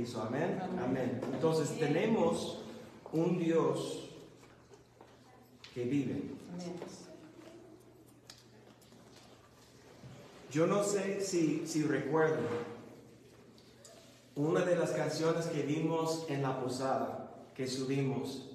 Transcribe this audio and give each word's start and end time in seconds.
Amén. 0.00 0.58
Amén. 0.82 1.20
Entonces 1.34 1.78
tenemos 1.78 2.58
un 3.12 3.38
Dios 3.38 4.08
que 5.74 5.84
vive. 5.84 6.22
Yo 10.50 10.66
no 10.66 10.82
sé 10.84 11.20
si, 11.20 11.66
si 11.66 11.82
recuerdo 11.82 12.48
una 14.36 14.64
de 14.64 14.74
las 14.74 14.92
canciones 14.92 15.46
que 15.46 15.62
vimos 15.62 16.24
en 16.28 16.42
la 16.42 16.60
posada, 16.62 17.44
que 17.54 17.66
subimos, 17.66 18.48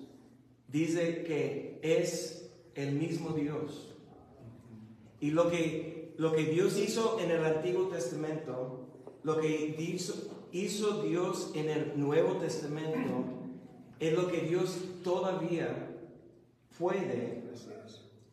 dice 0.68 1.23
que 1.23 1.80
es 1.84 2.50
el 2.73 2.93
mismo 2.93 3.30
Dios. 3.30 3.93
Y 5.21 5.30
lo 5.30 5.52
que, 5.52 6.16
lo 6.18 6.34
que 6.34 6.46
Dios 6.46 6.75
hizo 6.77 7.20
en 7.20 7.30
el 7.30 7.46
Antiguo 7.46 7.88
Testamento, 7.88 8.88
lo 9.23 9.39
que 9.39 9.75
hizo, 9.77 10.34
hizo 10.56 11.04
Dios 11.04 11.52
en 11.54 11.70
el 11.70 12.00
Nuevo 12.00 12.38
Testamento, 12.38 13.26
es 14.00 14.13
lo 14.13 14.27
que 14.27 14.41
Dios 14.41 14.77
todavía 15.04 15.98
puede 16.80 17.44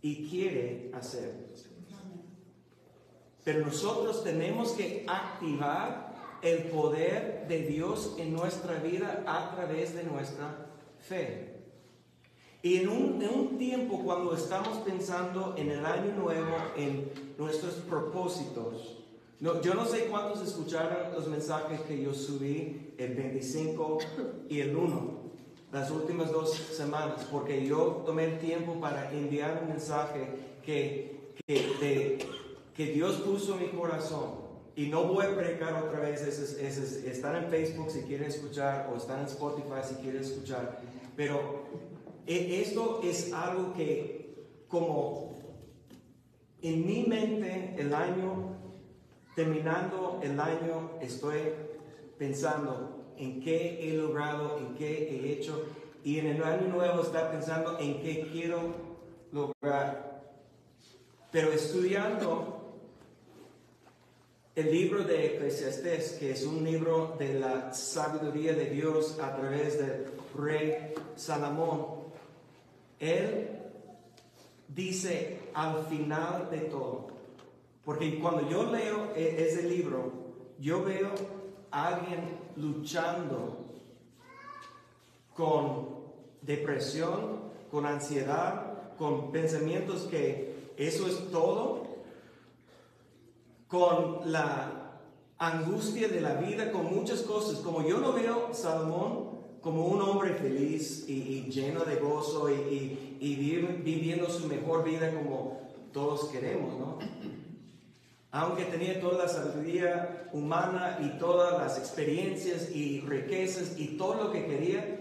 y 0.01 0.29
quiere 0.29 0.91
hacer. 0.95 1.53
Pero 3.45 3.67
nosotros 3.67 4.23
tenemos 4.23 4.71
que 4.73 5.05
activar 5.09 6.39
el 6.43 6.65
poder 6.65 7.47
de 7.49 7.63
Dios 7.63 8.15
en 8.19 8.33
nuestra 8.33 8.79
vida 8.79 9.25
a 9.27 9.55
través 9.57 9.95
de 9.95 10.05
nuestra 10.05 10.67
fe. 11.01 11.53
Y 12.63 12.77
en 12.77 12.89
un, 12.89 13.59
tiempo 13.59 14.01
cuando 14.05 14.37
estamos 14.37 14.79
pensando 14.79 15.55
en 15.57 15.71
el 15.71 15.85
año 15.85 16.15
nuevo, 16.15 16.57
en 16.77 17.11
nuestros 17.37 17.75
propósitos, 17.75 19.02
no, 19.43 19.61
yo 19.61 19.75
no 19.75 19.85
sé 19.85 20.07
cuántos 20.07 20.41
escucharon 20.41 21.13
los 21.13 21.27
mensajes 21.27 21.81
que 21.81 22.01
yo 22.01 22.15
subí 22.15 22.95
el 22.97 23.15
25 23.15 23.99
y 24.49 24.61
el 24.61 24.77
1, 24.77 25.21
las 25.73 25.91
últimas 25.91 26.31
dos 26.31 26.55
semanas, 26.55 27.27
porque 27.29 27.67
yo 27.67 28.05
tomé 28.07 28.27
el 28.27 28.39
tiempo 28.39 28.81
para 28.81 29.11
enviar 29.11 29.59
un 29.65 29.71
mensaje 29.71 30.29
que, 30.65 31.35
que, 31.45 32.25
que 32.73 32.87
Dios 32.93 33.17
puso 33.17 33.55
en 33.55 33.63
mi 33.63 33.69
corazón. 33.71 34.43
Y 34.77 34.87
no 34.87 35.07
voy 35.07 35.27
a 35.27 35.35
predicar 35.35 35.75
otra 35.83 35.99
vez, 35.99 36.23
están 36.23 37.35
en 37.43 37.51
Facebook 37.51 37.91
si 37.91 38.03
quieren 38.03 38.29
escuchar 38.29 38.89
o 38.93 38.97
están 38.97 39.23
en 39.23 39.27
Spotify 39.27 39.81
si 39.83 39.97
quieren 39.97 40.23
escuchar. 40.23 40.81
Pero 41.17 41.65
e, 42.29 42.61
esto 42.63 43.01
es 43.03 43.33
algo 43.33 43.75
que 43.75 44.47
como 44.69 45.35
en 46.63 46.87
mi 46.87 47.03
mente 47.09 47.75
el 47.77 47.93
año, 47.93 48.62
terminando 49.35 50.21
el 50.23 50.39
año, 50.39 50.93
estoy 51.01 51.39
pensando 52.19 53.15
en 53.17 53.41
qué 53.41 53.89
he 53.89 53.97
logrado, 53.97 54.59
en 54.59 54.75
qué 54.75 55.09
he 55.09 55.33
hecho. 55.33 55.65
Y 56.05 56.19
en 56.19 56.27
el 56.27 56.43
año 56.43 56.69
nuevo 56.69 57.03
está 57.03 57.31
pensando 57.31 57.79
en 57.79 58.01
qué 58.03 58.29
quiero 58.33 58.75
lograr. 59.33 60.23
Pero 61.31 61.53
estudiando 61.53 62.63
el 64.55 64.71
libro 64.71 65.03
de 65.05 65.37
Eclesiastés, 65.37 66.13
que 66.19 66.33
es 66.33 66.45
un 66.45 66.63
libro 66.63 67.17
de 67.19 67.35
la 67.35 67.73
sabiduría 67.73 68.53
de 68.53 68.67
Dios 68.67 69.19
a 69.19 69.35
través 69.35 69.79
del 69.79 70.07
rey 70.37 70.93
Salomón, 71.17 72.03
él 72.99 73.49
dice 74.69 75.41
al 75.55 75.87
final 75.87 76.51
de 76.51 76.59
todo, 76.59 77.12
porque 77.85 78.19
cuando 78.21 78.49
yo 78.49 78.65
leo 78.65 79.13
e-, 79.17 79.47
ese 79.47 79.65
libro, 79.65 80.13
yo 80.59 80.83
veo 80.83 81.11
a 81.71 81.89
alguien 81.89 82.39
luchando 82.57 83.67
con 85.35 85.89
depresión, 86.43 87.41
con 87.71 87.87
ansiedad, 87.87 88.95
con 88.97 89.33
pensamientos 89.33 90.03
que 90.03 90.73
eso 90.77 91.07
es 91.07 91.31
todo, 91.31 91.87
con 93.69 94.31
la 94.31 95.01
angustia 95.39 96.09
de 96.09 96.21
la 96.21 96.35
vida, 96.35 96.71
con 96.71 96.95
muchas 96.95 97.23
cosas. 97.23 97.59
Como 97.61 97.87
yo 97.87 97.99
no 97.99 98.13
veo 98.13 98.53
Salomón 98.53 99.33
como 99.63 99.87
un 99.87 100.03
hombre 100.03 100.35
feliz 100.35 101.09
y, 101.09 101.45
lleno 101.51 101.85
de 101.85 101.97
gozo 101.97 102.51
y, 102.51 103.17
viviendo 103.85 104.29
su 104.29 104.47
mejor 104.47 104.85
vida 104.85 105.15
como 105.15 105.61
todos 105.93 106.25
queremos, 106.27 106.79
¿no? 106.79 106.99
Aunque 108.33 108.65
tenía 108.65 109.01
toda 109.01 109.25
la 109.25 109.29
sabiduría 109.29 110.29
humana 110.33 110.99
y 111.01 111.19
todas 111.19 111.61
las 111.61 111.79
experiencias 111.79 112.71
y 112.71 113.01
riquezas 113.01 113.79
y 113.79 113.97
todo 113.97 114.25
lo 114.25 114.33
que 114.33 114.45
quería, 114.47 115.01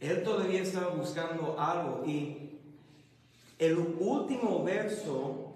él 0.00 0.22
todavía 0.22 0.62
estaba 0.62 0.88
buscando 0.94 1.60
algo. 1.60 2.04
Y 2.06 2.58
el 3.58 3.76
último 3.98 4.64
verso 4.64 5.52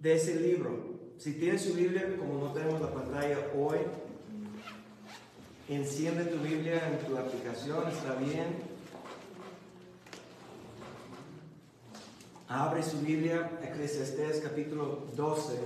de 0.00 0.14
ese 0.14 0.40
libro, 0.40 0.98
si 1.18 1.34
tienes 1.34 1.62
su 1.62 1.74
Biblia, 1.74 2.16
como 2.18 2.38
no 2.44 2.52
tenemos 2.52 2.80
la 2.80 2.92
pantalla 2.92 3.38
hoy, 3.56 3.78
Enciende 5.68 6.24
tu 6.24 6.38
Biblia 6.38 6.80
en 6.88 7.06
tu 7.06 7.14
aplicación, 7.18 7.86
está 7.88 8.14
bien. 8.14 8.67
Abre 12.48 12.82
su 12.82 13.00
Biblia, 13.00 13.58
Eclesiastés 13.62 14.40
capítulo 14.40 15.04
12, 15.14 15.58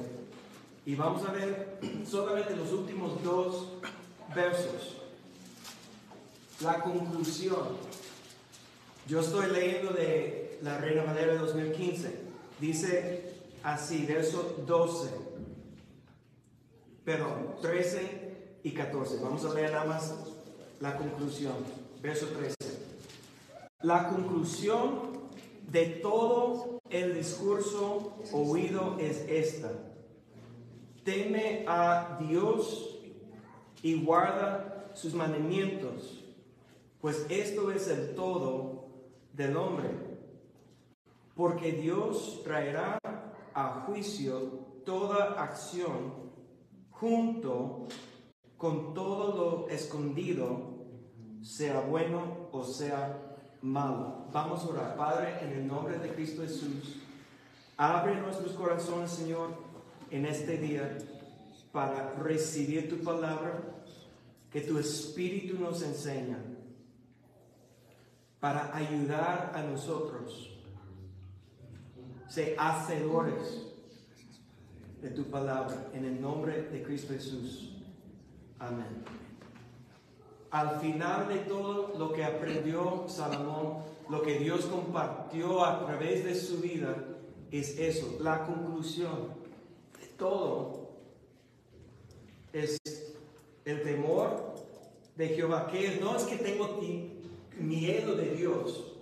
y 0.84 0.96
vamos 0.96 1.24
a 1.28 1.30
ver 1.30 1.78
solamente 2.04 2.56
los 2.56 2.72
últimos 2.72 3.22
dos 3.22 3.68
versos. 4.34 4.96
La 6.60 6.80
conclusión. 6.80 7.76
Yo 9.06 9.20
estoy 9.20 9.52
leyendo 9.52 9.92
de 9.92 10.58
la 10.62 10.78
Reina 10.78 11.04
Madera 11.04 11.34
de 11.34 11.38
2015. 11.38 12.18
Dice 12.60 13.32
así, 13.62 14.04
verso 14.04 14.64
12, 14.66 15.08
perdón, 17.04 17.54
13 17.62 18.58
y 18.64 18.72
14. 18.72 19.18
Vamos 19.22 19.44
a 19.44 19.54
leer 19.54 19.70
nada 19.70 19.84
más 19.84 20.14
la 20.80 20.96
conclusión. 20.96 21.54
Verso 22.02 22.26
13. 22.26 22.56
La 23.82 24.08
conclusión 24.08 25.21
de 25.68 25.86
todo 26.02 26.80
el 26.90 27.14
discurso 27.14 28.18
oído 28.32 28.96
es 28.98 29.24
esta. 29.28 29.70
Teme 31.04 31.64
a 31.66 32.18
Dios 32.20 33.00
y 33.82 34.02
guarda 34.04 34.90
sus 34.94 35.14
mandamientos, 35.14 36.24
pues 37.00 37.26
esto 37.28 37.72
es 37.72 37.88
el 37.88 38.14
todo 38.14 38.88
del 39.32 39.56
hombre. 39.56 39.90
Porque 41.34 41.72
Dios 41.72 42.42
traerá 42.44 42.98
a 43.54 43.84
juicio 43.86 44.62
toda 44.84 45.42
acción 45.42 46.30
junto 46.90 47.86
con 48.56 48.94
todo 48.94 49.34
lo 49.34 49.68
escondido, 49.68 50.76
sea 51.40 51.80
bueno 51.80 52.48
o 52.52 52.62
sea 52.62 53.21
malo. 53.62 54.26
Vamos 54.32 54.64
a 54.64 54.68
orar. 54.68 54.96
Padre, 54.96 55.38
en 55.42 55.52
el 55.52 55.66
nombre 55.66 55.98
de 55.98 56.12
Cristo 56.14 56.42
Jesús, 56.42 56.96
abre 57.76 58.20
nuestros 58.20 58.52
corazones, 58.52 59.10
Señor, 59.10 59.50
en 60.10 60.26
este 60.26 60.58
día 60.58 60.98
para 61.72 62.12
recibir 62.14 62.88
tu 62.88 63.02
palabra, 63.02 63.60
que 64.50 64.60
tu 64.60 64.78
Espíritu 64.78 65.58
nos 65.58 65.82
enseña, 65.82 66.38
para 68.38 68.76
ayudar 68.76 69.52
a 69.54 69.62
nosotros, 69.62 70.50
ser 72.28 72.54
hacedores 72.58 73.66
de 75.00 75.10
tu 75.10 75.24
palabra, 75.24 75.88
en 75.94 76.04
el 76.04 76.20
nombre 76.20 76.62
de 76.64 76.82
Cristo 76.82 77.14
Jesús. 77.14 77.76
Amén. 78.58 79.21
Al 80.52 80.80
final 80.80 81.28
de 81.28 81.38
todo 81.38 81.94
lo 81.98 82.12
que 82.12 82.24
aprendió 82.24 83.06
Salomón, 83.08 83.78
lo 84.10 84.22
que 84.22 84.38
Dios 84.38 84.66
compartió 84.66 85.64
a 85.64 85.86
través 85.86 86.24
de 86.24 86.34
su 86.34 86.58
vida, 86.58 86.94
es 87.50 87.78
eso, 87.78 88.18
la 88.20 88.44
conclusión 88.44 89.28
de 89.98 90.06
todo 90.18 90.90
es 92.52 92.78
el 93.64 93.82
temor 93.82 94.54
de 95.16 95.28
Jehová, 95.28 95.68
que 95.68 95.98
no 96.00 96.16
es 96.16 96.24
que 96.24 96.36
tengo 96.36 96.78
miedo 97.58 98.14
de 98.14 98.34
Dios, 98.34 98.92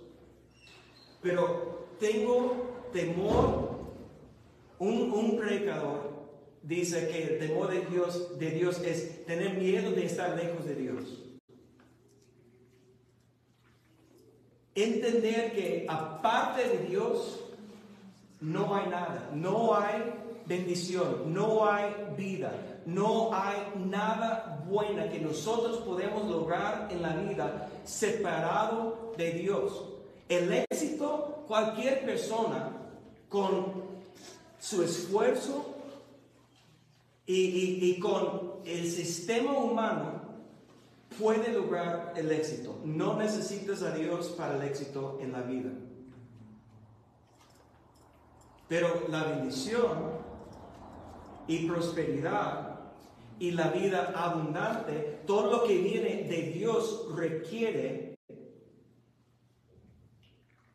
pero 1.21 1.85
tengo 1.99 2.87
temor, 2.93 3.71
un, 4.79 5.11
un 5.11 5.37
predicador 5.37 6.11
dice 6.63 7.09
que 7.09 7.23
el 7.23 7.39
temor 7.39 7.69
de 7.69 7.81
Dios, 7.87 8.39
de 8.39 8.51
Dios 8.51 8.81
es 8.85 9.25
tener 9.25 9.57
miedo 9.57 9.91
de 9.91 10.05
estar 10.05 10.37
lejos 10.37 10.65
de 10.65 10.75
Dios. 10.75 11.20
Entender 14.73 15.51
que 15.53 15.85
aparte 15.89 16.67
de 16.67 16.77
Dios 16.87 17.39
no 18.39 18.73
hay 18.73 18.87
nada, 18.87 19.29
no 19.33 19.75
hay 19.75 20.13
bendición, 20.45 21.33
no 21.33 21.69
hay 21.69 21.93
vida, 22.17 22.53
no 22.85 23.33
hay 23.33 23.57
nada 23.85 24.63
buena 24.67 25.09
que 25.09 25.19
nosotros 25.19 25.79
podemos 25.79 26.29
lograr 26.29 26.87
en 26.89 27.01
la 27.01 27.15
vida 27.15 27.69
separado 27.83 29.13
de 29.17 29.31
Dios. 29.33 29.85
El 30.29 30.51
éxito, 30.53 31.43
cualquier 31.47 32.05
persona 32.05 32.71
con 33.27 33.73
su 34.59 34.83
esfuerzo 34.83 35.75
y, 37.25 37.79
y 37.85 37.99
con 37.99 38.53
el 38.65 38.89
sistema 38.89 39.53
humano 39.57 40.20
puede 41.21 41.53
lograr 41.53 42.13
el 42.15 42.31
éxito. 42.31 42.81
No 42.83 43.15
necesitas 43.15 43.83
a 43.83 43.93
Dios 43.93 44.29
para 44.29 44.57
el 44.57 44.63
éxito 44.63 45.19
en 45.21 45.31
la 45.31 45.41
vida. 45.43 45.69
Pero 48.67 49.05
la 49.07 49.23
bendición 49.25 50.19
y 51.47 51.67
prosperidad 51.67 52.79
y 53.37 53.51
la 53.51 53.69
vida 53.69 54.13
abundante, 54.15 55.21
todo 55.27 55.51
lo 55.51 55.63
que 55.63 55.77
viene 55.77 56.23
de 56.23 56.51
Dios 56.53 57.07
requiere 57.15 58.15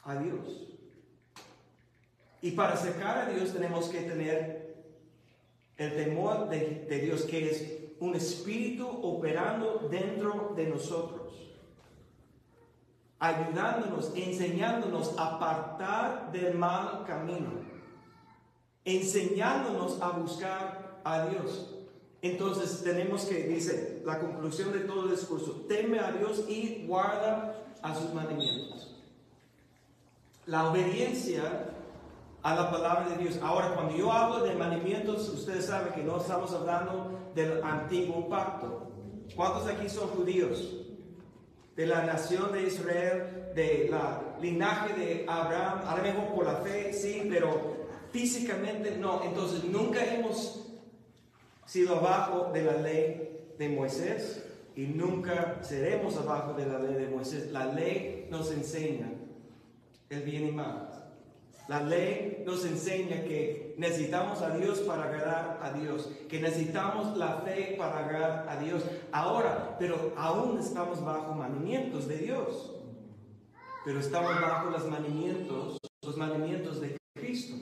a 0.05 0.17
Dios. 0.17 0.69
Y 2.43 2.53
para 2.53 2.75
acercar 2.75 3.19
a 3.19 3.31
Dios 3.31 3.53
tenemos 3.53 3.89
que 3.89 4.03
tener 4.03 4.77
el 5.77 5.97
temor 5.97 6.49
de, 6.49 6.87
de 6.89 6.99
Dios, 7.01 7.23
que 7.23 7.51
es 7.51 7.86
un 8.01 8.15
espíritu 8.15 8.87
operando 8.89 9.89
dentro 9.91 10.53
de 10.57 10.67
nosotros, 10.67 11.33
ayudándonos, 13.19 14.13
enseñándonos 14.15 15.19
a 15.19 15.37
apartar 15.37 16.33
del 16.33 16.55
mal 16.57 17.05
camino 17.07 17.67
enseñándonos 18.87 20.01
a 20.01 20.11
buscar 20.11 21.01
a 21.05 21.27
Dios. 21.27 21.75
Entonces 22.23 22.83
tenemos 22.83 23.25
que, 23.25 23.43
dice, 23.43 24.01
la 24.07 24.21
conclusión 24.21 24.73
de 24.73 24.81
todo 24.81 25.05
el 25.05 25.11
discurso, 25.11 25.65
teme 25.69 25.99
a 25.99 26.13
Dios 26.13 26.45
y 26.49 26.87
guarda 26.87 27.67
a 27.83 27.95
sus 27.95 28.15
mandamientos. 28.15 28.95
La 30.47 30.71
obediencia 30.71 31.76
a 32.47 32.55
la 32.55 32.71
palabra 32.71 33.09
de 33.09 33.17
Dios. 33.17 33.41
Ahora, 33.43 33.75
cuando 33.75 33.97
yo 33.97 34.13
hablo 34.13 34.45
de 34.45 34.55
mandamientos, 34.55 35.29
ustedes 35.31 35.67
saben 35.67 35.93
que 35.93 36.05
no 36.05 36.19
estamos 36.19 36.53
hablando 36.53 37.33
del 37.35 37.61
antiguo 37.65 38.29
pacto. 38.29 38.93
¿Cuántos 39.35 39.67
aquí 39.67 39.89
son 39.89 40.09
judíos? 40.11 40.77
De 41.75 41.87
la 41.87 42.05
nación 42.05 42.53
de 42.53 42.63
Israel, 42.69 43.51
de 43.57 43.89
la 43.91 44.23
linaje 44.41 44.95
de 44.95 45.27
Abraham, 45.29 45.81
a 45.89 45.97
lo 45.97 46.03
mejor 46.05 46.35
por 46.37 46.47
la 46.47 46.55
fe, 46.59 46.93
sí, 46.93 47.27
pero 47.29 47.75
Físicamente 48.13 48.97
no. 48.97 49.25
Entonces 49.25 49.65
nunca 49.65 50.05
hemos 50.05 50.65
sido 51.65 51.97
abajo 51.97 52.53
de 52.53 52.63
la 52.63 52.75
ley 52.75 53.45
de 53.59 53.69
Moisés 53.69 54.47
y 54.77 54.87
nunca 54.87 55.59
seremos 55.63 56.17
abajo 56.17 56.55
de 56.55 56.67
la 56.67 56.79
ley 56.79 56.95
de 56.95 57.09
Moisés. 57.09 57.51
La 57.51 57.67
ley 57.67 58.29
nos 58.31 58.53
enseña 58.53 59.13
el 60.11 60.23
bien 60.23 60.47
y 60.47 60.53
mal. 60.53 60.86
La 61.69 61.83
ley 61.83 62.45
nos 62.47 62.65
enseña 62.65 63.25
que 63.25 63.75
necesitamos 63.77 64.41
a 64.41 64.57
Dios 64.57 64.79
para 64.81 65.05
agradar 65.05 65.59
a 65.63 65.73
Dios, 65.73 66.09
que 66.29 66.41
necesitamos 66.41 67.17
la 67.17 67.39
fe 67.39 67.75
para 67.77 68.05
agradar 68.05 68.49
a 68.49 68.57
Dios. 68.63 68.83
Ahora, 69.11 69.77
pero 69.79 70.13
aún 70.17 70.59
estamos 70.59 71.05
bajo 71.05 71.35
mandamientos 71.35 72.07
de 72.07 72.19
Dios. 72.19 72.73
Pero 73.85 74.01
estamos 74.01 74.41
bajo 74.41 74.71
los 74.71 74.89
mandamientos, 74.89 75.79
los 76.03 76.17
mandamientos 76.17 76.81
de 76.81 76.97
Cristo. 77.15 77.57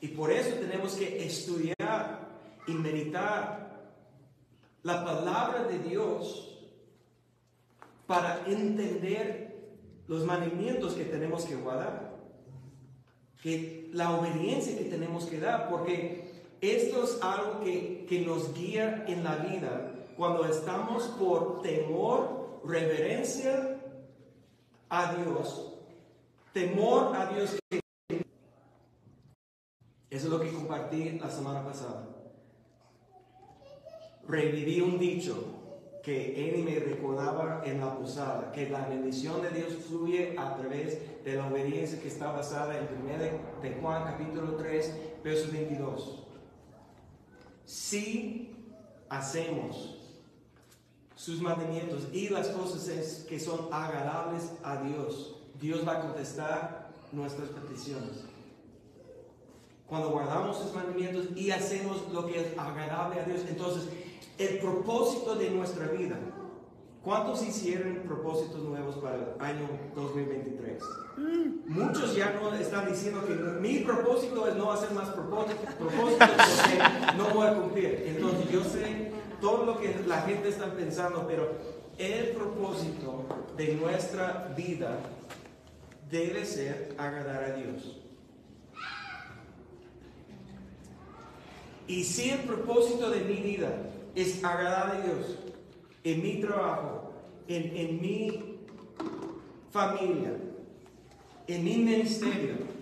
Y 0.00 0.08
por 0.08 0.30
eso 0.30 0.56
tenemos 0.56 0.94
que 0.94 1.26
estudiar 1.26 2.28
y 2.66 2.72
meditar 2.72 3.64
la 4.82 5.04
palabra 5.04 5.64
de 5.64 5.78
Dios 5.78 6.58
para 8.06 8.44
entender 8.46 9.72
los 10.06 10.24
mandamientos 10.24 10.94
que 10.94 11.04
tenemos 11.04 11.46
que 11.46 11.56
guardar, 11.56 12.13
que 13.44 13.90
la 13.92 14.16
obediencia 14.18 14.74
que 14.78 14.84
tenemos 14.84 15.26
que 15.26 15.38
dar, 15.38 15.68
porque 15.68 16.32
esto 16.62 17.04
es 17.04 17.18
algo 17.20 17.60
que, 17.60 18.06
que 18.08 18.22
nos 18.22 18.54
guía 18.54 19.04
en 19.06 19.22
la 19.22 19.36
vida 19.36 19.92
cuando 20.16 20.46
estamos 20.46 21.02
por 21.18 21.60
temor, 21.60 22.62
reverencia 22.64 23.82
a 24.88 25.14
Dios, 25.14 25.74
temor 26.54 27.14
a 27.14 27.26
Dios 27.34 27.54
que 27.68 27.80
eso 30.08 30.26
es 30.26 30.32
lo 30.32 30.40
que 30.40 30.50
compartí 30.50 31.10
la 31.18 31.28
semana 31.28 31.62
pasada. 31.62 32.08
Reviví 34.26 34.80
un 34.80 34.98
dicho 34.98 35.63
que 36.04 36.50
él 36.50 36.64
me 36.64 36.78
recordaba 36.78 37.62
en 37.64 37.80
la 37.80 37.96
posada, 37.96 38.52
que 38.52 38.68
la 38.68 38.86
bendición 38.86 39.40
de 39.40 39.50
Dios 39.50 39.72
fluye 39.88 40.36
a 40.38 40.54
través 40.54 41.24
de 41.24 41.34
la 41.34 41.46
obediencia 41.46 42.00
que 42.00 42.08
está 42.08 42.30
basada 42.30 42.76
en 42.76 42.88
1 43.02 43.62
de 43.62 43.80
Juan 43.80 44.04
capítulo 44.04 44.56
3, 44.56 44.94
verso 45.24 45.50
22. 45.50 46.22
Si 47.64 48.54
hacemos 49.08 49.98
sus 51.16 51.40
mandamientos 51.40 52.08
y 52.12 52.28
las 52.28 52.48
cosas 52.48 53.24
que 53.26 53.40
son 53.40 53.68
agradables 53.72 54.52
a 54.62 54.82
Dios, 54.82 55.36
Dios 55.58 55.88
va 55.88 55.92
a 55.92 56.00
contestar 56.02 56.90
nuestras 57.12 57.48
peticiones 57.48 58.24
cuando 59.86 60.10
guardamos 60.10 60.58
sus 60.58 60.74
mandamientos 60.74 61.26
y 61.36 61.50
hacemos 61.50 62.10
lo 62.12 62.26
que 62.26 62.40
es 62.40 62.58
agradable 62.58 63.20
a 63.20 63.24
Dios. 63.24 63.42
Entonces, 63.48 63.88
el 64.38 64.58
propósito 64.58 65.34
de 65.36 65.50
nuestra 65.50 65.88
vida. 65.88 66.18
¿Cuántos 67.02 67.46
hicieron 67.46 67.98
propósitos 68.06 68.62
nuevos 68.62 68.96
para 68.96 69.16
el 69.16 69.24
año 69.38 69.68
2023? 69.94 70.82
Muchos 71.66 72.16
ya 72.16 72.32
no 72.32 72.54
están 72.54 72.88
diciendo 72.88 73.22
que 73.26 73.34
mi 73.34 73.80
propósito 73.80 74.48
es 74.48 74.56
no 74.56 74.72
hacer 74.72 74.90
más 74.92 75.10
propósitos, 75.10 75.74
porque 75.78 75.96
no 77.18 77.28
voy 77.34 77.46
a 77.46 77.54
cumplir. 77.56 78.04
Entonces 78.06 78.50
yo 78.50 78.64
sé 78.64 79.12
todo 79.40 79.66
lo 79.66 79.78
que 79.78 79.94
la 80.06 80.22
gente 80.22 80.48
está 80.48 80.72
pensando, 80.72 81.26
pero 81.28 81.52
el 81.98 82.28
propósito 82.30 83.26
de 83.54 83.74
nuestra 83.74 84.54
vida 84.56 84.98
debe 86.10 86.46
ser 86.46 86.94
agradar 86.96 87.44
a 87.44 87.54
Dios. 87.54 88.00
Y 91.86 92.02
si 92.04 92.30
el 92.30 92.40
propósito 92.40 93.10
de 93.10 93.20
mi 93.20 93.34
vida 93.34 93.90
es 94.14 94.42
agradar 94.44 94.96
a 94.96 95.00
Dios 95.02 95.38
en 96.04 96.22
mi 96.22 96.40
trabajo, 96.40 97.12
en, 97.48 97.76
en 97.76 98.00
mi 98.00 98.60
familia, 99.70 100.32
en 101.46 101.64
mi 101.64 101.76
ministerio, 101.76 102.74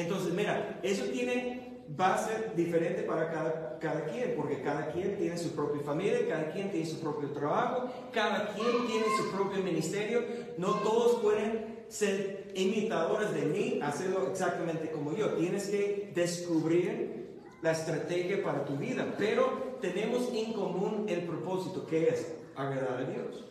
entonces 0.00 0.32
mira, 0.32 0.80
eso 0.82 1.04
tiene, 1.04 1.82
va 1.98 2.14
a 2.14 2.18
ser 2.18 2.54
diferente 2.54 3.02
para 3.02 3.30
cada, 3.30 3.78
cada 3.78 4.06
quien, 4.06 4.34
porque 4.36 4.62
cada 4.62 4.90
quien 4.92 5.16
tiene 5.16 5.36
su 5.36 5.50
propia 5.50 5.82
familia, 5.82 6.26
cada 6.28 6.50
quien 6.50 6.70
tiene 6.70 6.86
su 6.86 7.00
propio 7.00 7.30
trabajo, 7.30 7.90
cada 8.12 8.54
quien 8.54 8.86
tiene 8.86 9.06
su 9.16 9.30
propio 9.30 9.62
ministerio, 9.62 10.22
no 10.58 10.74
todos 10.80 11.20
pueden 11.20 11.80
ser 11.88 12.52
imitadores 12.54 13.34
de 13.34 13.42
mí, 13.42 13.80
hacerlo 13.82 14.28
exactamente 14.30 14.90
como 14.90 15.14
yo. 15.14 15.34
Tienes 15.34 15.68
que 15.68 16.12
descubrir 16.14 17.28
la 17.62 17.72
estrategia 17.72 18.42
para 18.42 18.64
tu 18.64 18.76
vida, 18.76 19.14
pero 19.18 19.69
tenemos 19.80 20.28
en 20.32 20.52
común 20.52 21.06
el 21.08 21.24
propósito, 21.24 21.86
que 21.86 22.08
es 22.08 22.32
agradar 22.56 23.00
a 23.00 23.04
Dios 23.04 23.44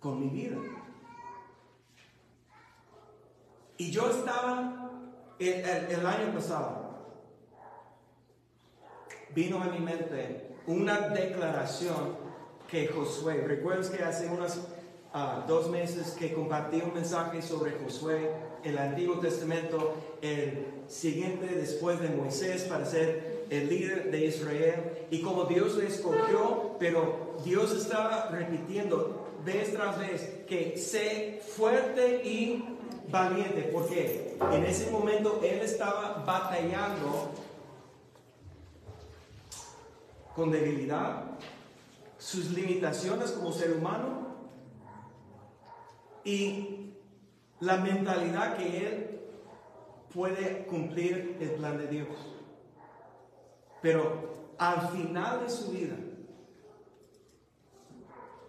con 0.00 0.20
mi 0.20 0.28
vida. 0.28 0.56
Y 3.78 3.90
yo 3.90 4.08
estaba 4.08 4.90
el, 5.38 6.06
año 6.06 6.32
pasado, 6.32 6.96
vino 9.34 9.62
a 9.62 9.66
mi 9.66 9.80
mente 9.80 10.56
una 10.66 11.08
declaración 11.10 12.16
que 12.68 12.88
Josué, 12.88 13.44
recuerdas 13.46 13.90
que 13.90 14.02
hace 14.02 14.28
unos 14.28 14.60
ah, 15.12 15.44
dos 15.46 15.68
meses 15.70 16.12
que 16.18 16.32
compartí 16.32 16.80
un 16.80 16.94
mensaje 16.94 17.42
sobre 17.42 17.72
Josué, 17.72 18.30
el 18.64 18.78
Antiguo 18.78 19.18
Testamento, 19.18 19.94
el 20.22 20.66
siguiente 20.88 21.46
después 21.46 22.00
de 22.00 22.08
Moisés 22.08 22.62
para 22.62 22.86
ser 22.86 23.35
el 23.50 23.68
líder 23.68 24.10
de 24.10 24.26
Israel 24.26 25.06
y 25.10 25.22
como 25.22 25.44
Dios 25.44 25.76
le 25.76 25.86
escogió, 25.86 26.76
pero 26.78 27.36
Dios 27.44 27.72
estaba 27.72 28.28
repitiendo 28.30 29.26
vez 29.44 29.72
tras 29.72 29.98
vez 29.98 30.44
que 30.48 30.76
sé 30.76 31.40
fuerte 31.54 32.22
y 32.24 32.64
valiente, 33.08 33.70
porque 33.72 34.36
en 34.52 34.64
ese 34.64 34.90
momento 34.90 35.40
él 35.42 35.60
estaba 35.60 36.24
batallando 36.26 37.30
con 40.34 40.50
debilidad, 40.50 41.24
sus 42.18 42.50
limitaciones 42.50 43.30
como 43.30 43.52
ser 43.52 43.72
humano 43.72 44.26
y 46.24 46.92
la 47.60 47.76
mentalidad 47.78 48.56
que 48.56 48.86
él 48.86 49.20
puede 50.12 50.66
cumplir 50.66 51.38
el 51.40 51.50
plan 51.52 51.78
de 51.78 51.86
Dios. 51.86 52.35
Pero 53.82 54.54
al 54.58 54.88
final 54.88 55.42
de 55.42 55.50
su 55.50 55.70
vida, 55.70 55.96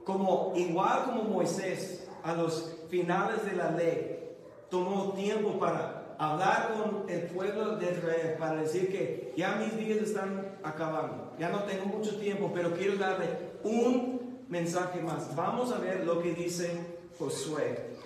como 0.03 0.53
igual 0.55 1.05
como 1.05 1.23
Moisés 1.23 2.07
a 2.23 2.33
los 2.33 2.77
finales 2.89 3.45
de 3.45 3.53
la 3.53 3.71
ley, 3.71 4.35
tomó 4.69 5.13
tiempo 5.13 5.59
para 5.59 6.15
hablar 6.17 6.73
con 6.73 7.09
el 7.09 7.23
pueblo 7.27 7.75
de 7.75 7.91
Israel, 7.91 8.35
para 8.39 8.61
decir 8.61 8.89
que 8.89 9.33
ya 9.37 9.55
mis 9.57 9.77
días 9.77 9.99
están 9.99 10.57
acabando, 10.63 11.33
ya 11.37 11.49
no 11.49 11.63
tengo 11.63 11.85
mucho 11.85 12.17
tiempo, 12.17 12.51
pero 12.53 12.73
quiero 12.73 12.95
darle 12.95 13.27
un 13.63 14.43
mensaje 14.47 15.01
más. 15.01 15.35
Vamos 15.35 15.71
a 15.71 15.77
ver 15.77 16.05
lo 16.05 16.21
que 16.21 16.33
dice 16.33 16.71
Josué. 17.19 17.97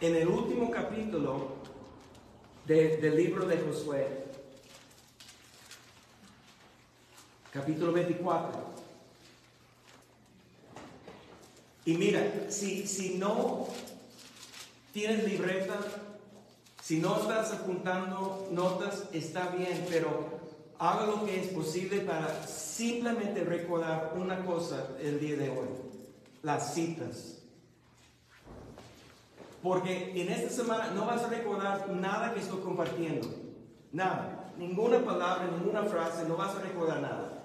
En 0.00 0.14
el 0.14 0.28
último 0.28 0.70
capítulo 0.70 1.56
del 2.66 3.16
libro 3.16 3.46
de 3.46 3.58
Josué, 3.58 4.25
capítulo 7.56 7.90
24. 7.92 8.52
Y 11.86 11.94
mira, 11.96 12.20
si, 12.50 12.86
si 12.86 13.16
no 13.16 13.66
tienes 14.92 15.24
libreta, 15.24 15.78
si 16.82 16.98
no 16.98 17.18
estás 17.18 17.52
apuntando 17.52 18.48
notas, 18.52 19.04
está 19.12 19.48
bien, 19.48 19.86
pero 19.88 20.38
haga 20.78 21.06
lo 21.06 21.24
que 21.24 21.40
es 21.40 21.48
posible 21.48 22.00
para 22.00 22.46
simplemente 22.46 23.42
recordar 23.42 24.12
una 24.16 24.44
cosa 24.44 24.88
el 25.00 25.18
día 25.18 25.36
de 25.36 25.48
hoy, 25.48 25.68
las 26.42 26.74
citas. 26.74 27.38
Porque 29.62 30.12
en 30.20 30.28
esta 30.28 30.50
semana 30.50 30.90
no 30.90 31.06
vas 31.06 31.22
a 31.22 31.28
recordar 31.28 31.88
nada 31.88 32.34
que 32.34 32.40
estoy 32.40 32.60
compartiendo, 32.60 33.26
nada, 33.92 34.52
ninguna 34.58 34.98
palabra, 35.02 35.48
ninguna 35.58 35.84
frase, 35.84 36.28
no 36.28 36.36
vas 36.36 36.54
a 36.54 36.60
recordar 36.60 37.00
nada. 37.00 37.35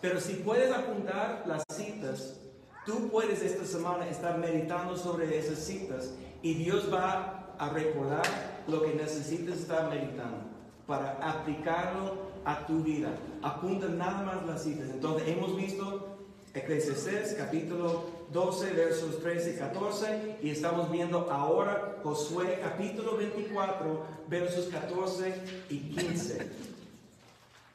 Pero 0.00 0.20
si 0.20 0.34
puedes 0.34 0.72
apuntar 0.72 1.44
las 1.46 1.62
citas, 1.72 2.40
tú 2.86 3.08
puedes 3.10 3.42
esta 3.42 3.64
semana 3.64 4.08
estar 4.08 4.38
meditando 4.38 4.96
sobre 4.96 5.38
esas 5.38 5.58
citas 5.58 6.12
y 6.42 6.54
Dios 6.54 6.92
va 6.92 7.54
a 7.58 7.68
recordar 7.68 8.22
lo 8.66 8.82
que 8.82 8.94
necesitas 8.94 9.58
estar 9.58 9.90
meditando 9.90 10.38
para 10.86 11.12
aplicarlo 11.20 12.30
a 12.44 12.66
tu 12.66 12.82
vida. 12.82 13.10
Apunta 13.42 13.88
nada 13.88 14.22
más 14.22 14.46
las 14.46 14.62
citas. 14.64 14.88
Entonces 14.88 15.28
hemos 15.28 15.54
visto 15.56 16.16
Eclesiastes 16.54 17.34
capítulo 17.34 18.06
12 18.32 18.72
versos 18.72 19.20
13 19.20 19.52
y 19.52 19.56
14 19.56 20.38
y 20.42 20.50
estamos 20.50 20.90
viendo 20.90 21.30
ahora 21.30 21.98
Josué 22.02 22.58
capítulo 22.60 23.16
24 23.16 24.04
versos 24.28 24.66
14 24.66 25.34
y 25.68 25.78
15. 25.78 26.50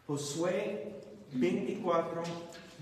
Josué 0.08 0.95
24, 1.36 2.24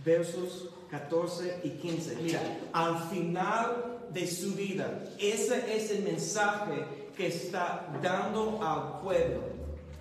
versos 0.03 0.69
14 0.89 1.61
y 1.63 1.69
15. 1.71 2.17
Mira, 2.21 2.41
al 2.71 2.99
final 3.09 3.99
de 4.11 4.27
su 4.27 4.53
vida, 4.53 4.99
ese 5.19 5.75
es 5.75 5.91
el 5.91 6.03
mensaje 6.03 6.85
que 7.17 7.27
está 7.27 7.87
dando 8.01 8.59
al 8.61 9.01
pueblo. 9.01 9.41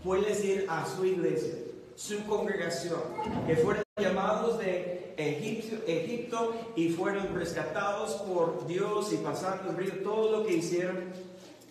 Puede 0.05 0.31
decir 0.31 0.67
a 0.69 0.85
su 0.87 1.05
iglesia, 1.05 1.55
su 1.95 2.25
congregación, 2.25 3.01
que 3.47 3.57
fueron 3.57 3.83
llamados 4.01 4.59
de 4.59 5.15
Egipto, 5.17 6.55
y 6.77 6.89
fueron 6.91 7.35
rescatados 7.35 8.15
por 8.23 8.67
Dios 8.67 9.13
y 9.13 9.17
pasando 9.17 9.71
el 9.71 9.77
río, 9.77 10.03
todo 10.03 10.39
lo 10.39 10.47
que 10.47 10.55
hicieron, 10.55 11.13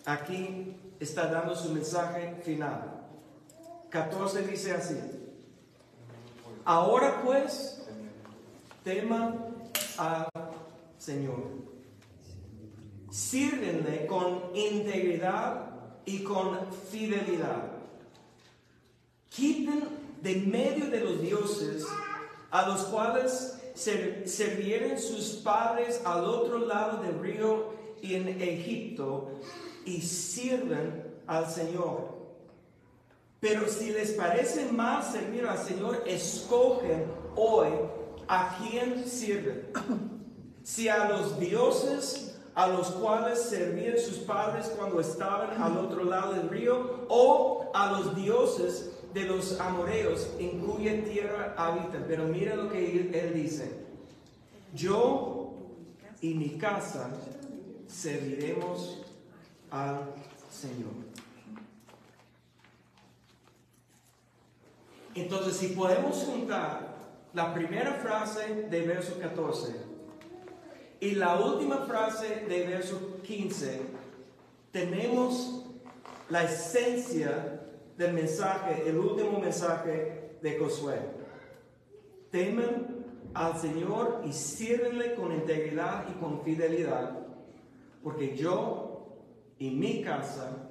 aquí 0.05 0.75
está 0.99 1.27
dando 1.27 1.55
su 1.55 1.71
mensaje 1.71 2.35
final. 2.43 3.01
14 3.89 4.43
dice 4.43 4.71
así. 4.71 5.20
Ahora 6.65 7.21
pues, 7.23 7.81
teman 8.83 9.55
al 9.97 10.27
Señor. 10.97 11.61
Sírvenle 13.09 14.05
con 14.07 14.55
integridad 14.55 15.71
y 16.05 16.23
con 16.23 16.59
fidelidad. 16.89 17.71
Quiten 19.29 19.83
de 20.21 20.35
medio 20.35 20.87
de 20.89 20.99
los 20.99 21.21
dioses 21.21 21.85
a 22.51 22.67
los 22.67 22.81
cuales 22.83 23.57
servieron 23.73 24.99
sus 24.99 25.37
padres 25.43 26.01
al 26.05 26.25
otro 26.25 26.59
lado 26.59 27.01
del 27.01 27.19
río 27.19 27.73
en 28.01 28.27
Egipto 28.41 29.39
y 29.85 30.01
sirven 30.01 31.03
al 31.27 31.49
Señor. 31.49 32.10
Pero 33.41 33.67
si 33.67 33.91
les 33.91 34.11
parece 34.11 34.71
más 34.71 35.11
servir 35.11 35.45
al 35.45 35.57
Señor, 35.57 36.03
escogen 36.05 37.05
hoy 37.35 37.67
a 38.27 38.57
quién 38.57 39.05
sirven. 39.05 39.69
Si 40.63 40.87
a 40.87 41.09
los 41.09 41.39
dioses 41.39 42.31
a 42.55 42.67
los 42.67 42.91
cuales 42.91 43.41
servían 43.41 43.97
sus 43.97 44.17
padres 44.19 44.67
cuando 44.77 44.99
estaban 44.99 45.61
al 45.61 45.77
otro 45.77 46.03
lado 46.03 46.33
del 46.33 46.49
río, 46.49 47.05
o 47.07 47.71
a 47.73 47.91
los 47.91 48.15
dioses 48.15 48.91
de 49.13 49.23
los 49.23 49.59
amoreos 49.59 50.29
en 50.39 50.59
cuya 50.59 51.03
tierra 51.03 51.53
habitan. 51.57 52.05
Pero 52.07 52.25
mira 52.25 52.55
lo 52.55 52.69
que 52.69 53.09
él 53.13 53.33
dice. 53.33 53.71
Yo 54.73 55.53
y 56.21 56.33
mi 56.33 56.57
casa 56.57 57.09
serviremos 57.87 59.01
al 59.69 60.13
Señor. 60.51 61.10
Entonces, 65.15 65.57
si 65.57 65.67
podemos 65.69 66.23
juntar 66.23 66.95
la 67.33 67.53
primera 67.53 67.93
frase 67.93 68.67
de 68.69 68.81
verso 68.81 69.17
14 69.19 69.75
y 70.99 71.11
la 71.11 71.35
última 71.39 71.77
frase 71.79 72.45
de 72.47 72.67
verso 72.67 73.19
15, 73.23 73.81
tenemos 74.71 75.65
la 76.29 76.43
esencia 76.43 77.61
del 77.97 78.13
mensaje, 78.13 78.87
el 78.87 78.97
último 78.97 79.39
mensaje 79.39 80.37
de 80.41 80.57
Josué. 80.57 80.99
Temen 82.29 83.01
al 83.33 83.59
Señor 83.59 84.21
y 84.25 84.31
sírvenle 84.31 85.15
con 85.15 85.33
integridad 85.33 86.05
y 86.09 86.19
con 86.19 86.41
fidelidad, 86.41 87.19
porque 88.03 88.35
yo 88.35 89.17
y 89.59 89.71
mi 89.71 90.01
casa 90.01 90.69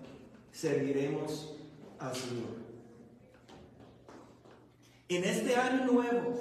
serviremos 0.50 1.56
al 1.98 2.14
Señor. 2.14 2.59
En 5.10 5.24
este 5.24 5.56
año 5.56 5.86
nuevo, 5.86 6.36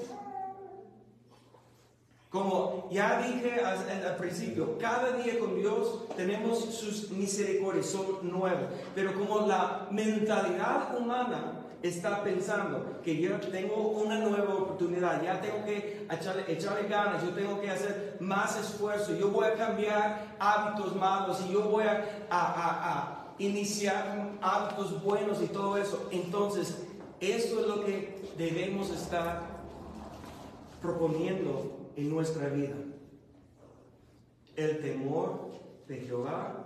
como 2.29 2.87
ya 2.91 3.19
dije 3.19 3.63
al, 3.63 4.15
principio, 4.17 4.77
cada 4.77 5.13
día 5.13 5.39
con 5.39 5.55
Dios 5.55 6.05
tenemos 6.15 6.65
sus 6.65 7.09
misericordias, 7.09 7.87
son 7.87 8.19
nuevas. 8.21 8.65
Pero 8.93 9.15
como 9.15 9.47
la 9.47 9.87
mentalidad 9.89 10.95
humana 10.95 11.65
está 11.81 12.23
pensando 12.23 13.01
que 13.03 13.19
yo 13.19 13.39
tengo 13.39 13.75
una 13.75 14.19
nueva 14.19 14.53
oportunidad, 14.53 15.23
ya 15.23 15.41
tengo 15.41 15.65
que 15.65 16.05
echarle, 16.47 16.87
ganas, 16.87 17.23
yo 17.23 17.29
tengo 17.29 17.59
que 17.59 17.71
hacer 17.71 18.17
más 18.19 18.55
esfuerzo, 18.55 19.15
yo 19.15 19.29
voy 19.29 19.47
a 19.47 19.55
cambiar 19.55 20.35
hábitos 20.37 20.95
malos 20.95 21.41
y 21.49 21.53
yo 21.53 21.63
voy 21.63 21.85
a, 21.85 22.27
a 22.29 23.33
iniciar 23.39 24.29
hábitos 24.43 25.03
buenos 25.03 25.41
y 25.41 25.47
todo 25.47 25.75
eso. 25.75 26.07
Entonces, 26.11 26.85
eso 27.19 27.59
es 27.59 27.67
lo 27.67 27.85
que 27.85 28.15
debemos 28.37 28.89
estar 28.91 29.59
proponiendo 30.81 31.91
en 31.95 32.09
nuestra 32.09 32.47
vida. 32.49 32.75
El 34.55 34.81
temor 34.81 35.51
de 35.87 35.97
Jehová 35.97 36.65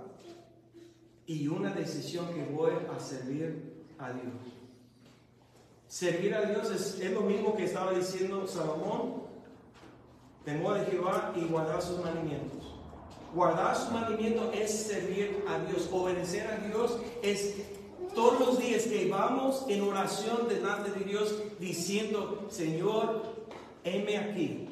y 1.26 1.48
una 1.48 1.74
decisión 1.74 2.28
que 2.34 2.44
voy 2.44 2.72
a 2.96 3.00
servir 3.00 3.86
a 3.98 4.12
Dios. 4.12 4.34
Servir 5.88 6.34
a 6.34 6.42
Dios 6.46 6.72
es, 6.72 7.12
lo 7.12 7.22
mismo 7.22 7.56
que 7.56 7.66
estaba 7.66 7.94
diciendo 7.94 8.48
Salomón. 8.48 9.24
Temor 10.44 10.80
de 10.80 10.86
Jehová 10.88 11.34
y 11.36 11.46
guardar 11.46 11.82
sus 11.82 12.04
mandamientos. 12.04 12.76
Guardar 13.34 13.76
sus 13.76 13.92
mandamientos 13.92 14.54
es 14.54 14.72
servir 14.72 15.46
a 15.48 15.60
Dios. 15.60 15.88
Obedecer 15.92 16.48
a 16.48 16.58
Dios 16.58 16.98
es 17.22 17.56
todos 18.14 18.40
los 18.40 18.60
días 18.60 18.84
que 18.84 19.08
vamos 19.10 19.66
en 19.68 19.82
oración 19.82 20.48
delante 20.48 20.92
de 20.92 21.06
Dios 21.06 21.36
diciendo, 21.60 22.48
Señor, 22.50 23.24
heme 23.84 24.18
aquí. 24.18 24.68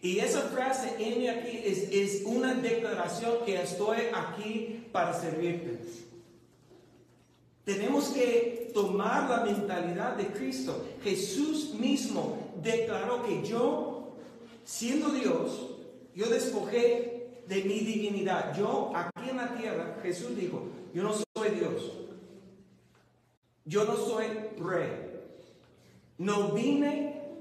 Y 0.00 0.18
esa 0.20 0.42
frase, 0.42 0.94
heme 0.98 1.30
aquí, 1.30 1.60
es, 1.64 1.90
es 1.90 2.22
una 2.24 2.54
declaración 2.54 3.44
que 3.44 3.60
estoy 3.60 3.98
aquí 4.14 4.86
para 4.92 5.12
servirte. 5.12 5.80
Tenemos 7.64 8.08
que 8.08 8.70
tomar 8.72 9.28
la 9.28 9.44
mentalidad 9.44 10.16
de 10.16 10.26
Cristo. 10.28 10.84
Jesús 11.02 11.74
mismo 11.74 12.52
declaró 12.62 13.24
que 13.24 13.46
yo, 13.46 14.14
siendo 14.64 15.10
Dios, 15.10 15.68
yo 16.14 16.26
despojé 16.28 17.42
de 17.46 17.64
mi 17.64 17.80
divinidad. 17.80 18.56
Yo 18.56 18.92
aquí 18.94 19.30
en 19.30 19.36
la 19.36 19.54
tierra, 19.54 19.98
Jesús 20.02 20.36
dijo, 20.36 20.62
yo 20.98 21.04
no 21.04 21.12
soy 21.14 21.50
Dios. 21.50 21.92
Yo 23.64 23.84
no 23.84 23.94
soy 23.96 24.26
rey. 24.58 25.04
no 26.18 26.48
vine, 26.48 27.36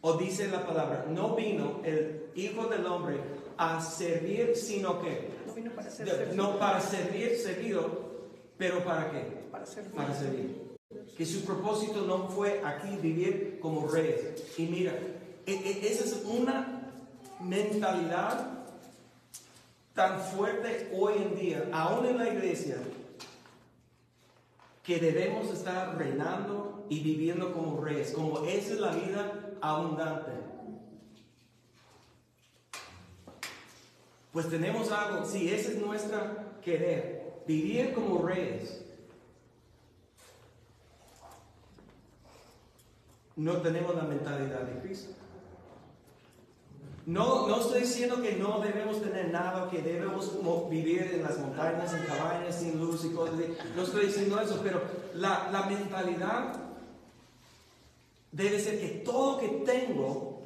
o 0.00 0.12
dice 0.16 0.46
la 0.46 0.64
palabra, 0.64 1.06
no 1.08 1.34
vino 1.34 1.80
el 1.82 2.26
Hijo 2.36 2.66
del 2.68 2.86
Hombre 2.86 3.16
a 3.56 3.80
servir, 3.80 4.54
sino 4.54 5.00
que, 5.02 5.30
No 5.44 5.54
vino 5.54 5.72
para 5.72 5.90
ser 5.90 6.06
servido. 6.08 6.34
no 6.36 6.56
para 6.60 6.80
servir, 6.80 7.34
servido, 7.36 8.28
pero 8.56 8.84
para 8.84 9.10
qué? 9.10 9.22
Para 9.50 9.66
servir. 9.66 9.92
Para 9.94 10.14
servir. 10.14 10.68
Que 11.16 11.26
su 11.26 11.44
propósito 11.44 12.02
no 12.02 12.28
fue 12.28 12.62
aquí 12.64 12.96
vivir 13.02 13.58
como 13.60 13.88
reyes. 13.88 14.56
Y 14.56 14.66
mira, 14.66 14.92
e- 15.44 15.52
e- 15.52 15.88
esa 15.90 16.04
es 16.04 16.22
una 16.24 16.92
mentalidad 17.40 18.57
tan 19.98 20.20
fuerte 20.20 20.88
hoy 20.96 21.14
en 21.16 21.34
día, 21.34 21.68
aún 21.72 22.06
en 22.06 22.18
la 22.18 22.28
iglesia, 22.28 22.76
que 24.84 25.00
debemos 25.00 25.50
estar 25.50 25.98
reinando 25.98 26.86
y 26.88 27.00
viviendo 27.00 27.52
como 27.52 27.80
reyes, 27.80 28.12
como 28.12 28.44
esa 28.44 28.74
es 28.74 28.80
la 28.80 28.92
vida 28.92 29.56
abundante. 29.60 30.30
Pues 34.32 34.48
tenemos 34.48 34.92
algo, 34.92 35.24
si 35.26 35.52
ese 35.52 35.72
es 35.72 35.82
nuestra 35.82 36.60
querer, 36.62 37.42
vivir 37.44 37.92
como 37.92 38.24
reyes, 38.24 38.84
no 43.34 43.56
tenemos 43.62 43.96
la 43.96 44.02
mentalidad 44.02 44.60
de 44.60 44.80
Cristo. 44.80 45.10
No, 47.08 47.48
no 47.48 47.60
estoy 47.62 47.80
diciendo 47.80 48.20
que 48.20 48.36
no 48.36 48.60
debemos 48.60 49.00
tener 49.00 49.30
nada, 49.30 49.70
que 49.70 49.80
debemos 49.80 50.42
mo- 50.42 50.68
vivir 50.68 51.00
en 51.14 51.22
las 51.22 51.38
montañas, 51.38 51.94
en 51.94 52.04
cabañas, 52.04 52.56
sin 52.56 52.78
luz 52.78 53.02
y 53.06 53.10
cosas. 53.14 53.36
No 53.74 53.82
estoy 53.82 54.06
diciendo 54.08 54.38
eso, 54.38 54.60
pero 54.62 54.82
la, 55.14 55.48
la 55.50 55.62
mentalidad 55.62 56.54
debe 58.30 58.60
ser 58.60 58.78
que 58.78 58.88
todo 59.06 59.38
que 59.38 59.48
tengo 59.64 60.42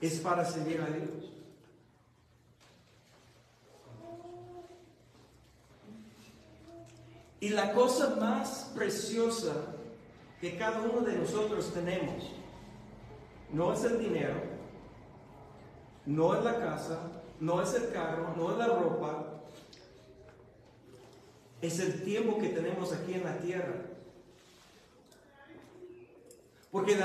es 0.00 0.20
para 0.20 0.42
servir 0.46 0.80
a 0.80 0.86
Dios. 0.86 1.30
Y 7.40 7.48
la 7.50 7.72
cosa 7.72 8.16
más 8.20 8.70
preciosa 8.74 9.52
que 10.40 10.56
cada 10.56 10.80
uno 10.82 11.00
de 11.00 11.16
nosotros 11.18 11.72
tenemos 11.74 12.24
no 13.52 13.72
es 13.72 13.84
el 13.84 13.98
dinero, 13.98 14.34
no 16.06 16.34
es 16.34 16.42
la 16.44 16.58
casa, 16.58 17.10
no 17.40 17.62
es 17.62 17.74
el 17.74 17.92
carro, 17.92 18.34
no 18.36 18.52
es 18.52 18.58
la 18.58 18.66
ropa, 18.66 19.26
es 21.60 21.78
el 21.78 22.02
tiempo 22.02 22.38
que 22.38 22.48
tenemos 22.48 22.92
aquí 22.92 23.14
en 23.14 23.24
la 23.24 23.38
tierra. 23.38 23.74
Porque 26.70 26.96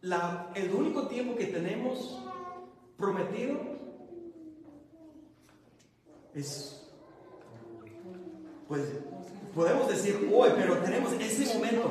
la- 0.00 0.50
el 0.54 0.72
único 0.72 1.06
tiempo 1.08 1.36
que 1.36 1.46
tenemos 1.46 2.18
prometido 2.96 3.58
es, 6.34 6.82
pues, 8.68 8.82
podemos 9.54 9.88
decir 9.88 10.30
hoy, 10.34 10.50
pero 10.56 10.78
tenemos 10.78 11.12
ese 11.12 11.54
momento. 11.54 11.88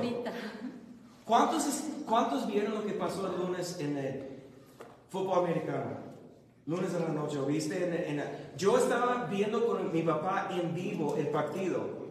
¿Cuántos, 1.26 1.64
¿Cuántos 2.08 2.48
vieron 2.48 2.76
lo 2.76 2.86
que 2.86 2.94
pasó 2.94 3.28
el 3.28 3.38
lunes 3.48 3.80
en 3.80 3.98
el 3.98 4.30
fútbol 5.10 5.40
americano? 5.46 5.98
Lunes 6.68 6.94
en 6.94 7.02
la 7.04 7.10
noche, 7.10 7.38
¿o 7.40 7.46
¿viste? 7.46 7.84
En- 8.10 8.20
en 8.20 8.26
yo 8.58 8.78
estaba 8.78 9.26
viendo 9.30 9.66
con 9.68 9.92
mi 9.92 10.02
papá 10.02 10.50
en 10.52 10.74
vivo 10.74 11.16
el 11.18 11.28
partido. 11.28 12.06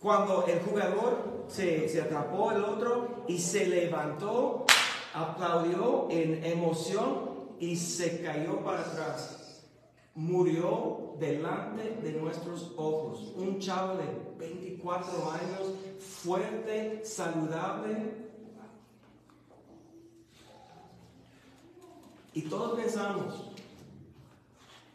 Cuando 0.00 0.44
el 0.46 0.60
jugador 0.60 1.44
se, 1.48 1.88
se 1.88 2.02
atrapó 2.02 2.52
el 2.52 2.62
otro 2.62 3.24
y 3.28 3.38
se 3.38 3.66
levantó, 3.66 4.64
aplaudió 5.14 6.08
en 6.10 6.44
emoción 6.44 7.30
y 7.58 7.76
se 7.76 8.20
cayó 8.22 8.60
para 8.60 8.80
atrás. 8.80 9.45
Murió 10.16 11.14
delante 11.20 11.98
de 12.02 12.12
nuestros 12.12 12.72
ojos. 12.76 13.32
Un 13.36 13.60
chavo 13.60 13.96
de 13.98 14.06
24 14.38 15.30
años, 15.30 15.74
fuerte, 16.00 17.04
saludable. 17.04 18.26
Y 22.32 22.42
todos 22.42 22.78
pensamos 22.78 23.52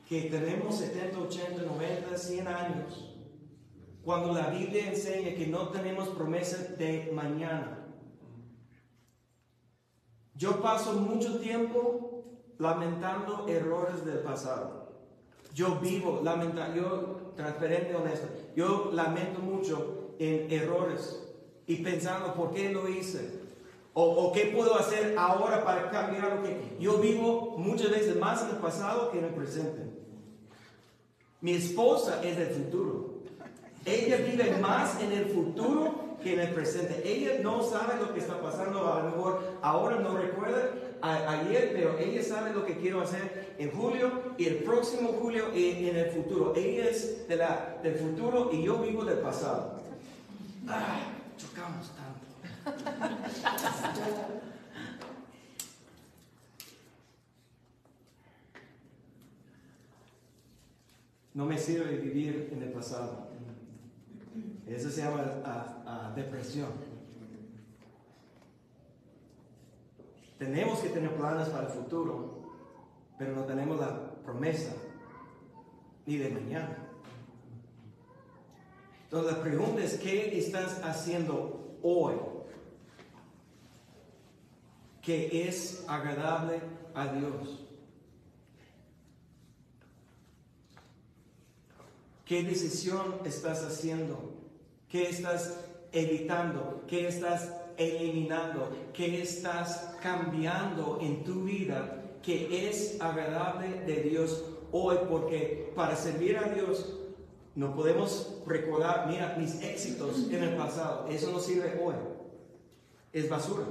que 0.10 0.24
tenemos 0.24 0.76
70, 0.76 1.20
80, 1.20 1.64
90, 1.64 2.18
100 2.18 2.48
años 2.48 3.12
cuando 4.04 4.34
la 4.34 4.50
Biblia 4.50 4.90
enseña 4.90 5.36
que 5.36 5.48
no 5.48 5.70
tenemos 5.70 6.10
promesa 6.10 6.58
de 6.76 7.12
mañana. 7.14 7.88
Yo 10.36 10.62
paso 10.62 10.94
mucho 10.94 11.40
tiempo 11.40 12.24
lamentando 12.58 13.48
errores 13.48 14.04
del 14.04 14.20
pasado. 14.20 14.81
Yo 15.54 15.80
vivo 15.80 16.22
lamentando, 16.24 16.76
yo 16.76 17.34
transparente, 17.36 17.96
honesto, 17.96 18.28
yo 18.56 18.92
lamento 18.94 19.40
mucho 19.40 20.14
en 20.20 20.52
errores 20.52 21.28
y 21.68 21.78
pensando 21.78 22.34
por 22.34 22.52
qué 22.52 22.72
lo 22.72 22.88
hice 22.88 23.42
o, 23.94 24.04
o 24.04 24.32
qué 24.32 24.46
puedo 24.56 24.76
hacer 24.76 25.16
ahora 25.18 25.64
para 25.64 25.90
cambiar 25.90 26.36
lo 26.36 26.44
que 26.44 26.78
yo 26.80 26.98
vivo 26.98 27.56
muchas 27.58 27.92
veces 27.92 28.16
más 28.18 28.44
en 28.44 28.52
el 28.52 28.58
pasado 28.58 29.12
que 29.12 29.20
en 29.20 29.26
el 29.26 29.34
presente. 29.34 29.82
Mi 31.42 31.54
esposa 31.54 32.22
es 32.24 32.38
del 32.38 32.50
futuro. 32.50 33.22
Ella 33.84 34.18
vive 34.18 34.58
más 34.58 35.02
en 35.02 35.12
el 35.12 35.26
futuro 35.26 36.18
que 36.22 36.34
en 36.34 36.40
el 36.40 36.54
presente. 36.54 37.02
Ella 37.04 37.40
no 37.42 37.64
sabe 37.64 38.00
lo 38.00 38.14
que 38.14 38.20
está 38.20 38.40
pasando, 38.40 38.94
a 38.94 39.04
lo 39.04 39.10
mejor 39.10 39.42
ahora 39.62 39.98
no 40.00 40.16
recuerda 40.16 40.70
a- 41.02 41.40
ayer, 41.42 41.72
pero 41.74 41.98
ella 41.98 42.24
sabe 42.24 42.54
lo 42.54 42.66
que 42.66 42.78
quiero 42.78 43.02
hacer 43.02 43.56
en 43.58 43.72
julio 43.72 44.34
y 44.38 44.46
el 44.46 44.56
próximo 44.58 45.10
julio 45.14 45.54
y 45.56 45.90
en 45.90 45.96
el 45.96 46.12
futuro. 46.12 46.54
Ella 46.56 46.90
es 46.90 47.28
de 47.28 47.36
la, 47.36 47.78
del 47.84 47.96
futuro 47.96 48.50
y 48.54 48.64
yo 48.64 48.78
vivo 48.80 49.04
del 49.06 49.20
pasado. 49.20 49.80
Ah, 50.68 51.00
chocamos 51.38 51.92
tanto. 51.96 53.32
No 61.34 61.46
me 61.46 61.58
sirve 61.58 61.96
vivir 61.98 62.50
en 62.52 62.62
el 62.62 62.72
pasado. 62.72 63.28
Eso 64.68 64.90
se 64.90 65.02
llama 65.02 65.42
ah, 65.46 65.84
ah, 65.86 66.14
depresión. 66.16 66.70
Tenemos 70.42 70.80
que 70.80 70.90
tener 70.90 71.16
planes 71.16 71.50
para 71.50 71.68
el 71.68 71.72
futuro, 71.72 72.42
pero 73.20 73.36
no 73.36 73.44
tenemos 73.44 73.80
la 73.80 74.16
promesa 74.24 74.74
ni 76.08 76.18
de 76.18 76.32
mañana. 76.32 76.78
Entonces 79.04 79.34
la 79.34 79.44
pregunta 79.44 79.84
es, 79.84 80.00
¿qué 80.00 80.40
estás 80.40 80.82
haciendo 80.84 81.78
hoy 81.84 82.16
que 85.04 85.48
es 85.48 85.86
agradable 85.88 86.60
a 86.96 87.14
Dios? 87.14 87.68
¿Qué 92.26 92.42
decisión 92.42 93.18
estás 93.26 93.64
haciendo? 93.64 94.18
¿Qué 94.90 95.08
estás 95.08 95.56
evitando? 95.92 96.84
¿Qué 96.88 97.08
estás 97.08 97.61
eliminando? 97.82 98.70
¿Qué 98.94 99.22
estás 99.22 99.96
cambiando 100.02 101.00
en 101.02 101.24
tu 101.24 101.44
vida 101.44 101.98
que 102.22 102.68
es 102.70 103.00
agradable 103.02 103.82
de 103.86 104.04
Dios 104.04 104.44
hoy? 104.72 104.98
Porque 105.10 105.72
para 105.76 105.96
servir 105.96 106.38
a 106.38 106.50
Dios 106.54 106.98
no 107.56 107.76
podemos 107.76 108.42
recordar, 108.46 109.08
mira, 109.08 109.36
mis 109.38 109.62
éxitos 109.62 110.30
en 110.32 110.44
el 110.44 110.56
pasado. 110.56 111.08
Eso 111.08 111.32
no 111.32 111.40
sirve 111.40 111.80
hoy. 111.84 111.96
Es 113.14 113.30
basura. 113.30 113.66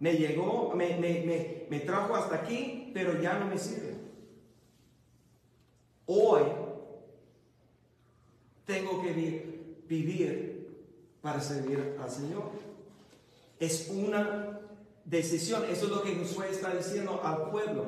Me 0.00 0.12
llegó, 0.14 0.72
me, 0.76 0.96
me, 0.96 1.24
me, 1.24 1.66
me 1.68 1.80
trajo 1.80 2.14
hasta 2.14 2.36
aquí, 2.36 2.92
pero 2.94 3.20
ya 3.20 3.36
no 3.38 3.46
me 3.46 3.58
sirve. 3.58 3.96
Hoy 6.06 6.42
tengo 8.64 9.02
que 9.02 9.12
vi- 9.12 9.42
vivir 9.88 10.47
para 11.22 11.40
servir 11.40 11.96
al 12.00 12.10
Señor. 12.10 12.50
Es 13.58 13.88
una 13.90 14.60
decisión. 15.04 15.64
Eso 15.70 15.86
es 15.86 15.90
lo 15.90 16.02
que 16.02 16.14
Josué 16.14 16.50
está 16.50 16.74
diciendo 16.74 17.20
al 17.24 17.50
pueblo. 17.50 17.86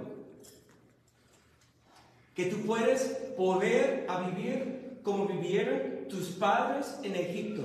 Que 2.35 2.47
tú 2.47 2.59
puedes 2.65 3.03
poder 3.37 4.07
a 4.09 4.21
vivir 4.29 5.01
como 5.03 5.27
vivieron 5.27 6.09
tus 6.09 6.29
padres 6.29 6.99
en 7.03 7.15
Egipto. 7.17 7.63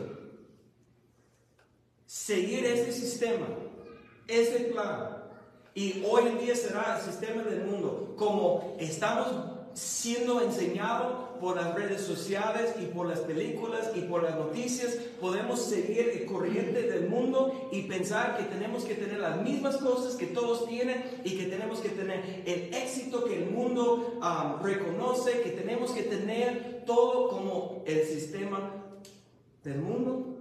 Seguir 2.06 2.66
este 2.66 2.92
sistema, 2.92 3.48
este 4.28 4.66
plan. 4.66 5.24
Y 5.74 6.04
hoy 6.08 6.28
en 6.28 6.40
día 6.40 6.56
será 6.56 6.98
el 6.98 7.04
sistema 7.04 7.44
del 7.44 7.66
mundo. 7.66 8.16
Como 8.18 8.78
estamos 8.80 9.28
siendo 9.74 10.42
enseñados 10.42 11.25
por 11.40 11.56
las 11.56 11.74
redes 11.76 12.02
sociales 12.02 12.76
y 12.82 12.86
por 12.86 13.08
las 13.08 13.20
películas 13.20 13.92
y 13.96 14.02
por 14.02 14.24
las 14.24 14.36
noticias, 14.36 14.96
podemos 15.20 15.62
seguir 15.62 16.10
el 16.10 16.26
corriente 16.26 16.84
del 16.84 17.10
mundo 17.10 17.70
y 17.72 17.84
pensar 17.84 18.38
que 18.38 18.44
tenemos 18.44 18.84
que 18.84 18.96
tener 18.96 19.20
las 19.20 19.42
mismas 19.42 19.78
cosas 19.78 20.16
que 20.16 20.28
todos 20.28 20.68
tienen 20.68 21.04
y 21.24 21.38
que 21.38 21.46
tenemos 21.46 21.80
que 21.80 21.90
tener 21.90 22.44
el 22.46 22.74
éxito 22.74 23.26
que 23.26 23.44
el 23.44 23.52
mundo 23.52 24.20
um, 24.22 24.64
reconoce, 24.64 25.42
que 25.42 25.52
tenemos 25.52 25.92
que 25.92 26.04
tener 26.04 26.84
todo 26.86 27.30
como 27.30 27.84
el 27.86 28.06
sistema 28.06 28.72
del 29.64 29.80
mundo. 29.80 30.38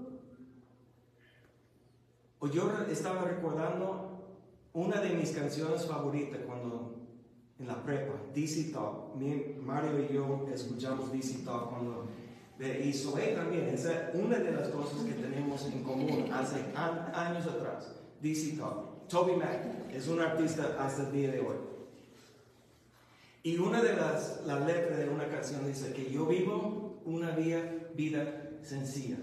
O 2.39 2.49
yo 2.49 2.71
estaba 2.91 3.23
recordando 3.23 4.15
una 4.75 5.01
de 5.01 5.11
mis 5.11 5.31
canciones 5.31 5.87
favoritas 5.87 6.41
cuando 6.47 7.04
en 7.59 7.67
la 7.67 7.83
prepa, 7.83 8.14
DC 8.35 8.73
Talk. 8.73 9.14
Mario 9.62 10.07
y 10.09 10.14
yo 10.14 10.47
escuchamos 10.53 11.12
DC 11.12 11.45
Talk 11.45 11.71
cuando 11.71 12.09
y 12.59 12.93
Zoe 12.93 13.35
también, 13.35 13.69
esa 13.69 14.11
es 14.11 14.14
una 14.14 14.38
de 14.38 14.53
las 14.53 14.69
cosas 14.69 15.03
que 15.05 15.14
tenemos 15.14 15.67
en 15.67 15.83
común 15.83 16.31
hace 16.33 16.57
años 16.77 17.47
atrás. 17.47 17.95
DC 18.21 18.57
Talk. 18.57 19.09
Toby 19.09 19.37
Mac 19.37 19.90
es 19.93 20.09
un 20.09 20.21
artista 20.21 20.77
hasta 20.79 21.03
el 21.03 21.12
día 21.12 21.31
de 21.33 21.40
hoy. 21.40 21.57
Y 23.43 23.59
una 23.59 23.83
de 23.83 23.95
las, 23.95 24.43
las 24.47 24.64
letras 24.64 24.99
de 24.99 25.09
una 25.09 25.29
canción 25.29 25.67
dice 25.67 25.93
que 25.93 26.11
yo 26.11 26.27
vivo 26.27 27.03
una 27.05 27.33
vida, 27.33 27.61
vida 27.95 28.51
sencilla. 28.62 29.19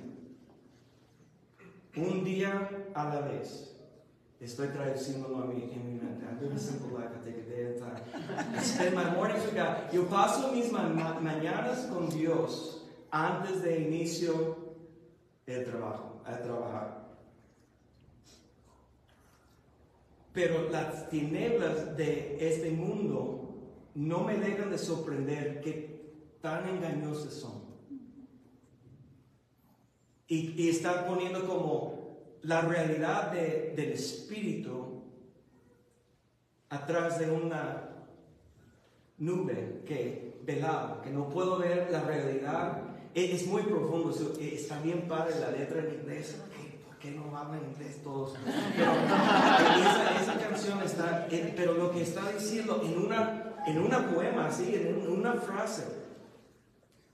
Un 1.95 2.23
día 2.23 2.69
a 2.93 3.05
la 3.05 3.21
vez. 3.21 3.75
Estoy 4.41 4.69
traduciéndolo 4.69 5.43
a 5.43 5.45
mí 5.45 5.69
en 5.71 5.85
mi 5.85 5.99
mente. 6.01 6.25
I'm 6.25 6.39
doing 6.39 6.57
simple 6.57 6.97
life, 6.97 7.11
I 7.15 7.23
take 7.23 7.37
a 7.37 7.47
day 7.47 7.65
at 7.65 7.75
a 7.75 7.79
time. 7.79 8.63
Spend 8.63 8.95
my 8.95 9.11
mornings 9.11 9.45
with 9.45 9.53
God. 9.53 9.93
Yo 9.93 10.05
paso 10.05 10.51
mis 10.51 10.71
ma 10.71 10.89
mañanas 11.21 11.87
con 11.91 12.09
Dios 12.09 12.81
antes 13.11 13.61
de 13.61 13.81
inicio 13.81 14.57
el 15.45 15.63
trabajo, 15.63 16.23
a 16.25 16.37
trabajar. 16.37 17.17
Pero 20.33 20.71
las 20.71 21.07
tinieblas 21.11 21.95
de 21.95 22.37
este 22.39 22.71
mundo 22.71 23.53
no 23.93 24.23
me 24.23 24.37
dejan 24.37 24.71
de 24.71 24.79
sorprender 24.79 25.61
que 25.61 26.01
tan 26.41 26.67
engañosas 26.67 27.33
son. 27.33 27.61
Y, 30.27 30.59
y 30.59 30.69
están 30.69 31.05
poniendo 31.05 31.45
como 31.45 32.00
la 32.43 32.61
realidad 32.61 33.31
del 33.31 33.91
espíritu 33.91 35.03
atrás 36.69 37.19
de 37.19 37.29
una 37.29 37.89
nube 39.17 39.81
que 39.85 40.39
velada, 40.43 41.01
que 41.03 41.11
no 41.11 41.29
puedo 41.29 41.57
ver 41.57 41.89
la 41.91 42.01
realidad. 42.01 42.81
E, 43.13 43.35
es 43.35 43.45
muy 43.45 43.61
profundo, 43.63 44.15
e, 44.39 44.55
está 44.55 44.79
bien 44.81 45.07
padre 45.07 45.39
la 45.39 45.51
letra 45.51 45.79
en 45.79 45.93
inglés. 45.99 46.37
¿Por 46.87 46.97
qué 46.97 47.11
no 47.11 47.35
hablan 47.37 47.61
inglés 47.71 48.01
todos? 48.03 48.33
Pero 48.75 48.91
esa, 50.21 50.39
canción 50.39 50.81
está, 50.81 51.27
pero 51.55 51.73
lo 51.73 51.91
que 51.91 52.01
está 52.01 52.31
diciendo 52.31 52.81
en 52.83 52.97
una, 52.97 53.53
en 53.67 53.77
una 53.79 54.09
poema, 54.09 54.47
así, 54.47 54.73
en 54.73 55.07
una 55.07 55.33
frase, 55.33 55.83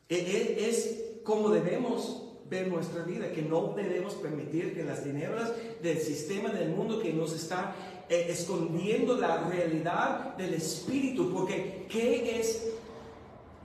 e, 0.08 0.70
es 0.70 1.22
como 1.24 1.50
debemos 1.50 2.27
ver 2.50 2.68
nuestra 2.68 3.04
vida, 3.04 3.32
que 3.32 3.42
no 3.42 3.74
debemos 3.76 4.14
permitir 4.16 4.74
que 4.74 4.84
las 4.84 5.04
tinieblas 5.04 5.52
del 5.82 5.98
sistema 5.98 6.50
del 6.50 6.70
mundo 6.70 7.00
que 7.02 7.14
nos 7.14 7.34
está 7.34 7.76
eh, 8.10 8.28
escondiendo 8.30 9.18
la 9.18 9.50
realidad 9.50 10.36
del 10.38 10.54
espíritu, 10.54 11.34
porque 11.34 11.86
¿qué 11.90 12.40
es 12.40 12.70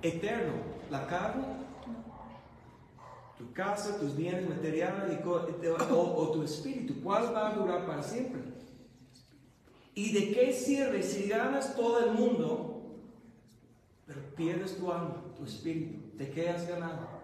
eterno? 0.03 0.53
¿La 0.90 1.07
carne? 1.07 1.45
¿Tu 3.38 3.53
casa, 3.53 3.99
tus 3.99 4.16
bienes 4.16 4.49
materiales 4.49 5.21
o, 5.25 5.95
o 5.95 6.33
tu 6.33 6.42
espíritu? 6.42 6.95
¿Cuál 7.03 7.35
va 7.35 7.51
a 7.51 7.55
durar 7.55 7.87
para 7.87 8.03
siempre? 8.03 8.42
¿Y 9.95 10.12
de 10.12 10.33
qué 10.33 10.53
sirve 10.53 11.03
si 11.03 11.29
ganas 11.29 11.77
todo 11.77 12.05
el 12.05 12.12
mundo, 12.12 12.83
pero 14.07 14.21
pierdes 14.35 14.77
tu 14.77 14.90
alma, 14.90 15.23
tu 15.37 15.45
espíritu? 15.45 16.01
¿De 16.16 16.31
qué 16.31 16.49
has 16.49 16.66
ganado? 16.66 17.22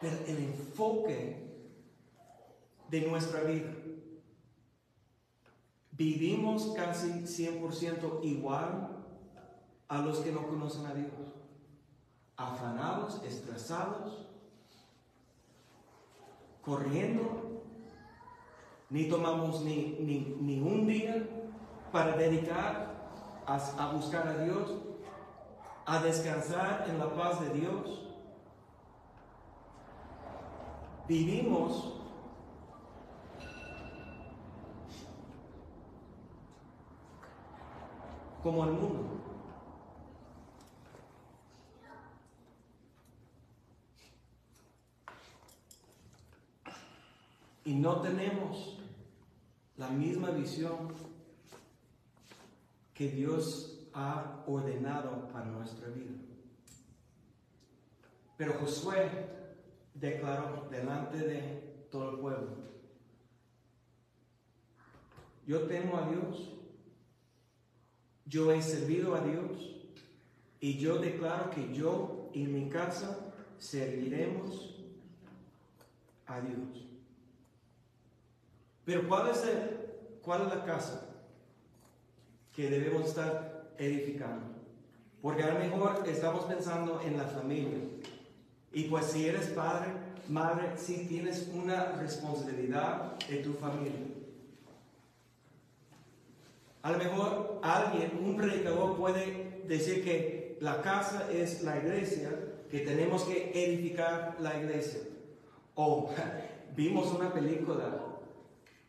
Pero 0.00 0.16
el 0.26 0.38
enfoque 0.38 1.44
de 2.88 3.00
nuestra 3.08 3.40
vida. 3.42 3.72
Vivimos 5.90 6.72
casi 6.76 7.08
100% 7.22 8.22
igual 8.22 9.04
a 9.88 9.98
los 9.98 10.18
que 10.18 10.32
no 10.32 10.46
conocen 10.46 10.86
a 10.86 10.94
Dios. 10.94 11.34
Afanados, 12.36 13.22
estresados, 13.24 14.28
corriendo. 16.62 17.62
Ni 18.90 19.08
tomamos 19.08 19.62
ni, 19.62 19.98
ni, 20.00 20.60
un 20.60 20.86
día 20.86 21.26
para 21.90 22.16
dedicar 22.16 23.42
a, 23.46 23.56
a 23.56 23.92
buscar 23.92 24.26
a 24.26 24.38
Dios, 24.44 24.72
a 25.86 26.02
descansar 26.02 26.86
en 26.88 26.98
la 26.98 27.12
paz 27.14 27.40
de 27.40 27.60
Dios 27.60 28.03
vivimos 31.08 31.94
como 38.42 38.64
el 38.64 38.72
mundo. 38.72 39.10
Y 47.66 47.74
no 47.74 48.02
tenemos 48.02 48.78
la 49.78 49.88
misma 49.88 50.30
visión 50.30 50.92
que 52.92 53.08
Dios 53.08 53.88
ha 53.94 54.44
ordenado 54.46 55.28
para 55.28 55.46
nuestra 55.46 55.88
vida. 55.88 56.12
Pero 58.36 58.52
Josué 58.60 59.43
declaró 59.94 60.68
delante 60.70 61.18
de 61.18 61.86
todo 61.90 62.10
el 62.10 62.18
pueblo, 62.18 62.48
yo 65.46 65.62
temo 65.62 65.96
a 65.98 66.08
Dios, 66.08 66.52
yo 68.26 68.52
he 68.52 68.62
servido 68.62 69.14
a 69.14 69.20
Dios 69.20 69.74
y 70.60 70.78
yo 70.78 70.98
declaro 70.98 71.50
que 71.50 71.72
yo 71.74 72.30
y 72.32 72.46
mi 72.46 72.68
casa 72.68 73.32
serviremos 73.58 74.74
a 76.26 76.40
Dios. 76.40 76.86
Pero 78.84 79.08
¿cuál 79.08 79.28
es, 79.28 79.44
el, 79.44 80.20
cuál 80.22 80.42
es 80.42 80.48
la 80.48 80.64
casa 80.64 81.06
que 82.52 82.68
debemos 82.68 83.06
estar 83.08 83.70
edificando? 83.78 84.46
Porque 85.22 85.42
a 85.42 85.54
lo 85.54 85.60
mejor 85.60 86.02
estamos 86.06 86.44
pensando 86.44 87.00
en 87.00 87.16
la 87.16 87.24
familia, 87.24 87.78
y 88.74 88.84
pues 88.84 89.06
si 89.06 89.28
eres 89.28 89.46
padre, 89.46 89.92
madre, 90.28 90.72
sí 90.76 91.06
tienes 91.08 91.48
una 91.54 91.92
responsabilidad 91.92 93.16
de 93.28 93.36
tu 93.36 93.52
familia. 93.54 93.92
A 96.82 96.90
lo 96.90 96.98
mejor 96.98 97.60
alguien, 97.62 98.18
un 98.20 98.36
predicador 98.36 98.96
puede 98.96 99.62
decir 99.66 100.04
que 100.04 100.58
la 100.60 100.82
casa 100.82 101.30
es 101.32 101.62
la 101.62 101.78
iglesia, 101.78 102.30
que 102.68 102.80
tenemos 102.80 103.22
que 103.22 103.52
edificar 103.54 104.36
la 104.40 104.58
iglesia. 104.60 105.00
O 105.76 106.10
vimos 106.76 107.12
una 107.12 107.32
película, 107.32 108.00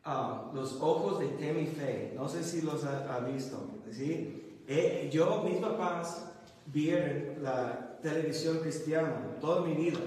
ah, 0.03 0.51
Los 0.53 0.81
ojos 0.81 1.19
de 1.19 1.27
Tammy 1.27 1.67
Faye, 1.67 2.13
no 2.15 2.27
sé 2.27 2.43
si 2.43 2.63
los 2.63 2.83
ha, 2.85 3.19
visto, 3.19 3.57
¿sí? 3.91 4.61
Eh, 4.67 5.09
yo, 5.13 5.43
mis 5.43 5.57
papás 5.57 6.31
vieron 6.65 7.43
la 7.43 7.84
televisión 8.01 8.59
cristiana 8.59 9.37
toda 9.39 9.65
mi 9.65 9.73
vida. 9.73 9.99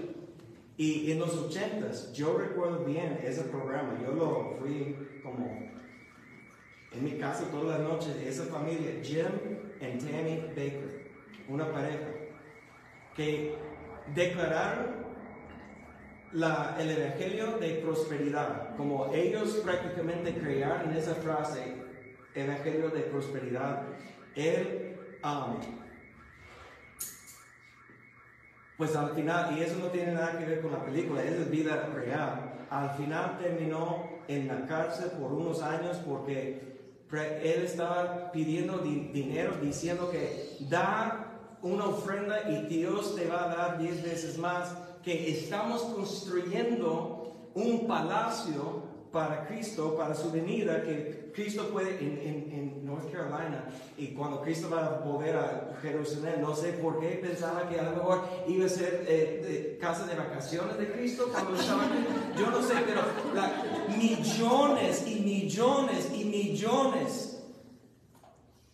Y 0.77 1.11
en 1.11 1.19
los 1.19 1.37
ochentas, 1.37 2.13
yo 2.13 2.39
recuerdo 2.39 2.85
bien 2.85 3.19
ese 3.25 3.43
programa. 3.43 3.99
Yo 4.01 4.13
lo 4.13 4.55
fui 4.61 4.97
como 5.23 5.71
en 6.93 7.05
mi 7.05 7.19
casa 7.19 7.51
todas 7.51 7.81
las 7.81 7.89
noches. 7.89 8.15
Esa 8.25 8.45
familia, 8.45 8.93
Jim 9.03 9.27
y 9.81 9.99
Tammy 9.99 10.41
Baker, 10.51 11.11
una 11.49 11.73
pareja, 11.73 12.07
que 13.17 13.57
declararon 14.15 15.09
la, 16.33 16.77
el 16.79 16.91
evangelio 16.91 17.59
de 17.59 17.75
prosperidad. 17.83 18.77
Como 18.77 19.13
ellos 19.13 19.61
prácticamente 19.65 20.35
crearon 20.35 20.93
esa 20.95 21.17
frase, 21.17 21.75
evangelio 22.35 22.91
de 22.91 23.01
prosperidad, 23.01 23.83
él 24.37 24.97
um, 25.25 25.57
pues 28.79 28.95
al 28.95 29.11
final, 29.11 29.59
y 29.59 29.63
eso 29.63 29.77
no 29.81 29.87
tiene 29.87 30.13
nada 30.13 30.39
que 30.39 30.45
ver 30.45 30.63
con 30.63 30.71
la 30.71 30.85
película, 30.85 31.23
es 31.25 31.51
vida 31.51 31.91
real, 31.93 32.67
al 32.71 32.91
final 32.91 33.37
terminó 33.39 34.05
en 34.29 34.47
la 34.47 34.65
cárcel 34.67 35.11
por 35.21 35.33
unos 35.33 35.63
años 35.63 35.97
porque 36.07 36.79
él 37.11 37.63
estaba 37.65 38.31
pidiendo 38.31 38.79
dinero 38.79 39.57
diciendo 39.61 40.09
que 40.11 40.59
da 40.61 41.57
una 41.63 41.87
ofrenda 41.87 42.49
y 42.49 42.67
Dios 42.67 43.17
te 43.17 43.27
va 43.27 43.45
a 43.45 43.57
dar 43.57 43.79
diez 43.79 44.01
veces 44.03 44.39
más, 44.39 44.77
que 45.03 45.33
estamos 45.33 45.83
construyendo 45.83 47.51
un 47.55 47.87
palacio 47.89 48.88
para 49.13 49.47
Cristo, 49.47 49.97
para 49.97 50.15
su 50.15 50.31
venida, 50.31 50.83
que 50.83 51.31
Cristo 51.35 51.69
puede 51.69 51.99
en, 51.99 52.19
en, 52.19 52.53
en, 52.53 52.87
North 52.87 53.11
Carolina, 53.13 53.65
y 53.97 54.09
cuando 54.09 54.41
Cristo 54.43 54.69
va 54.71 54.87
a 54.87 54.99
volver 55.01 55.37
a 55.37 55.77
Jerusalén, 55.81 56.41
no 56.41 56.55
sé 56.55 56.73
por 56.73 57.01
qué 57.01 57.21
pensaba 57.23 57.69
que 57.69 57.79
a 57.79 57.85
lo 57.85 57.97
mejor 57.97 58.25
iba 58.47 58.67
a 58.67 58.69
ser 58.69 59.05
eh, 59.07 59.45
de 59.47 59.79
casa 59.79 60.07
de 60.07 60.15
vacaciones 60.15 60.79
de 60.79 60.91
Cristo 60.91 61.29
cuando 61.31 61.55
estaba 61.55 61.85
aquí. 61.85 62.07
Yo 62.39 62.51
no 62.51 62.63
sé, 62.63 62.75
pero 62.87 63.03
la, 63.35 63.63
millones 63.97 65.07
y 65.07 65.21
millones 65.21 66.11
y 66.15 66.25
millones 66.25 67.39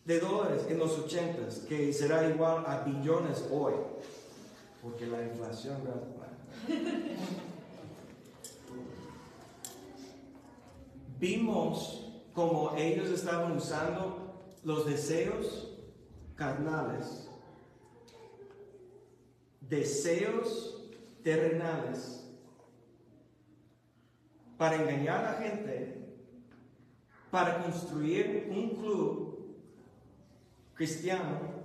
de 0.04 0.20
dólares 0.20 0.66
en 0.68 0.78
los 0.78 0.98
ochentas, 0.98 1.58
que 1.68 1.92
será 1.92 2.28
igual 2.28 2.64
a 2.66 2.80
billones 2.80 3.44
hoy, 3.50 3.74
porque 4.82 5.06
la 5.06 5.22
inflación... 5.22 5.78
vimos 11.24 12.04
como 12.34 12.74
ellos 12.76 13.08
estaban 13.08 13.56
usando 13.56 14.34
los 14.62 14.84
deseos 14.84 15.70
carnales, 16.36 17.30
deseos 19.62 20.82
terrenales, 21.22 22.28
para 24.58 24.76
engañar 24.76 25.24
a 25.24 25.32
la 25.32 25.38
gente, 25.38 25.98
para 27.30 27.62
construir 27.62 28.46
un 28.50 28.70
club 28.76 29.56
cristiano 30.74 31.64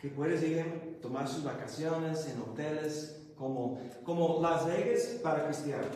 que 0.00 0.08
puedes 0.08 0.42
ir 0.42 0.98
tomar 1.02 1.28
sus 1.28 1.44
vacaciones 1.44 2.26
en 2.28 2.40
hoteles 2.40 3.22
como, 3.36 3.78
como 4.04 4.40
Las 4.40 4.66
Vegas 4.66 5.20
para 5.22 5.44
cristianos 5.44 5.94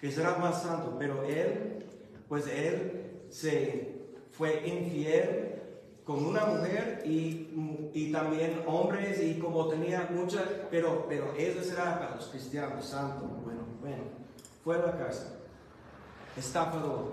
que 0.00 0.10
será 0.10 0.36
más 0.38 0.62
santo, 0.62 0.96
pero 0.98 1.24
él, 1.24 1.84
pues 2.28 2.46
él 2.46 3.26
se 3.28 4.00
fue 4.30 4.66
infiel 4.66 5.60
con 6.04 6.24
una 6.24 6.46
mujer 6.46 7.02
y, 7.04 7.90
y, 7.92 8.10
también 8.10 8.62
hombres 8.66 9.22
y 9.22 9.38
como 9.38 9.68
tenía 9.68 10.08
muchas, 10.10 10.44
pero, 10.70 11.06
pero 11.08 11.34
eso 11.34 11.62
será 11.62 11.98
para 11.98 12.16
los 12.16 12.26
cristianos, 12.28 12.84
santo, 12.84 13.26
bueno, 13.44 13.60
bueno, 13.80 14.02
fue 14.64 14.76
a 14.76 14.86
la 14.86 14.98
casa, 14.98 15.36
estafador, 16.36 17.12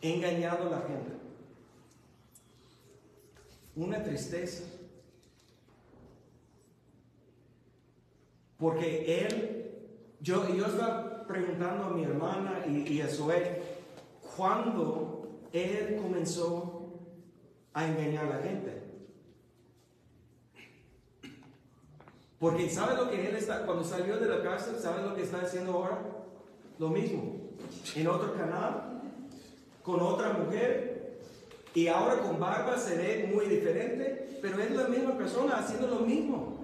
engañado 0.00 0.66
a 0.68 0.70
la 0.70 0.80
gente. 0.80 1.12
Una 3.76 4.02
tristeza. 4.02 4.64
Porque 8.58 9.24
él 9.24 9.58
yo, 10.20 10.48
yo 10.54 10.66
estaba 10.66 11.26
preguntando 11.26 11.84
a 11.84 11.90
mi 11.90 12.04
hermana 12.04 12.64
y, 12.66 13.00
a 13.00 13.08
Zoe, 13.08 13.62
¿cuándo 14.36 15.28
él 15.52 15.98
comenzó 16.02 16.92
a 17.72 17.86
engañar 17.86 18.26
a 18.26 18.36
la 18.36 18.42
gente? 18.42 18.82
Porque 22.38 22.70
¿sabe 22.70 22.96
lo 22.96 23.10
que 23.10 23.28
él 23.28 23.36
está, 23.36 23.66
cuando 23.66 23.84
salió 23.84 24.18
de 24.18 24.28
la 24.28 24.42
cárcel, 24.42 24.76
¿sabe 24.80 25.02
lo 25.02 25.14
que 25.14 25.22
está 25.22 25.40
haciendo 25.40 25.72
ahora? 25.72 25.98
Lo 26.78 26.88
mismo. 26.88 27.36
En 27.96 28.06
otro 28.06 28.34
canal, 28.34 29.02
con 29.82 30.00
otra 30.00 30.32
mujer, 30.32 31.20
y 31.74 31.88
ahora 31.88 32.20
con 32.20 32.38
barba 32.38 32.76
se 32.76 32.96
ve 32.96 33.30
muy 33.32 33.46
diferente, 33.46 34.38
pero 34.40 34.60
es 34.60 34.70
la 34.70 34.88
misma 34.88 35.16
persona 35.16 35.58
haciendo 35.58 35.88
lo 35.88 36.00
mismo 36.00 36.58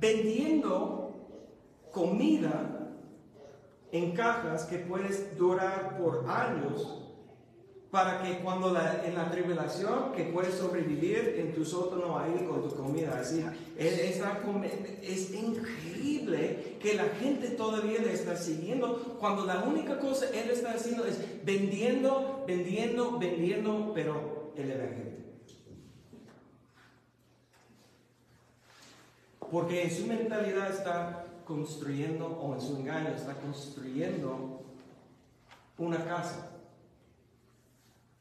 vendiendo 0.00 1.00
comida 1.92 2.96
en 3.92 4.12
cajas 4.12 4.64
que 4.64 4.78
puedes 4.78 5.36
durar 5.36 5.98
por 5.98 6.24
años 6.28 7.00
para 7.90 8.22
que 8.22 8.38
cuando 8.38 8.68
en 8.68 9.14
la 9.16 9.30
tribulación 9.30 10.12
que 10.14 10.24
puedes 10.24 10.54
sobrevivir 10.54 11.34
en 11.38 11.52
tu 11.52 11.64
sótano 11.64 12.16
ahí 12.18 12.46
con 12.48 12.62
tu 12.62 12.74
comida. 12.76 13.18
Así 13.20 13.44
es, 13.76 14.22
es 15.02 15.34
increíble 15.34 16.76
que 16.80 16.94
la 16.94 17.06
gente 17.20 17.48
todavía 17.48 18.00
le 18.00 18.12
está 18.12 18.36
siguiendo 18.36 19.16
cuando 19.18 19.44
la 19.44 19.64
única 19.64 19.98
cosa 19.98 20.26
él 20.32 20.50
está 20.50 20.72
haciendo 20.72 21.04
es 21.04 21.18
vendiendo 21.44 22.44
vendiendo 22.46 23.18
vendiendo 23.18 23.92
pero 23.94 24.52
el 24.56 24.70
evangelio 24.70 25.09
Porque 29.50 29.82
en 29.82 29.90
su 29.90 30.06
mentalidad 30.06 30.70
está 30.70 31.26
construyendo, 31.44 32.26
o 32.26 32.54
en 32.54 32.60
su 32.60 32.76
engaño 32.76 33.08
está 33.08 33.34
construyendo 33.34 34.62
una 35.76 36.04
casa. 36.04 36.50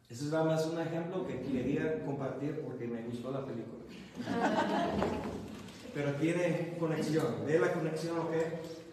Ese 0.10 0.26
es 0.26 0.32
nada 0.32 0.46
más 0.46 0.66
un 0.66 0.80
ejemplo 0.80 1.28
que 1.28 1.40
quería 1.42 2.04
compartir 2.04 2.62
porque 2.62 2.88
me 2.88 3.04
gustó 3.04 3.32
la 3.32 3.46
película. 3.46 3.84
Pero 5.94 6.14
tiene 6.14 6.76
conexión. 6.80 7.46
¿Ve 7.46 7.60
la 7.60 7.74
conexión 7.74 8.18
ok? 8.18 8.34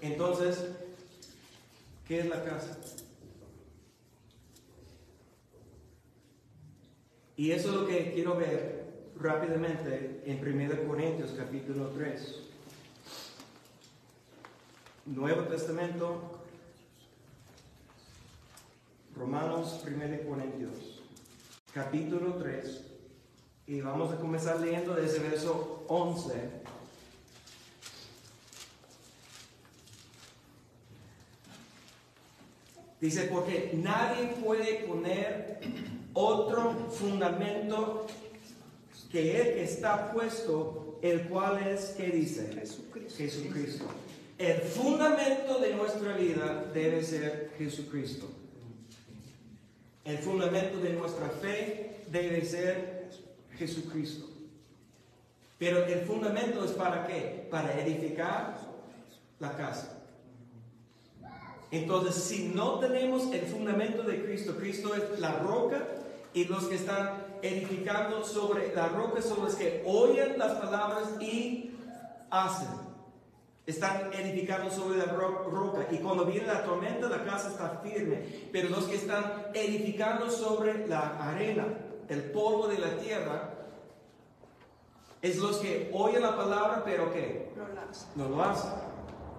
Entonces, 0.03 0.73
¿qué 2.07 2.21
es 2.21 2.27
la 2.27 2.45
casa? 2.45 2.77
Y 7.37 7.51
eso 7.53 7.69
es 7.69 7.75
lo 7.75 7.87
que 7.87 8.13
quiero 8.13 8.37
ver 8.37 8.86
rápidamente 9.21 10.23
en 10.27 10.39
1 10.39 10.87
Corintios 10.87 11.31
capítulo 11.37 11.89
3. 11.91 12.43
Nuevo 15.07 15.43
Testamento, 15.43 16.41
Romanos 19.15 19.83
1 19.87 20.29
Corintios, 20.29 21.03
capítulo 21.73 22.35
3. 22.35 22.83
Y 23.69 23.81
vamos 23.81 24.13
a 24.13 24.19
comenzar 24.19 24.61
leyendo 24.61 24.95
desde 24.95 25.21
verso 25.21 25.85
11. 25.89 26.67
Dice, 33.01 33.25
porque 33.25 33.73
nadie 33.75 34.29
puede 34.43 34.87
poner 34.87 35.61
otro 36.15 36.89
fundamento 36.91 38.07
que 39.11 39.41
Él 39.41 39.59
está 39.59 40.13
puesto, 40.13 40.99
el 41.03 41.23
cual 41.29 41.67
es, 41.67 41.95
¿qué 41.97 42.09
dice? 42.09 42.51
Jesucristo. 42.53 43.15
Jesucristo. 43.17 43.85
El 44.39 44.61
fundamento 44.61 45.59
de 45.59 45.75
nuestra 45.75 46.17
vida 46.17 46.71
debe 46.75 47.03
ser 47.03 47.53
Jesucristo. 47.59 48.29
El 50.05 50.19
fundamento 50.19 50.79
de 50.79 50.93
nuestra 50.93 51.29
fe 51.29 51.97
debe 52.11 52.45
ser 52.45 53.09
Jesucristo. 53.57 54.27
Pero 55.59 55.85
el 55.87 56.01
fundamento 56.01 56.65
es 56.65 56.73
para 56.73 57.07
qué? 57.07 57.49
Para 57.51 57.81
edificar 57.81 58.61
la 59.41 59.57
casa. 59.57 59.97
Entonces, 61.71 62.15
si 62.23 62.49
no 62.49 62.79
tenemos 62.79 63.33
el 63.33 63.43
fundamento 63.43 64.03
de 64.03 64.23
Cristo, 64.23 64.57
Cristo 64.57 64.95
es 64.95 65.19
la 65.19 65.39
roca 65.39 65.87
y 66.33 66.45
los 66.45 66.65
que 66.67 66.77
están 66.77 67.26
edificando 67.47 68.25
sobre 68.25 68.75
la 68.75 68.89
roca 68.89 69.23
son 69.23 69.45
los 69.45 69.55
que 69.55 69.83
oyen 69.87 70.39
las 70.39 70.53
palabras 70.53 71.21
y 71.21 71.71
hacen. 72.31 72.69
Están 73.67 74.13
edificando 74.13 74.71
sobre 74.71 74.99
la 74.99 75.07
roca 75.07 75.87
y 75.91 75.97
cuando 75.97 76.25
viene 76.25 76.47
la 76.47 76.63
tormenta 76.63 77.09
la 77.09 77.25
casa 77.25 77.49
está 77.49 77.81
firme. 77.83 78.49
Pero 78.53 78.69
los 78.69 78.85
que 78.85 78.97
están 78.97 79.47
edificando 79.55 80.31
sobre 80.31 80.87
la 80.87 81.19
arena, 81.19 81.67
el 82.09 82.31
polvo 82.31 82.69
de 82.69 82.79
la 82.79 82.97
tierra, 82.99 83.51
es 85.21 85.39
los 85.39 85.59
que 85.59 85.91
oyen 85.93 86.23
la 86.23 86.37
palabra 86.37 86.83
pero 86.85 87.13
que 87.13 87.51
no 88.15 88.29
lo 88.29 88.43
hacen. 88.43 88.71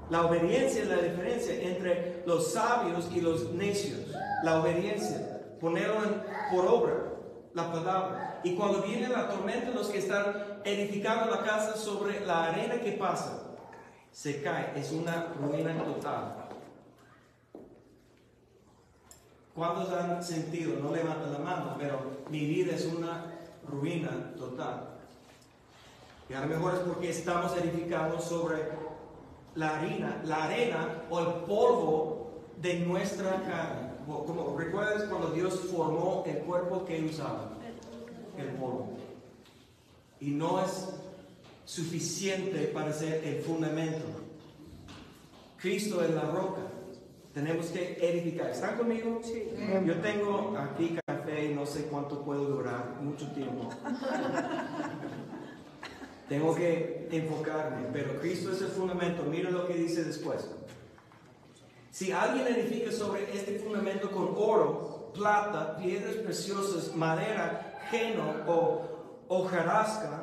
La 0.09 0.25
obediencia 0.25 0.83
es 0.83 0.87
la 0.87 0.97
diferencia 0.97 1.53
entre 1.61 2.23
los 2.25 2.53
sabios 2.53 3.09
y 3.13 3.21
los 3.21 3.51
necios. 3.53 3.99
La 4.43 4.61
obediencia, 4.61 5.57
ponerlo 5.59 6.01
por 6.51 6.65
obra 6.65 7.16
la 7.57 7.71
palabra. 7.71 8.39
Y 8.43 8.55
cuando 8.55 8.83
viene 8.83 9.09
la 9.09 9.27
tormenta, 9.27 9.71
los 9.71 9.87
que 9.87 9.97
están 9.97 10.61
edificando 10.63 11.31
la 11.31 11.41
casa 11.41 11.75
sobre 11.75 12.25
la 12.25 12.45
arena 12.45 12.79
que 12.79 12.93
pasa, 12.93 13.43
se 14.11 14.41
cae. 14.41 14.79
Es 14.79 14.91
una 14.91 15.33
ruina 15.39 15.75
total. 15.83 16.35
¿Cuántos 19.55 19.91
han 19.91 20.23
sentido? 20.23 20.79
No 20.79 20.95
levanten 20.95 21.33
la 21.33 21.39
mano, 21.39 21.75
pero 21.79 21.99
mi 22.29 22.45
vida 22.45 22.75
es 22.75 22.85
una 22.85 23.25
ruina 23.67 24.11
total. 24.37 24.89
Y 26.29 26.33
a 26.33 26.41
lo 26.41 26.47
mejor 26.47 26.75
es 26.75 26.79
porque 26.81 27.09
estamos 27.09 27.57
edificando 27.57 28.21
sobre 28.21 28.57
la 29.55 29.77
arena, 29.77 30.21
la 30.25 30.43
arena 30.43 31.03
o 31.09 31.19
el 31.19 31.27
polvo 31.45 32.43
de 32.57 32.81
nuestra 32.81 33.41
carne. 33.41 33.87
Como 34.07 34.57
recuerdas 34.57 35.03
cuando 35.03 35.31
Dios 35.31 35.59
formó 35.69 36.23
el 36.25 36.37
cuerpo 36.39 36.85
que 36.85 37.03
usaba? 37.03 37.57
el 38.37 38.49
polvo. 38.49 38.97
Y 40.19 40.31
no 40.31 40.63
es 40.63 40.89
suficiente 41.65 42.67
para 42.67 42.93
ser 42.93 43.23
el 43.23 43.41
fundamento. 43.41 44.05
Cristo 45.57 46.03
es 46.03 46.11
la 46.11 46.21
roca. 46.21 46.61
Tenemos 47.33 47.67
que 47.67 47.97
edificar. 48.01 48.49
¿Están 48.49 48.77
conmigo? 48.77 49.19
Sí. 49.23 49.49
Yo 49.85 49.99
tengo 50.01 50.55
aquí 50.57 50.97
café 51.05 51.51
y 51.51 51.53
no 51.53 51.65
sé 51.65 51.83
cuánto 51.83 52.23
puedo 52.23 52.45
durar, 52.45 52.95
mucho 53.01 53.31
tiempo. 53.31 53.69
Tengo 56.29 56.53
que 56.55 57.07
enfocarme, 57.09 57.87
pero 57.93 58.19
Cristo 58.19 58.51
es 58.51 58.61
el 58.61 58.67
fundamento. 58.67 59.23
Mira 59.23 59.49
lo 59.49 59.65
que 59.65 59.75
dice 59.75 60.03
después. 60.03 60.49
Si 61.97 62.12
alguien 62.12 62.45
edifica 62.45 62.91
sobre 62.91 63.23
este 63.36 63.57
fundamento 63.57 64.12
con 64.12 64.36
oro, 64.38 65.12
plata, 65.15 65.75
piedras 65.77 66.13
preciosas, 66.17 66.95
madera, 66.95 67.73
geno 67.89 68.36
o 68.45 69.25
hojarasca, 69.27 70.21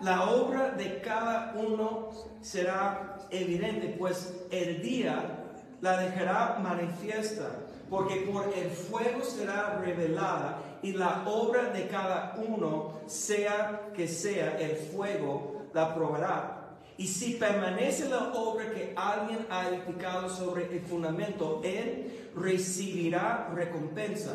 la 0.00 0.30
obra 0.30 0.70
de 0.70 1.00
cada 1.00 1.52
uno 1.56 2.10
será 2.40 3.18
evidente, 3.30 3.96
pues 3.98 4.32
el 4.52 4.80
día 4.80 5.46
la 5.80 5.98
dejará 5.98 6.60
manifiesta, 6.60 7.56
porque 7.90 8.30
por 8.32 8.44
el 8.56 8.70
fuego 8.70 9.24
será 9.24 9.80
revelada 9.80 10.62
y 10.80 10.92
la 10.92 11.24
obra 11.26 11.70
de 11.70 11.88
cada 11.88 12.36
uno, 12.36 13.00
sea 13.08 13.90
que 13.96 14.06
sea 14.06 14.56
el 14.60 14.76
fuego, 14.76 15.60
la 15.74 15.92
probará. 15.92 16.57
Y 16.98 17.06
si 17.06 17.34
permanece 17.34 18.08
la 18.08 18.32
obra 18.34 18.70
que 18.72 18.92
alguien 18.96 19.46
ha 19.50 19.68
edificado 19.68 20.28
sobre 20.28 20.64
el 20.76 20.80
fundamento, 20.82 21.60
él 21.64 22.28
recibirá 22.34 23.48
recompensa. 23.54 24.34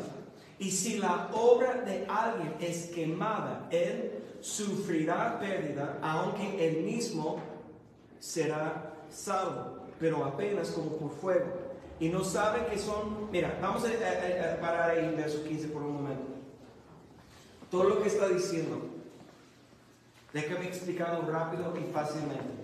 Y 0.59 0.71
si 0.71 0.97
la 0.97 1.29
obra 1.33 1.81
de 1.81 2.05
alguien 2.07 2.55
es 2.61 2.85
quemada, 2.87 3.67
él 3.69 4.11
sufrirá 4.39 5.37
pérdida, 5.39 5.99
aunque 6.01 6.65
él 6.67 6.83
mismo 6.83 7.37
será 8.19 8.93
salvo, 9.09 9.79
pero 9.99 10.23
apenas 10.23 10.69
como 10.69 10.91
por 10.97 11.11
fuego. 11.11 11.45
Y 11.99 12.07
no 12.09 12.23
sabe 12.23 12.65
que 12.67 12.77
son, 12.79 13.29
mira, 13.31 13.57
vamos 13.61 13.83
a, 13.83 13.87
a- 13.87 14.53
a 14.53 14.57
parar 14.61 14.91
ahí 14.91 15.05
en 15.05 15.17
verso 15.17 15.43
15 15.43 15.67
por 15.67 15.81
un 15.83 15.93
momento. 15.95 16.23
Todo 17.69 17.83
lo 17.85 18.01
que 18.01 18.07
está 18.07 18.27
diciendo, 18.29 18.79
déjame 20.33 20.67
explicarlo 20.67 21.29
rápido 21.31 21.73
y 21.77 21.91
fácilmente. 21.93 22.63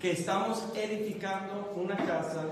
Que 0.00 0.12
estamos 0.12 0.64
edificando 0.74 1.72
una 1.76 1.96
casa 1.96 2.44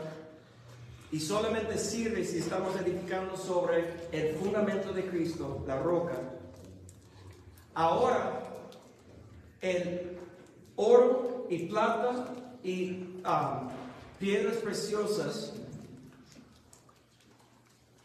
y 1.11 1.20
solamente 1.20 1.79
sirve 1.79 2.25
si 2.25 2.38
estamos 2.38 2.77
edificando 2.77 3.37
sobre 3.37 4.09
el 4.12 4.35
fundamento 4.37 4.92
de 4.92 5.07
Cristo, 5.07 5.64
la 5.66 5.79
roca. 5.79 6.18
Ahora, 7.75 8.42
el 9.61 10.18
oro 10.77 11.46
y 11.49 11.66
plata 11.66 12.35
y 12.62 13.20
ah, 13.25 13.68
piedras 14.18 14.57
preciosas, 14.57 15.55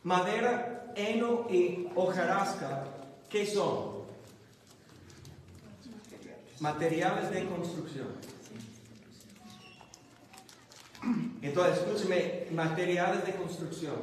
madera, 0.03 0.93
heno 0.95 1.47
y 1.49 1.89
hojarasca, 1.95 2.85
¿qué 3.29 3.45
son? 3.45 3.90
Materiales 6.61 7.31
de 7.31 7.45
construcción. 7.47 8.07
Entonces, 11.41 11.79
escúcheme, 11.79 12.45
materiales 12.51 13.25
de 13.25 13.33
construcción. 13.33 13.95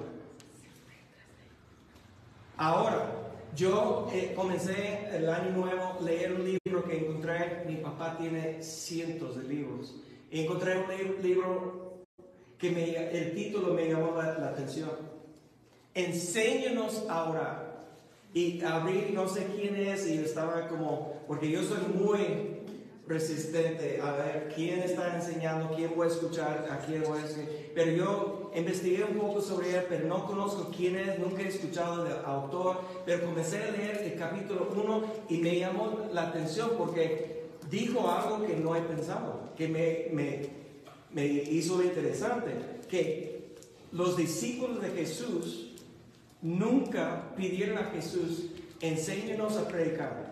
Ahora, 2.56 3.12
yo 3.54 4.08
eh, 4.12 4.32
comencé 4.34 5.08
el 5.16 5.28
año 5.30 5.52
nuevo 5.52 5.96
a 6.00 6.02
leer 6.02 6.32
un 6.32 6.44
libro 6.44 6.84
que 6.84 6.98
encontré, 6.98 7.64
mi 7.68 7.76
papá 7.76 8.16
tiene 8.18 8.60
cientos 8.60 9.36
de 9.36 9.44
libros, 9.44 9.94
encontré 10.32 10.78
un 10.78 10.88
li- 10.88 11.22
libro 11.28 12.02
que 12.58 12.70
me, 12.72 12.96
el 13.16 13.34
título 13.36 13.74
me 13.74 13.88
llamó 13.88 14.16
la, 14.20 14.36
la 14.36 14.48
atención. 14.48 14.90
Enséñanos 15.94 17.04
a 17.08 17.30
orar. 17.30 17.68
Y 18.34 18.60
abrí, 18.62 19.10
no 19.14 19.26
sé 19.28 19.46
quién 19.56 19.74
es, 19.76 20.06
y 20.06 20.18
estaba 20.18 20.68
como, 20.68 21.22
porque 21.26 21.50
yo 21.50 21.62
soy 21.62 21.80
muy 21.94 22.47
resistente 23.08 24.00
a 24.02 24.12
ver 24.12 24.52
quién 24.54 24.80
está 24.80 25.16
enseñando, 25.16 25.74
quién 25.74 25.92
voy 25.96 26.06
a 26.06 26.10
escuchar, 26.10 26.68
a 26.70 26.78
quién 26.78 27.02
voy 27.02 27.18
a 27.18 27.24
escuchar. 27.24 27.48
Pero 27.74 27.92
yo 27.92 28.50
investigué 28.54 29.04
un 29.04 29.16
poco 29.16 29.40
sobre 29.40 29.74
él, 29.74 29.84
pero 29.88 30.06
no 30.06 30.26
conozco 30.26 30.70
quién 30.76 30.96
es, 30.96 31.18
nunca 31.18 31.42
he 31.42 31.48
escuchado 31.48 32.04
del 32.04 32.18
autor, 32.24 32.82
pero 33.06 33.24
comencé 33.24 33.62
a 33.62 33.70
leer 33.70 34.02
el 34.04 34.18
capítulo 34.18 34.68
1 34.74 35.02
y 35.30 35.38
me 35.38 35.58
llamó 35.58 36.08
la 36.12 36.28
atención 36.28 36.72
porque 36.76 37.46
dijo 37.70 38.10
algo 38.10 38.46
que 38.46 38.54
no 38.56 38.76
he 38.76 38.80
pensado, 38.82 39.50
que 39.56 39.68
me, 39.68 40.08
me, 40.12 40.50
me 41.12 41.26
hizo 41.26 41.82
interesante, 41.82 42.52
que 42.88 43.56
los 43.92 44.16
discípulos 44.16 44.82
de 44.82 44.90
Jesús 44.90 45.72
nunca 46.42 47.34
pidieron 47.36 47.78
a 47.78 47.84
Jesús, 47.84 48.50
enséñanos 48.80 49.56
a 49.56 49.66
predicar. 49.66 50.27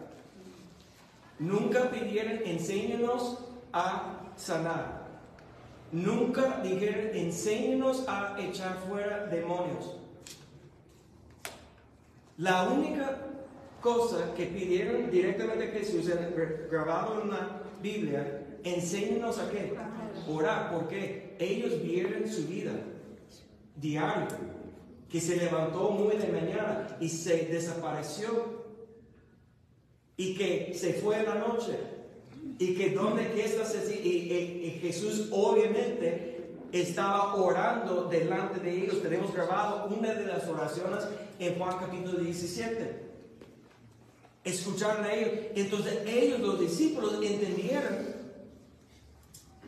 Nunca 1.39 1.91
pidieron, 1.91 2.41
enséñanos 2.45 3.39
a 3.73 4.33
sanar. 4.37 5.07
Nunca 5.93 6.61
dijeron, 6.63 7.15
enséñanos 7.15 8.05
a 8.09 8.37
echar 8.41 8.79
fuera 8.89 9.27
demonios. 9.27 9.97
La 12.39 12.69
única 12.69 13.19
cosa 13.81 14.35
que 14.35 14.47
pidieron 14.47 15.11
directamente 15.11 15.69
a 15.69 15.71
Jesús, 15.73 16.11
grabado 16.71 17.23
en 17.23 17.31
la 17.31 17.63
Biblia, 17.83 18.47
enséñanos 18.65 19.39
a 19.39 19.51
qué? 19.51 19.75
Orar, 20.29 20.73
porque 20.73 21.37
ellos 21.39 21.83
vieron 21.83 22.29
su 22.29 22.47
vida 22.47 22.73
diario, 23.77 24.27
que 25.09 25.21
se 25.21 25.37
levantó 25.37 25.91
muy 25.91 26.17
de 26.17 26.29
mañana 26.29 26.97
y 26.99 27.09
se 27.09 27.47
desapareció 27.47 28.66
y 30.17 30.35
que 30.35 30.73
se 30.75 30.95
fue 30.95 31.19
en 31.19 31.27
la 31.27 31.35
noche 31.37 31.79
y 32.59 32.75
que 32.75 32.91
donde 32.91 33.31
que 33.33 33.45
está 33.45 33.65
y, 33.93 34.09
y- 34.09 34.67
y 34.67 34.71
Jesús 34.81 35.29
obviamente 35.31 36.51
estaba 36.73 37.35
orando 37.35 38.05
delante 38.05 38.61
de 38.61 38.85
ellos. 38.85 39.03
Tenemos 39.03 39.33
grabado 39.35 39.95
una 39.95 40.15
de 40.15 40.27
las 40.27 40.47
oraciones 40.49 41.05
en 41.39 41.59
Juan 41.59 41.79
capítulo 41.79 42.19
17. 42.19 43.07
Escucharon 44.45 45.05
a 45.05 45.13
ellos. 45.13 45.31
Entonces 45.55 45.99
ellos, 46.07 46.41
los 46.41 46.61
discípulos, 46.61 47.15
entendieron 47.23 48.15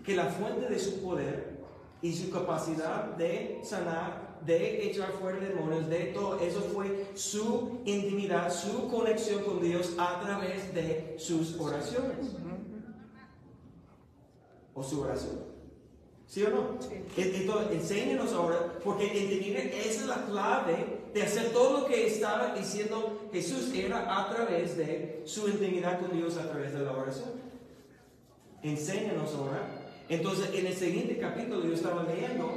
que 0.05 0.15
la 0.17 0.27
fuente 0.27 0.69
de 0.69 0.79
su 0.79 1.03
poder 1.03 1.59
y 2.01 2.15
su 2.15 2.31
capacidad 2.31 3.05
de 3.17 3.61
sanar, 3.65 4.28
de 4.45 4.87
echar 4.91 5.13
fuera 5.13 5.39
demonios, 5.39 5.89
de 5.89 6.07
todo 6.07 6.39
eso 6.41 6.61
fue 6.75 7.07
su 7.15 7.81
intimidad, 7.85 8.53
su 8.53 8.89
conexión 8.89 9.43
con 9.45 9.61
Dios 9.61 9.95
a 9.99 10.21
través 10.21 10.75
de 10.75 11.17
sus 11.19 11.59
oraciones. 11.59 12.37
O 14.75 14.83
su 14.83 15.01
oración. 15.01 15.49
¿Sí 16.27 16.43
o 16.45 16.51
no? 16.51 16.77
Sí. 16.81 16.91
Entonces, 17.17 17.73
enséñanos 17.73 18.33
ahora, 18.33 18.79
porque 18.85 19.07
entendieron, 19.07 19.67
esa 19.69 20.01
es 20.01 20.07
la 20.07 20.27
clave 20.27 20.99
de 21.15 21.23
hacer 21.23 21.51
todo 21.53 21.81
lo 21.81 21.87
que 21.87 22.07
estaba 22.07 22.55
diciendo 22.55 23.29
Jesús, 23.33 23.73
era 23.75 24.21
a 24.21 24.29
través 24.29 24.77
de 24.77 25.23
su 25.25 25.49
intimidad 25.49 26.01
con 26.01 26.17
Dios, 26.17 26.37
a 26.37 26.49
través 26.49 26.75
de 26.75 26.81
la 26.81 26.93
oración. 26.93 27.31
Enséñanos 28.63 29.35
a 29.35 29.41
orar. 29.41 29.89
Entonces, 30.09 30.51
en 30.55 30.67
el 30.67 30.75
siguiente 30.75 31.19
capítulo 31.19 31.65
yo 31.65 31.75
estaba 31.75 32.03
leyendo 32.03 32.53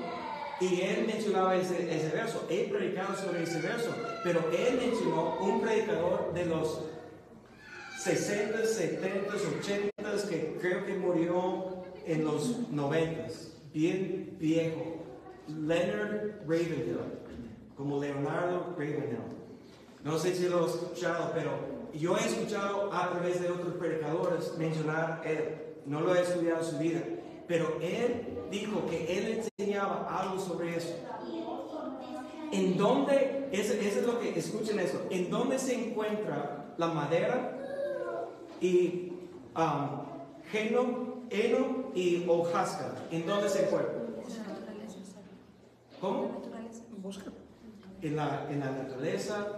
y 0.61 0.81
él 0.81 1.05
mencionaba 1.07 1.55
ese, 1.55 2.11
verso. 2.13 2.45
He 2.49 2.69
predicado 2.69 3.15
sobre 3.15 3.43
ese 3.43 3.59
verso, 3.61 3.93
pero 4.23 4.39
él 4.51 4.79
mencionó 4.79 5.37
un 5.39 5.59
predicador 5.61 6.31
de 6.33 6.45
los 6.45 6.81
60, 7.97 8.65
70, 8.65 9.33
80 9.59 9.91
que 10.29 10.57
creo 10.61 10.85
que 10.85 10.93
murió 10.95 11.83
en 12.05 12.23
los 12.23 12.69
90, 12.69 13.27
bien 13.73 14.37
viejo. 14.39 14.97
Leonard 15.47 16.41
Ravenhill, 16.47 16.99
como 17.75 17.99
Leonardo 17.99 18.73
Ravenhill. 18.77 19.17
No 20.03 20.17
sé 20.17 20.35
si 20.35 20.47
lo 20.47 20.65
he 20.65 20.69
escuchado, 20.69 21.31
pero 21.33 21.51
yo 21.93 22.17
he 22.17 22.25
escuchado 22.25 22.93
a 22.93 23.09
través 23.09 23.41
de 23.41 23.49
otros 23.49 23.75
predicadores 23.75 24.57
mencionar 24.57 25.21
él. 25.25 25.55
No 25.85 26.01
lo 26.01 26.15
he 26.15 26.21
estudiado 26.21 26.63
su 26.63 26.77
vida, 26.77 27.01
pero 27.51 27.77
él 27.81 28.45
dijo 28.49 28.85
que 28.89 29.17
él 29.17 29.43
enseñaba 29.59 30.07
algo 30.21 30.39
sobre 30.39 30.77
eso. 30.77 30.95
¿En 32.53 32.77
dónde, 32.77 33.49
eso, 33.51 33.73
eso 33.73 33.99
es 33.99 34.07
lo 34.07 34.21
que, 34.21 34.39
escuchen 34.39 34.79
eso, 34.79 35.05
en 35.09 35.29
dónde 35.29 35.59
se 35.59 35.89
encuentra 35.89 36.73
la 36.77 36.87
madera 36.87 37.59
y 38.61 39.11
um, 39.57 39.99
geno, 40.49 41.25
heno 41.29 41.91
y 41.93 42.25
hojarasca? 42.25 42.93
¿En 43.11 43.25
dónde 43.25 43.49
se 43.49 43.65
encuentra? 43.65 43.95
¿Cómo? 45.99 46.41
En 48.01 48.15
la, 48.15 48.47
en 48.49 48.59
la 48.61 48.71
naturaleza, 48.71 49.57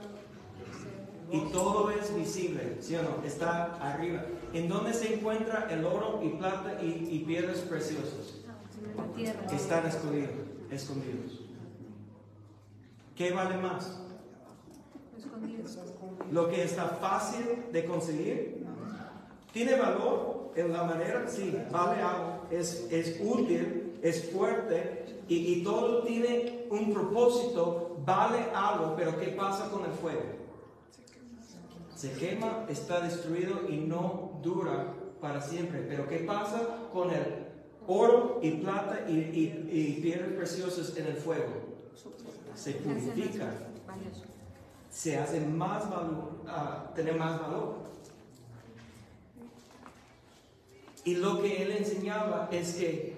y 1.31 1.39
todo 1.51 1.89
es 1.91 2.15
visible, 2.15 2.77
¿sí 2.79 2.95
o 2.95 3.03
no? 3.03 3.23
Está 3.25 3.75
arriba. 3.81 4.23
¿En 4.53 4.67
dónde 4.69 4.93
se 4.93 5.15
encuentra 5.15 5.67
el 5.69 5.85
oro 5.85 6.19
y 6.23 6.29
plata 6.29 6.79
y, 6.81 7.07
y 7.11 7.23
piedras 7.25 7.59
preciosas? 7.59 8.39
Están 9.51 9.85
escondidos, 9.87 10.31
escondidos. 10.69 11.39
¿Qué 13.15 13.31
vale 13.31 13.57
más? 13.57 13.99
Escondidos. 15.17 15.77
Lo 16.31 16.49
que 16.49 16.63
está 16.63 16.85
fácil 16.85 17.65
de 17.71 17.85
conseguir. 17.85 18.65
¿Tiene 19.51 19.75
valor 19.75 20.51
en 20.55 20.73
la 20.73 20.83
manera? 20.83 21.27
Sí, 21.27 21.55
vale 21.71 22.01
algo. 22.01 22.47
Es, 22.49 22.87
es 22.91 23.19
útil, 23.23 23.99
es 24.01 24.31
fuerte 24.31 25.05
y, 25.27 25.35
y 25.53 25.63
todo 25.63 26.03
tiene 26.03 26.65
un 26.69 26.93
propósito, 26.93 27.97
vale 28.05 28.47
algo, 28.53 28.95
pero 28.95 29.17
¿qué 29.19 29.27
pasa 29.27 29.69
con 29.69 29.85
el 29.85 29.91
fuego? 29.91 30.42
Se 32.03 32.11
quema, 32.11 32.65
está 32.67 32.99
destruido 32.99 33.61
y 33.69 33.77
no 33.77 34.37
dura 34.43 34.93
para 35.21 35.39
siempre. 35.39 35.85
Pero 35.87 36.05
¿qué 36.09 36.17
pasa 36.17 36.89
con 36.91 37.09
el 37.11 37.23
oro 37.87 38.41
y 38.43 38.51
plata 38.57 39.05
y, 39.07 39.13
y- 39.13 39.69
y 39.71 40.01
piedras 40.01 40.33
preciosas 40.33 40.97
en 40.97 41.05
el 41.07 41.15
fuego? 41.15 41.53
Se 42.55 42.73
purifica, 42.73 43.53
se 44.91 45.17
hace 45.17 45.39
más 45.47 45.89
valor, 45.89 46.41
ah, 46.45 46.91
tener 46.93 47.15
más 47.17 47.39
valor. 47.41 47.75
Y 51.05 51.15
lo 51.15 51.41
que 51.41 51.63
él 51.63 51.71
enseñaba 51.71 52.49
es 52.51 52.73
que 52.75 53.15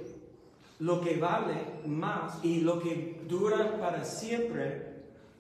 lo 0.78 1.02
que 1.02 1.18
vale 1.18 1.56
más 1.88 2.38
y 2.44 2.62
lo 2.62 2.80
que 2.80 3.20
dura 3.28 3.80
para 3.80 4.06
siempre 4.06 4.94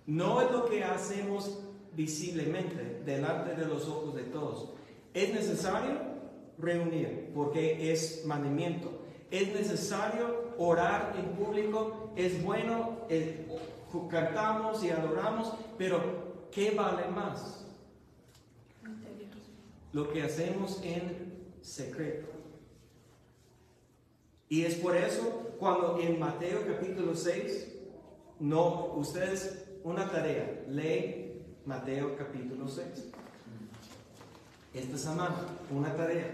no 0.08 0.41
es 0.41 0.50
lo 0.52 0.66
que 0.66 0.84
hacemos 0.84 1.60
visiblemente 1.96 3.02
delante 3.06 3.56
de 3.56 3.66
los 3.66 3.88
ojos 3.88 4.16
de 4.16 4.24
todos. 4.24 4.70
Es 5.14 5.34
necesario 5.34 6.00
reunir 6.58 7.32
porque 7.34 7.91
es 7.91 8.24
mandamiento. 8.26 9.02
Es 9.32 9.54
necesario 9.54 10.54
orar 10.58 11.16
en 11.18 11.26
público. 11.36 12.12
Es 12.16 12.43
bueno, 12.43 13.00
eh, 13.10 13.48
cantamos 14.10 14.84
y 14.84 14.89
adoramos, 14.89 15.54
pero 15.78 16.48
¿qué 16.52 16.72
vale 16.72 17.08
más? 17.10 17.66
Lo 19.93 20.12
que 20.12 20.24
hacemos 20.24 20.82
en 20.84 21.46
secreto. 21.62 22.28
Y 24.50 24.64
es 24.64 24.76
por 24.76 24.96
eso 24.96 25.56
cuando 25.58 25.98
en 26.00 26.20
Mateo 26.20 26.66
capítulo 26.68 27.16
6, 27.16 27.72
no, 28.39 28.93
ustedes, 28.96 29.66
una 29.84 30.10
tarea, 30.10 30.66
lee 30.68 31.24
Mateo 31.66 32.16
capítulo 32.16 32.68
6. 32.68 32.86
Esta 34.74 34.97
semana, 34.97 35.36
una 35.72 35.95
tarea 35.95 36.28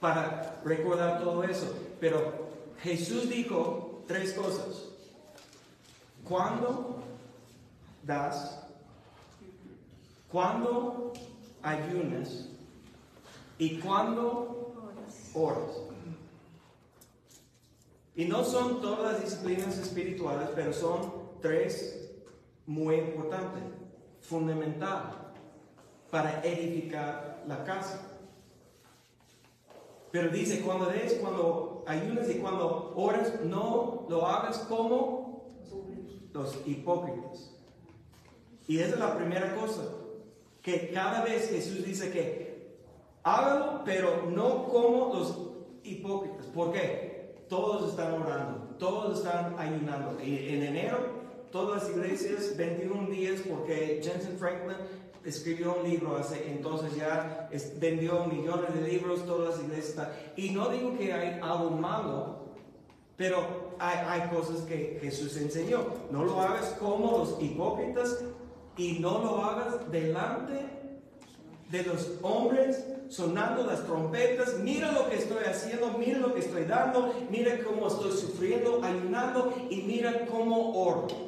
para 0.00 0.60
recordar 0.64 1.20
todo 1.20 1.44
eso. 1.44 1.74
Pero 2.00 2.48
Jesús 2.82 3.28
dijo 3.28 4.02
tres 4.06 4.32
cosas. 4.32 4.88
¿Cuándo 6.24 7.02
das? 8.02 8.60
¿Cuándo 10.30 11.12
ayunas? 11.62 12.48
¿Y 13.58 13.80
Horas. 13.82 15.30
oras? 15.34 15.76
Y 18.14 18.24
no 18.24 18.44
son 18.44 18.80
todas 18.80 19.12
las 19.12 19.22
disciplinas 19.22 19.76
espirituales, 19.78 20.48
pero 20.54 20.72
son 20.72 21.12
tres 21.42 22.08
muy 22.66 22.96
importantes, 22.96 23.62
fundamental 24.28 25.32
para 26.10 26.42
edificar 26.42 27.42
la 27.46 27.64
casa. 27.64 28.00
Pero 30.10 30.30
dice, 30.30 30.62
cuando 30.62 30.86
des, 30.86 31.14
cuando 31.14 31.84
ayunas 31.86 32.28
y 32.30 32.34
cuando 32.34 32.92
oras, 32.96 33.40
no 33.44 34.06
lo 34.08 34.26
hagas 34.26 34.58
como 34.60 35.44
los 36.32 36.66
hipócritas. 36.66 37.54
Y 38.66 38.78
esa 38.78 38.94
es 38.94 38.98
la 39.00 39.16
primera 39.16 39.54
cosa, 39.54 39.82
que 40.62 40.90
cada 40.92 41.22
vez 41.22 41.50
Jesús 41.50 41.84
dice 41.84 42.10
que 42.10 42.78
hágalo, 43.22 43.82
pero 43.84 44.26
no 44.30 44.68
como 44.68 45.14
los 45.14 45.38
hipócritas. 45.82 46.46
¿Por 46.46 46.72
qué? 46.72 47.46
Todos 47.48 47.90
están 47.90 48.20
orando, 48.20 48.76
todos 48.78 49.18
están 49.18 49.58
ayunando. 49.58 50.22
Y 50.22 50.54
en 50.54 50.62
enero, 50.62 51.17
todas 51.50 51.82
las 51.82 51.96
iglesias, 51.96 52.56
21 52.56 53.10
días, 53.10 53.40
porque 53.48 54.00
Jensen 54.02 54.38
Franklin 54.38 54.76
escribió 55.24 55.76
un 55.80 55.88
libro 55.88 56.16
hace 56.16 56.50
entonces 56.50 56.96
ya 56.96 57.50
vendió 57.78 58.24
millones 58.24 58.74
de 58.74 58.88
libros, 58.88 59.26
todas 59.26 59.56
las 59.56 59.64
iglesias. 59.64 60.08
Y 60.36 60.50
no 60.50 60.68
digo 60.68 60.96
que 60.96 61.12
hay 61.12 61.38
algo 61.42 61.70
malo, 61.70 62.38
pero 63.16 63.76
hay 63.78 64.28
cosas 64.28 64.62
que 64.62 64.98
Jesús 65.00 65.36
enseñó. 65.36 65.86
No 66.10 66.24
lo 66.24 66.40
hagas 66.40 66.76
como 66.78 67.18
los 67.18 67.42
hipócritas 67.42 68.24
y 68.76 68.98
no 69.00 69.18
lo 69.18 69.44
hagas 69.44 69.90
delante 69.90 70.78
de 71.70 71.82
los 71.82 72.12
hombres 72.22 72.84
sonando 73.08 73.64
las 73.64 73.84
trompetas. 73.84 74.58
Mira 74.60 74.92
lo 74.92 75.08
que 75.08 75.16
estoy 75.16 75.44
haciendo, 75.44 75.96
mira 75.98 76.18
lo 76.18 76.34
que 76.34 76.40
estoy 76.40 76.64
dando, 76.64 77.14
mira 77.30 77.58
cómo 77.64 77.88
estoy 77.88 78.12
sufriendo, 78.12 78.80
ayunando 78.82 79.52
y 79.68 79.82
mira 79.82 80.26
cómo 80.26 80.72
oro. 80.80 81.27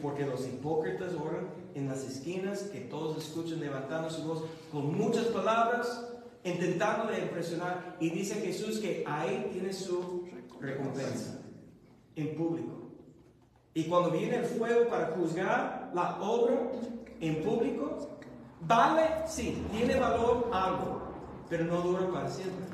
Porque 0.00 0.24
los 0.24 0.46
hipócritas 0.46 1.12
oran 1.14 1.48
en 1.74 1.88
las 1.88 2.04
esquinas, 2.04 2.60
que 2.62 2.80
todos 2.80 3.18
escuchan 3.18 3.60
levantando 3.60 4.10
su 4.10 4.22
voz 4.22 4.44
con 4.70 4.96
muchas 4.96 5.26
palabras, 5.26 6.08
intentando 6.44 7.10
de 7.10 7.20
impresionar. 7.20 7.96
Y 7.98 8.10
dice 8.10 8.36
Jesús 8.36 8.78
que 8.78 9.02
ahí 9.06 9.50
tiene 9.52 9.72
su 9.72 10.28
recompensa, 10.60 11.40
en 12.14 12.36
público. 12.36 12.76
Y 13.74 13.84
cuando 13.84 14.10
viene 14.10 14.36
el 14.36 14.44
fuego 14.44 14.88
para 14.88 15.08
juzgar 15.08 15.90
la 15.94 16.18
obra 16.22 16.70
en 17.20 17.42
público, 17.42 18.18
vale, 18.62 19.02
sí, 19.26 19.62
tiene 19.72 19.98
valor 19.98 20.48
algo, 20.52 21.02
pero 21.50 21.64
no 21.64 21.82
dura 21.82 22.08
para 22.10 22.30
siempre. 22.30 22.64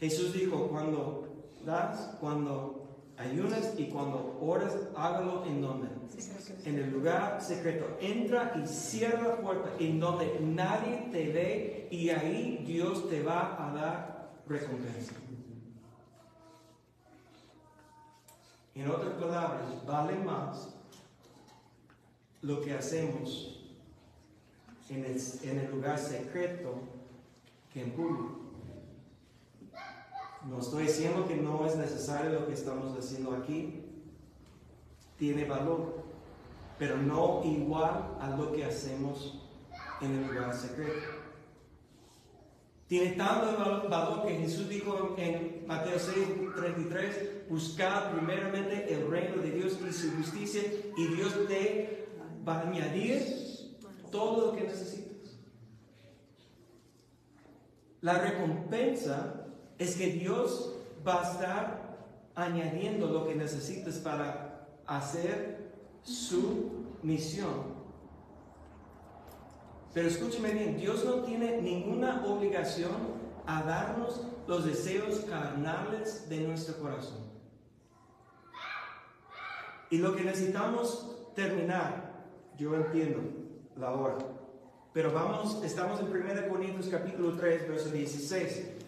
Jesús 0.00 0.32
dijo, 0.32 0.68
cuando 0.68 1.28
das, 1.64 2.16
cuando 2.20 2.83
ayunas 3.16 3.74
y 3.78 3.86
cuando 3.86 4.38
oras, 4.40 4.72
hágalo 4.96 5.44
en 5.46 5.60
donde? 5.60 5.88
En 6.64 6.78
el 6.78 6.90
lugar 6.90 7.42
secreto. 7.42 7.96
Entra 8.00 8.52
y 8.62 8.66
cierra 8.66 9.28
la 9.28 9.36
puerta 9.36 9.70
en 9.78 10.00
donde 10.00 10.38
nadie 10.40 11.08
te 11.10 11.28
ve 11.32 11.88
y 11.90 12.10
ahí 12.10 12.64
Dios 12.66 13.08
te 13.08 13.22
va 13.22 13.56
a 13.66 13.72
dar 13.72 14.32
recompensa. 14.46 15.14
En 18.74 18.90
otras 18.90 19.12
palabras, 19.14 19.86
vale 19.86 20.16
más 20.16 20.74
lo 22.42 22.60
que 22.60 22.74
hacemos 22.74 23.60
en 24.88 25.04
el, 25.04 25.20
en 25.42 25.58
el 25.60 25.70
lugar 25.70 25.98
secreto 25.98 26.74
que 27.72 27.82
en 27.82 27.92
público. 27.92 28.43
No 30.48 30.60
estoy 30.60 30.84
diciendo 30.84 31.26
que 31.26 31.36
no 31.36 31.66
es 31.66 31.76
necesario 31.76 32.32
lo 32.40 32.46
que 32.46 32.52
estamos 32.54 32.96
haciendo 32.98 33.34
aquí. 33.34 33.80
Tiene 35.18 35.44
valor, 35.44 36.02
pero 36.78 36.96
no 36.98 37.42
igual 37.44 38.16
a 38.20 38.30
lo 38.36 38.52
que 38.52 38.64
hacemos 38.64 39.40
en 40.00 40.12
el 40.12 40.26
lugar 40.26 40.54
secreto. 40.54 41.00
Tiene 42.86 43.12
tanto 43.12 43.56
val- 43.58 43.88
valor 43.88 44.26
que 44.26 44.34
Jesús 44.36 44.68
dijo 44.68 45.14
en 45.16 45.64
Mateo 45.66 45.98
6, 45.98 46.16
33, 46.54 47.48
buscad 47.48 48.12
primeramente 48.12 48.92
el 48.92 49.08
reino 49.10 49.40
de 49.40 49.50
Dios 49.52 49.78
y 49.88 49.92
su 49.92 50.10
justicia 50.16 50.62
y 50.96 51.06
Dios 51.14 51.32
te 51.48 52.06
va 52.46 52.58
a 52.58 52.68
añadir 52.68 53.22
todo 54.10 54.48
lo 54.48 54.56
que 54.56 54.64
necesitas. 54.64 55.38
La 58.02 58.18
recompensa 58.18 59.43
es 59.78 59.96
que 59.96 60.06
Dios 60.06 60.74
va 61.06 61.20
a 61.20 61.32
estar 61.32 61.96
añadiendo 62.34 63.06
lo 63.06 63.26
que 63.26 63.34
necesitas 63.34 63.96
para 63.96 64.66
hacer 64.86 65.72
su 66.02 66.96
misión. 67.02 67.74
Pero 69.92 70.08
escúcheme 70.08 70.50
bien, 70.50 70.76
Dios 70.76 71.04
no 71.04 71.22
tiene 71.22 71.62
ninguna 71.62 72.24
obligación 72.26 73.24
a 73.46 73.62
darnos 73.62 74.22
los 74.48 74.64
deseos 74.64 75.20
carnales 75.20 76.28
de 76.28 76.40
nuestro 76.40 76.76
corazón. 76.78 77.18
Y 79.90 79.98
lo 79.98 80.16
que 80.16 80.24
necesitamos 80.24 81.30
terminar, 81.36 82.24
yo 82.58 82.74
entiendo 82.74 83.20
la 83.76 83.92
hora, 83.92 84.18
pero 84.92 85.12
vamos, 85.12 85.62
estamos 85.64 86.00
en 86.00 86.06
1 86.06 86.48
Corintios 86.48 86.88
capítulo 86.88 87.36
3, 87.36 87.68
verso 87.68 87.90
16. 87.90 88.83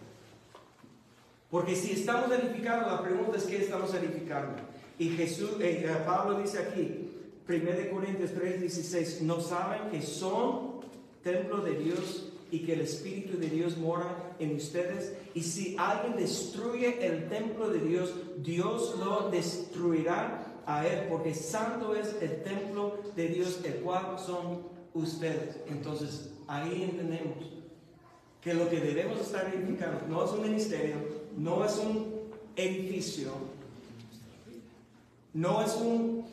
Porque 1.49 1.75
si 1.75 1.93
estamos 1.93 2.29
edificando, 2.31 2.87
la 2.87 3.01
pregunta 3.01 3.37
es 3.37 3.43
qué 3.43 3.57
estamos 3.63 3.93
edificando. 3.93 4.61
Y 4.99 5.09
Jesús, 5.09 5.51
eh, 5.61 5.85
eh, 5.85 5.97
Pablo 6.05 6.39
dice 6.39 6.59
aquí, 6.59 7.11
1 7.47 7.89
Corintios 7.91 8.31
3:16, 8.33 9.21
no 9.21 9.39
saben 9.39 9.89
que 9.89 10.01
son 10.01 10.81
templo 11.23 11.61
de 11.61 11.75
Dios 11.75 12.33
y 12.51 12.59
que 12.59 12.73
el 12.73 12.81
Espíritu 12.81 13.37
de 13.37 13.49
Dios 13.49 13.77
mora 13.77 14.35
en 14.39 14.55
ustedes. 14.55 15.13
Y 15.33 15.43
si 15.43 15.75
alguien 15.77 16.17
destruye 16.17 17.05
el 17.05 17.29
templo 17.29 17.69
de 17.69 17.79
Dios, 17.79 18.13
Dios 18.37 18.95
lo 18.99 19.29
destruirá 19.29 20.61
a 20.65 20.85
él, 20.85 21.07
porque 21.09 21.33
santo 21.33 21.95
es 21.95 22.15
el 22.21 22.43
templo 22.43 22.99
de 23.15 23.27
Dios, 23.29 23.61
el 23.63 23.75
cual 23.75 24.17
son 24.19 24.63
ustedes. 24.93 25.57
Entonces, 25.67 26.31
ahí 26.47 26.83
entendemos 26.83 27.37
que 28.41 28.53
lo 28.53 28.69
que 28.69 28.79
debemos 28.79 29.19
estar 29.19 29.53
edificando 29.53 30.05
no 30.07 30.25
es 30.25 30.31
un 30.31 30.41
ministerio, 30.41 30.95
no 31.37 31.63
es 31.63 31.77
un 31.77 32.31
edificio, 32.55 33.31
no 35.33 35.61
es 35.61 35.75
un 35.75 36.25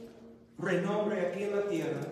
renombre 0.58 1.26
aquí 1.26 1.44
en 1.44 1.56
la 1.56 1.66
tierra, 1.66 2.06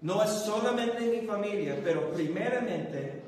no 0.00 0.22
es 0.22 0.30
solamente 0.30 1.20
mi 1.20 1.26
familia, 1.26 1.78
pero 1.84 2.10
primeramente 2.12 3.22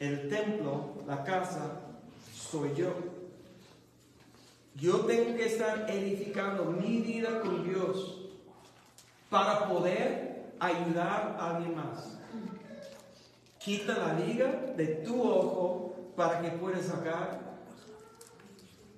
el 0.00 0.28
templo, 0.28 0.94
la 1.06 1.22
casa, 1.22 1.80
soy 2.34 2.74
yo. 2.74 2.92
Yo 4.74 5.00
tengo 5.00 5.36
que 5.36 5.46
estar 5.46 5.90
edificando 5.90 6.64
mi 6.66 7.00
vida 7.00 7.40
con 7.40 7.68
Dios 7.68 8.28
para 9.28 9.68
poder 9.68 10.52
ayudar 10.58 11.36
a 11.38 11.56
alguien 11.56 11.76
más. 11.76 12.16
Quita 13.58 13.98
la 13.98 14.14
liga 14.14 14.46
de 14.76 14.86
tu 14.86 15.20
ojo 15.20 15.87
para 16.18 16.42
que 16.42 16.50
puedas 16.58 16.84
sacar 16.84 17.38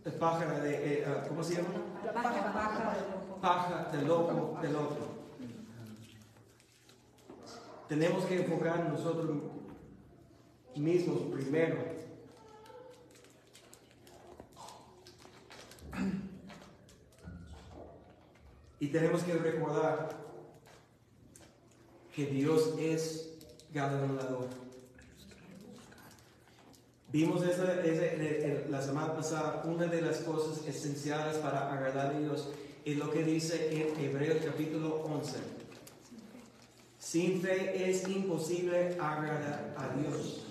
el 0.07 0.13
pájaro 0.13 0.59
de, 0.63 1.01
eh, 1.01 1.05
ah, 1.07 1.23
¿cómo 1.29 1.45
se 1.45 1.57
llama? 1.57 1.69
Paja, 2.15 2.51
paja. 2.51 2.97
Paja 3.43 3.91
del 3.93 4.11
ojo 4.11 4.59
del 4.63 4.75
otro. 4.75 5.21
Tenemos 7.89 8.25
que 8.25 8.41
enfocar 8.41 8.81
en 8.81 8.89
nosotros 8.89 9.37
mismos 10.77 11.19
primero. 11.31 11.77
Y 18.79 18.87
tenemos 18.87 19.23
que 19.25 19.35
recordar 19.35 20.09
que 22.15 22.25
Dios 22.25 22.77
es 22.79 23.35
galardonador. 23.75 24.70
Vimos 27.13 27.43
esa- 27.45 27.81
eh, 27.85 28.67
la 28.71 28.81
semana 28.81 29.15
pasada, 29.17 29.63
una 29.65 29.87
de 29.87 30.01
las 30.01 30.19
cosas 30.19 30.65
esenciales 30.67 31.39
para 31.39 31.73
agradar 31.73 32.15
a 32.15 32.19
Dios 32.19 32.51
es 32.85 32.97
lo 32.97 33.11
que 33.11 33.25
dice 33.25 33.69
en 33.73 34.05
Hebreos 34.05 34.39
capítulo 34.45 35.03
11. 35.05 35.39
Sin 36.99 37.41
fe 37.41 37.91
es 37.91 38.07
imposible 38.09 38.97
agradar 39.01 39.75
a 39.77 39.89
Dios. 39.99 40.47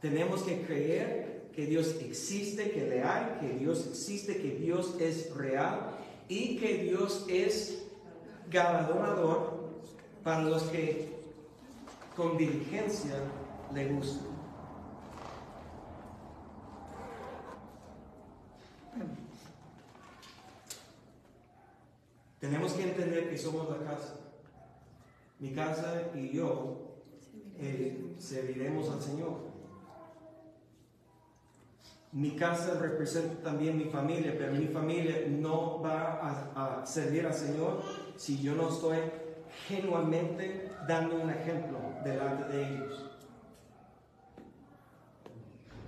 Tenemos 0.00 0.42
que 0.42 0.62
creer 0.62 1.44
que 1.54 1.66
Dios 1.66 1.94
existe, 2.00 2.70
que 2.72 2.86
le 2.86 3.02
hay, 3.04 3.38
que 3.40 3.56
Dios 3.56 3.86
existe, 3.88 4.38
que 4.38 4.50
Dios 4.56 4.96
es 4.98 5.32
real 5.34 5.90
y 6.28 6.56
que 6.56 6.78
Dios 6.82 7.24
es 7.28 7.84
galardonador 8.50 9.70
para 10.24 10.42
los 10.42 10.64
que 10.64 11.08
con 12.16 12.36
diligencia 12.36 13.14
le 13.72 13.86
gustan. 13.90 14.33
Tenemos 22.44 22.74
que 22.74 22.82
entender 22.82 23.30
que 23.30 23.38
somos 23.38 23.70
la 23.70 23.82
casa. 23.86 24.16
Mi 25.38 25.54
casa 25.54 26.10
y 26.14 26.28
yo 26.28 26.98
eh, 27.58 28.14
serviremos 28.18 28.90
al 28.90 29.00
Señor. 29.00 29.38
Mi 32.12 32.36
casa 32.36 32.78
representa 32.78 33.42
también 33.42 33.78
mi 33.78 33.86
familia, 33.86 34.34
pero 34.36 34.52
mi 34.52 34.66
familia 34.66 35.24
no 35.26 35.80
va 35.80 36.20
a, 36.54 36.80
a 36.82 36.86
servir 36.86 37.24
al 37.24 37.32
Señor 37.32 37.82
si 38.14 38.38
yo 38.42 38.54
no 38.54 38.68
estoy 38.68 38.98
genuinamente 39.66 40.70
dando 40.86 41.22
un 41.22 41.30
ejemplo 41.30 41.78
delante 42.04 42.54
de 42.54 42.68
ellos. 42.68 43.13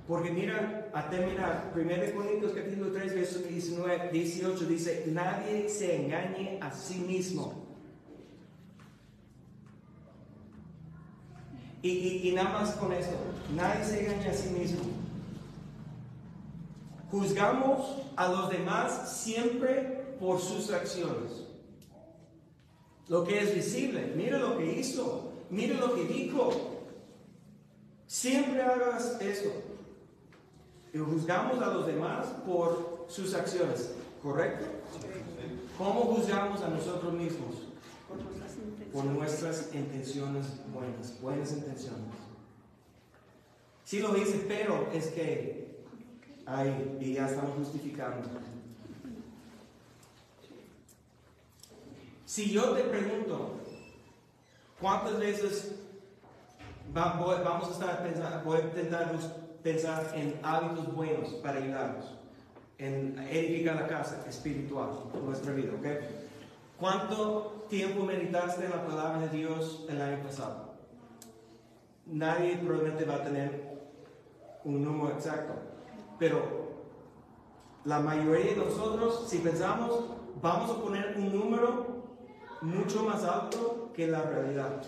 Porque 0.06 0.30
mira, 0.30 0.88
a 0.94 1.10
terminar, 1.10 1.72
1 1.74 2.14
Corintios 2.14 2.52
capítulo 2.52 2.92
3, 2.92 3.14
verso 3.14 3.40
19, 3.40 4.10
18 4.12 4.64
dice, 4.66 5.04
nadie 5.08 5.68
se 5.68 5.96
engañe 6.04 6.58
a 6.60 6.70
sí 6.70 6.98
mismo. 6.98 7.66
Y, 11.82 12.28
y- 12.28 12.32
nada 12.34 12.50
más 12.50 12.70
con 12.76 12.92
esto, 12.92 13.16
nadie 13.54 13.84
se 13.84 14.06
engaña 14.06 14.30
a 14.30 14.34
sí 14.34 14.48
mismo. 14.50 14.80
Juzgamos 17.10 18.02
a 18.16 18.28
los 18.28 18.50
demás 18.50 19.12
siempre 19.20 20.14
por 20.20 20.40
sus 20.40 20.70
acciones. 20.72 21.44
Lo 23.08 23.24
que 23.24 23.40
es 23.40 23.54
visible, 23.54 24.12
mire 24.16 24.38
lo 24.38 24.56
que 24.58 24.80
hizo, 24.80 25.32
mire 25.50 25.74
lo 25.74 25.94
que 25.94 26.04
dijo. 26.04 26.50
Siempre 28.06 28.62
hagas 28.62 29.20
esto. 29.20 29.50
Y 30.96 30.98
juzgamos 30.98 31.60
a 31.60 31.74
los 31.74 31.86
demás 31.86 32.24
por 32.46 33.04
sus 33.06 33.34
acciones, 33.34 33.92
¿correcto? 34.22 34.64
¿Cómo 35.76 36.00
juzgamos 36.04 36.62
a 36.62 36.68
nosotros 36.68 37.12
mismos? 37.12 37.54
Por 38.94 39.04
nuestras 39.04 39.74
intenciones. 39.74 40.46
buenas, 40.72 41.20
buenas 41.20 41.52
intenciones. 41.52 42.14
Sí 43.84 44.00
lo 44.00 44.14
dice, 44.14 44.46
pero 44.48 44.88
es 44.90 45.08
que 45.08 45.84
ahí 46.46 46.96
y 46.98 47.12
ya 47.12 47.28
estamos 47.28 47.56
justificando. 47.58 48.26
Si 52.24 52.50
yo 52.50 52.70
te 52.70 52.84
pregunto, 52.84 53.60
¿cuántas 54.80 55.18
veces 55.18 55.74
vamos 56.94 57.68
a 57.68 57.72
estar 57.72 58.02
pensando, 58.02 58.42
voy 58.44 58.60
a 58.60 58.64
intentar 58.64 59.12
pensar 59.66 60.12
en 60.14 60.38
hábitos 60.44 60.94
buenos 60.94 61.28
para 61.42 61.58
ayudarnos, 61.58 62.14
en 62.78 63.18
edificar 63.18 63.74
la 63.74 63.88
casa 63.88 64.24
espiritual, 64.28 64.90
nuestra 65.24 65.52
vida, 65.54 65.72
¿ok? 65.76 65.86
¿Cuánto 66.78 67.66
tiempo 67.68 68.04
meditaste 68.04 68.64
en 68.64 68.70
la 68.70 68.86
palabra 68.86 69.26
de 69.26 69.36
Dios 69.36 69.84
el 69.88 70.00
año 70.00 70.22
pasado? 70.22 70.74
Nadie 72.06 72.58
probablemente 72.58 73.04
va 73.06 73.16
a 73.16 73.24
tener 73.24 73.90
un 74.62 74.84
número 74.84 75.16
exacto, 75.16 75.54
pero 76.16 76.42
la 77.84 77.98
mayoría 77.98 78.52
de 78.52 78.56
nosotros, 78.58 79.24
si 79.26 79.38
pensamos, 79.38 80.04
vamos 80.40 80.70
a 80.70 80.80
poner 80.80 81.16
un 81.16 81.36
número 81.36 82.04
mucho 82.62 83.02
más 83.02 83.24
alto 83.24 83.90
que 83.96 84.06
la 84.06 84.22
realidad. 84.22 84.80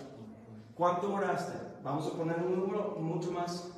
¿Cuánto 0.73 1.13
oraste? 1.15 1.51
Vamos 1.83 2.07
a 2.07 2.17
poner 2.17 2.37
un 2.37 2.61
número 2.61 2.95
mucho 2.97 3.33
más. 3.33 3.73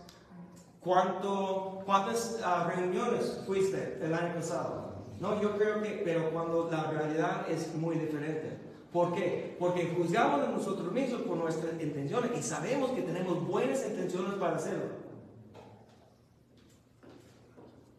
¿Cuánto, 0.84 1.84
¿Cuántas 1.86 2.40
ah, 2.44 2.72
reuniones 2.76 3.44
fuiste 3.46 4.00
el 4.02 4.14
año 4.16 4.34
pasado? 4.34 4.96
No, 5.20 5.40
yo 5.40 5.56
creo 5.56 5.80
que, 5.84 6.02
pero 6.04 6.32
cuando 6.32 6.70
la 6.72 6.90
realidad 6.90 7.46
es 7.48 7.76
muy 7.76 7.98
diferente. 7.98 8.58
¿Por 8.92 9.14
qué? 9.14 9.56
Porque 9.60 9.94
juzgamos 9.96 10.42
a 10.42 10.50
nosotros 10.50 10.92
mismos 10.92 11.22
por 11.22 11.38
nuestras 11.38 11.80
intenciones 11.80 12.32
y 12.38 12.42
sabemos 12.42 12.92
que 12.92 13.04
tenemos 13.04 13.48
buenas 13.48 13.86
intenciones 13.86 14.34
para 14.34 14.56
hacerlo. 14.56 14.86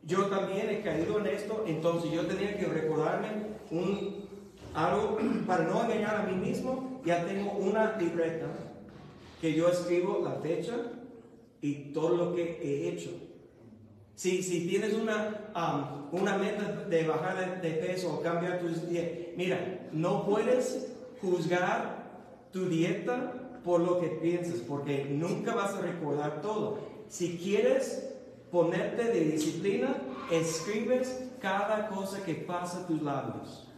Yo 0.02 0.26
también 0.26 0.68
he 0.68 0.82
caído 0.82 1.20
en 1.20 1.28
esto, 1.28 1.62
entonces 1.64 2.10
yo 2.10 2.26
tenía 2.26 2.58
que 2.58 2.66
recordarme 2.66 3.28
un, 3.70 4.28
algo 4.74 5.18
para 5.46 5.64
no 5.64 5.84
engañar 5.84 6.16
a 6.16 6.22
mí 6.24 6.34
mismo. 6.34 7.00
Ya 7.04 7.24
tengo 7.24 7.52
una 7.52 7.96
libreta 7.96 8.46
que 9.40 9.54
yo 9.54 9.68
escribo 9.68 10.20
la 10.24 10.32
fecha 10.40 10.74
y 11.62 11.92
todo 11.92 12.16
lo 12.16 12.34
que 12.34 12.58
he 12.60 12.88
hecho. 12.90 13.10
Si, 14.14 14.42
si 14.42 14.68
tienes 14.68 14.92
una, 14.92 15.52
una 16.12 16.36
meta 16.36 16.84
de 16.88 17.06
bajar 17.06 17.62
de, 17.62 17.68
de 17.68 17.76
peso 17.76 18.14
o 18.14 18.22
cambiar 18.22 18.60
tus 18.60 18.88
dietas, 18.88 19.34
mira, 19.36 19.88
no 19.92 20.26
puedes 20.26 20.92
juzgar 21.22 22.02
tu 22.52 22.66
dieta 22.68 23.60
por 23.64 23.80
lo 23.80 24.00
que 24.00 24.08
piensas, 24.08 24.60
porque 24.60 25.06
nunca 25.06 25.54
vas 25.54 25.74
a 25.74 25.80
recordar 25.80 26.42
todo. 26.42 26.78
Si 27.08 27.38
quieres 27.38 28.10
ponerte 28.50 29.04
de 29.04 29.20
disciplina, 29.20 29.96
escribes 30.30 31.30
cada 31.40 31.88
cosa 31.88 32.22
que 32.24 32.34
pasa 32.34 32.80
a 32.80 32.86
tus 32.86 33.00
labios. 33.02 33.71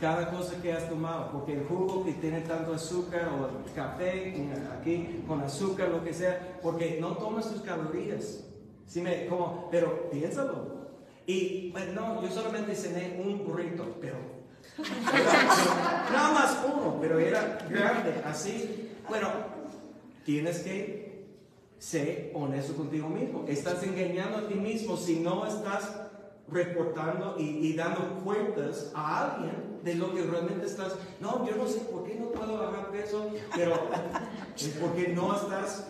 Cada 0.00 0.30
cosa 0.30 0.54
que 0.62 0.72
has 0.72 0.88
tomado, 0.88 1.30
porque 1.30 1.52
el 1.52 1.66
jugo 1.66 2.02
que 2.02 2.12
tiene 2.12 2.40
tanto 2.40 2.72
azúcar 2.72 3.28
o 3.28 3.68
el 3.68 3.74
café 3.74 4.34
aquí 4.80 5.22
con 5.28 5.42
azúcar, 5.42 5.90
lo 5.90 6.02
que 6.02 6.14
sea, 6.14 6.58
porque 6.62 6.96
no 6.98 7.18
tomas 7.18 7.52
tus 7.52 7.60
calorías. 7.60 8.42
Sí 8.86 9.02
me, 9.02 9.26
como, 9.26 9.68
pero 9.70 10.08
piénsalo. 10.10 10.88
Y, 11.26 11.70
bueno, 11.72 11.92
no, 11.92 12.22
yo 12.22 12.30
solamente 12.30 12.74
cené 12.74 13.20
un 13.22 13.44
burrito, 13.44 13.98
pero, 14.00 14.16
nada 16.10 16.32
más 16.32 16.58
uno, 16.64 16.96
pero 16.98 17.18
era 17.18 17.58
grande, 17.68 18.22
así. 18.24 18.92
Bueno, 19.06 19.28
tienes 20.24 20.60
que 20.60 21.26
ser 21.78 22.32
honesto 22.34 22.74
contigo 22.74 23.06
mismo. 23.06 23.44
Estás 23.46 23.82
engañando 23.82 24.38
a 24.38 24.48
ti 24.48 24.54
mismo 24.54 24.96
si 24.96 25.20
no 25.20 25.46
estás 25.46 25.92
reportando 26.48 27.36
y 27.38 27.74
dando 27.76 28.24
cuentas 28.24 28.90
a 28.94 29.34
alguien 29.34 29.69
de 29.82 29.94
lo 29.94 30.14
que 30.14 30.22
realmente 30.22 30.66
estás. 30.66 30.94
No, 31.20 31.46
yo 31.46 31.56
no 31.56 31.66
sé 31.66 31.80
por 31.80 32.04
qué 32.04 32.14
no 32.16 32.26
puedo 32.30 32.58
bajar 32.58 32.90
peso, 32.90 33.30
pero 33.54 33.74
es 34.56 34.68
porque 34.80 35.08
no 35.08 35.34
estás 35.36 35.86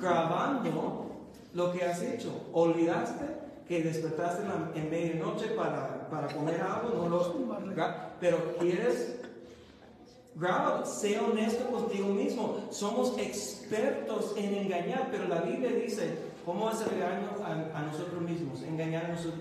grabando 0.00 1.10
lo 1.54 1.72
que 1.72 1.84
has 1.84 2.02
hecho. 2.02 2.48
Olvidaste 2.52 3.24
que 3.68 3.82
despertaste 3.82 4.42
en, 4.42 4.48
la- 4.48 4.70
en 4.74 4.90
medianoche 4.90 5.48
para, 5.48 6.08
para 6.08 6.28
comer 6.28 6.60
algo, 6.60 7.02
no 7.02 7.08
lo, 7.08 7.56
pero 8.20 8.56
quieres 8.58 9.12
Grábalo, 10.38 10.84
sé 10.84 11.18
honesto 11.18 11.64
contigo 11.70 12.08
mismo. 12.08 12.58
Somos 12.70 13.16
expertos 13.16 14.34
en 14.36 14.54
engañar, 14.54 15.08
pero 15.10 15.28
la 15.28 15.40
Biblia 15.40 15.70
dice, 15.70 16.10
¿cómo 16.44 16.68
es 16.70 16.76
engaño 16.82 17.30
a, 17.42 17.78
a 17.78 17.82
nosotros 17.86 18.20
mismos? 18.20 18.62
Engañar 18.62 19.06
a 19.06 19.08
nosotros. 19.08 19.40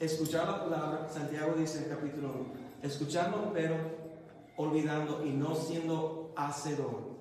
Escuchar 0.00 0.48
la 0.48 0.64
palabra, 0.64 1.08
Santiago 1.08 1.54
dice 1.54 1.78
en 1.78 1.84
el 1.84 1.90
capítulo 1.90 2.28
1, 2.28 2.44
escuchando 2.82 3.50
pero 3.54 3.76
olvidando 4.56 5.24
y 5.24 5.30
no 5.30 5.54
siendo 5.54 6.32
hacedor. 6.36 7.14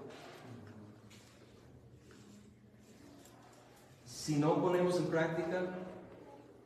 Si 4.06 4.38
no 4.38 4.62
ponemos 4.62 4.98
en 4.98 5.08
práctica 5.08 5.66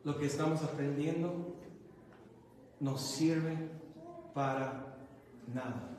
lo 0.04 0.18
que 0.18 0.28
estamos 0.28 0.64
aprendiendo, 0.64 1.56
nos 2.80 3.02
sirve 3.02 3.58
para 4.34 4.96
nada. 5.54 5.90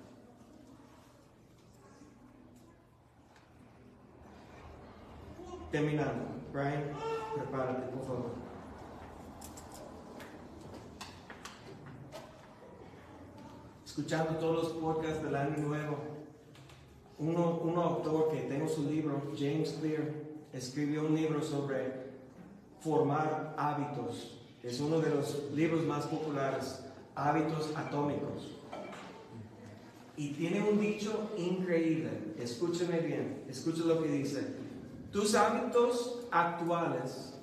Terminando. 5.70 6.24
Brian, 6.52 6.92
prepárate, 7.34 7.88
por 7.88 8.06
favor. 8.06 8.47
Escuchando 13.98 14.38
todos 14.38 14.62
los 14.62 14.72
podcasts 14.74 15.24
del 15.24 15.34
año 15.34 15.56
nuevo, 15.56 15.98
uno, 17.18 17.58
un 17.64 17.76
autor 17.76 18.30
que 18.30 18.42
tengo 18.42 18.68
su 18.68 18.88
libro, 18.88 19.20
James 19.36 19.76
Clear, 19.80 20.04
escribió 20.52 21.04
un 21.04 21.16
libro 21.16 21.42
sobre 21.42 22.12
formar 22.78 23.56
hábitos. 23.58 24.38
Es 24.62 24.78
uno 24.78 25.00
de 25.00 25.10
los 25.10 25.50
libros 25.52 25.84
más 25.84 26.06
populares, 26.06 26.84
Hábitos 27.16 27.72
Atómicos. 27.74 28.60
Y 30.16 30.28
tiene 30.28 30.60
un 30.60 30.78
dicho 30.78 31.32
increíble. 31.36 32.34
Escúcheme 32.38 33.00
bien, 33.00 33.46
escuche 33.48 33.80
lo 33.80 34.00
que 34.00 34.12
dice. 34.12 34.46
Tus 35.10 35.34
hábitos 35.34 36.28
actuales 36.30 37.36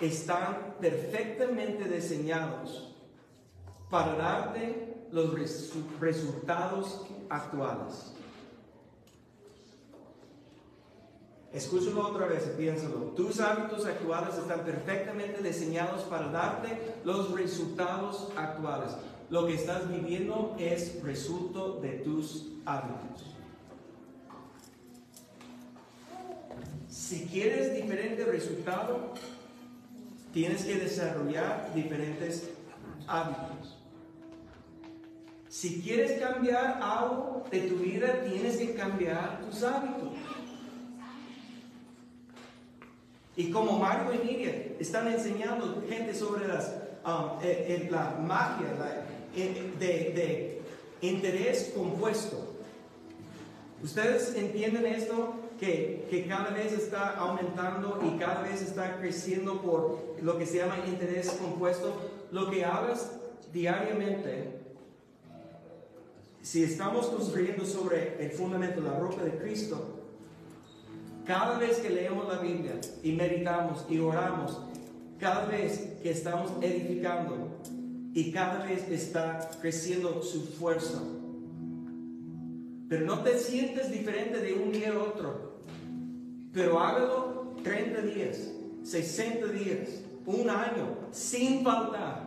están 0.00 0.76
perfectamente 0.80 1.84
diseñados 1.84 2.96
para 3.90 4.14
darte 4.16 4.95
los 5.12 5.32
resu- 5.34 5.84
resultados 6.00 7.02
actuales. 7.28 8.12
Escúchalo 11.52 12.08
otra 12.08 12.26
vez 12.26 12.42
piénsalo. 12.58 12.96
Tus 13.16 13.40
hábitos 13.40 13.86
actuales 13.86 14.34
están 14.36 14.60
perfectamente 14.64 15.42
diseñados 15.42 16.02
para 16.02 16.28
darte 16.30 16.94
los 17.04 17.30
resultados 17.32 18.28
actuales. 18.36 18.90
Lo 19.30 19.46
que 19.46 19.54
estás 19.54 19.88
viviendo 19.88 20.54
es 20.58 21.02
resultado 21.02 21.80
de 21.80 21.90
tus 22.00 22.46
hábitos. 22.66 23.24
Si 26.88 27.26
quieres 27.26 27.74
diferente 27.74 28.24
resultado, 28.24 29.14
tienes 30.32 30.64
que 30.64 30.76
desarrollar 30.76 31.72
diferentes 31.74 32.50
hábitos. 33.06 33.76
Si 35.56 35.80
quieres 35.80 36.20
cambiar 36.20 36.78
algo 36.82 37.44
de 37.50 37.60
tu 37.60 37.76
vida, 37.76 38.22
tienes 38.28 38.58
que 38.58 38.74
cambiar 38.74 39.40
tus 39.40 39.62
hábitos. 39.62 40.10
Y 43.36 43.50
como 43.50 43.78
Marco 43.78 44.12
y 44.12 44.18
Nidia 44.18 44.74
están 44.78 45.08
enseñando 45.08 45.82
gente 45.88 46.12
sobre 46.12 46.46
las, 46.46 46.74
um, 47.06 47.42
eh, 47.42 47.64
eh, 47.68 47.88
la 47.90 48.18
magia 48.20 48.66
eh, 49.34 49.72
de, 49.78 49.86
de 49.86 50.60
interés 51.00 51.72
compuesto. 51.74 52.36
¿Ustedes 53.82 54.34
entienden 54.36 54.84
esto? 54.84 55.36
Que, 55.58 56.06
que 56.10 56.26
cada 56.26 56.50
vez 56.50 56.74
está 56.74 57.16
aumentando 57.16 57.98
y 58.04 58.18
cada 58.18 58.42
vez 58.42 58.60
está 58.60 58.98
creciendo 58.98 59.62
por 59.62 60.16
lo 60.20 60.36
que 60.36 60.44
se 60.44 60.58
llama 60.58 60.76
interés 60.86 61.30
compuesto. 61.30 62.10
Lo 62.30 62.50
que 62.50 62.62
hagas 62.62 63.10
diariamente, 63.54 64.65
si 66.46 66.62
estamos 66.62 67.06
construyendo 67.08 67.66
sobre 67.66 68.24
el 68.24 68.30
fundamento, 68.30 68.80
la 68.80 68.96
roca 68.96 69.24
de 69.24 69.32
Cristo, 69.32 69.84
cada 71.24 71.58
vez 71.58 71.78
que 71.78 71.90
leemos 71.90 72.28
la 72.28 72.38
Biblia 72.38 72.80
y 73.02 73.10
meditamos 73.10 73.84
y 73.90 73.98
oramos, 73.98 74.56
cada 75.18 75.46
vez 75.46 75.96
que 76.00 76.12
estamos 76.12 76.52
edificando 76.62 77.48
y 78.14 78.30
cada 78.30 78.64
vez 78.64 78.88
está 78.88 79.50
creciendo 79.60 80.22
su 80.22 80.46
fuerza. 80.46 81.02
Pero 82.88 83.06
no 83.06 83.24
te 83.24 83.40
sientes 83.40 83.90
diferente 83.90 84.38
de 84.38 84.54
un 84.54 84.70
día 84.70 84.92
a 84.92 85.02
otro. 85.02 85.62
Pero 86.52 86.78
hágalo 86.78 87.56
30 87.64 88.02
días, 88.02 88.52
60 88.84 89.48
días, 89.48 89.88
un 90.24 90.48
año, 90.48 90.96
sin 91.10 91.64
faltar. 91.64 92.25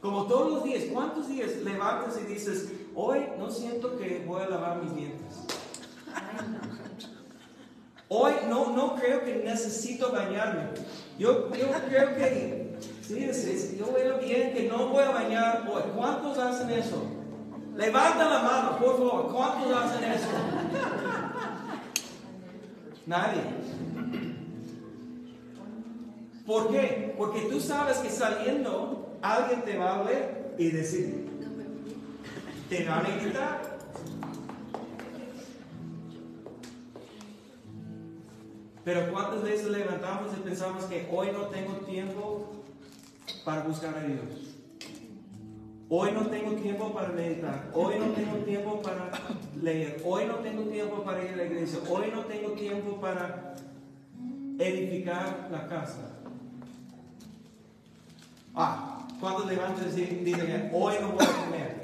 Como 0.00 0.24
todos 0.24 0.50
los 0.52 0.64
días, 0.64 0.84
¿cuántos 0.92 1.28
días 1.28 1.56
levantas 1.62 2.18
y 2.22 2.32
dices, 2.32 2.70
hoy 2.94 3.20
no 3.38 3.50
siento 3.50 3.98
que 3.98 4.24
voy 4.26 4.42
a 4.42 4.48
lavar 4.48 4.82
mis 4.82 4.94
dientes? 4.94 5.44
Hoy 8.08 8.32
no, 8.48 8.74
no 8.74 8.96
creo 8.96 9.24
que 9.24 9.36
necesito 9.44 10.10
bañarme. 10.10 10.70
Yo, 11.18 11.54
yo 11.54 11.66
creo 11.86 12.16
que, 12.16 12.78
sí, 13.02 13.76
yo 13.78 13.92
veo 13.92 14.18
bien 14.18 14.52
que 14.52 14.68
no 14.68 14.88
voy 14.88 15.04
a 15.04 15.10
bañar 15.10 15.68
hoy. 15.70 15.82
¿Cuántos 15.94 16.38
hacen 16.38 16.70
eso? 16.70 17.04
Levanta 17.76 18.28
la 18.28 18.42
mano, 18.42 18.78
por 18.78 18.96
favor. 18.96 19.32
¿Cuántos 19.32 19.72
hacen 19.72 20.10
eso? 20.10 20.28
Nadie. 23.06 23.42
¿Por 26.46 26.70
qué? 26.70 27.14
Porque 27.16 27.42
tú 27.42 27.60
sabes 27.60 27.98
que 27.98 28.10
saliendo 28.10 29.09
alguien 29.22 29.62
te 29.62 29.76
va 29.76 30.00
a 30.00 30.02
ver 30.02 30.54
y 30.58 30.70
decir, 30.70 31.28
te 32.68 32.84
van 32.84 33.06
a 33.06 33.16
gritar. 33.16 33.78
Pero 38.84 39.12
cuántas 39.12 39.42
veces 39.42 39.70
levantamos 39.70 40.32
y 40.36 40.40
pensamos 40.40 40.84
que 40.84 41.08
hoy 41.12 41.28
no 41.32 41.46
tengo 41.46 41.74
tiempo 41.86 42.64
para 43.44 43.62
buscar 43.62 43.96
a 43.96 44.02
Dios. 44.02 44.56
Hoy 45.88 46.12
no 46.12 46.26
tengo 46.26 46.52
tiempo 46.52 46.92
para 46.94 47.08
meditar. 47.08 47.70
Hoy 47.74 47.96
no 47.98 48.06
tengo 48.12 48.36
tiempo 48.44 48.80
para 48.80 49.10
leer. 49.60 50.00
Hoy 50.04 50.24
no 50.26 50.36
tengo 50.36 50.62
tiempo 50.62 51.02
para 51.02 51.24
ir 51.24 51.32
a 51.32 51.36
la 51.36 51.44
iglesia. 51.44 51.80
Hoy 51.90 52.10
no 52.14 52.24
tengo 52.24 52.52
tiempo 52.52 53.00
para 53.00 53.54
edificar 54.58 55.48
la 55.50 55.66
casa. 55.66 56.20
Ah, 58.54 58.89
cuando 59.20 59.44
levantas 59.44 59.96
y 59.96 60.00
dicen, 60.00 60.70
hoy 60.72 60.94
no 61.00 61.12
voy 61.12 61.24
a 61.24 61.44
comer. 61.44 61.80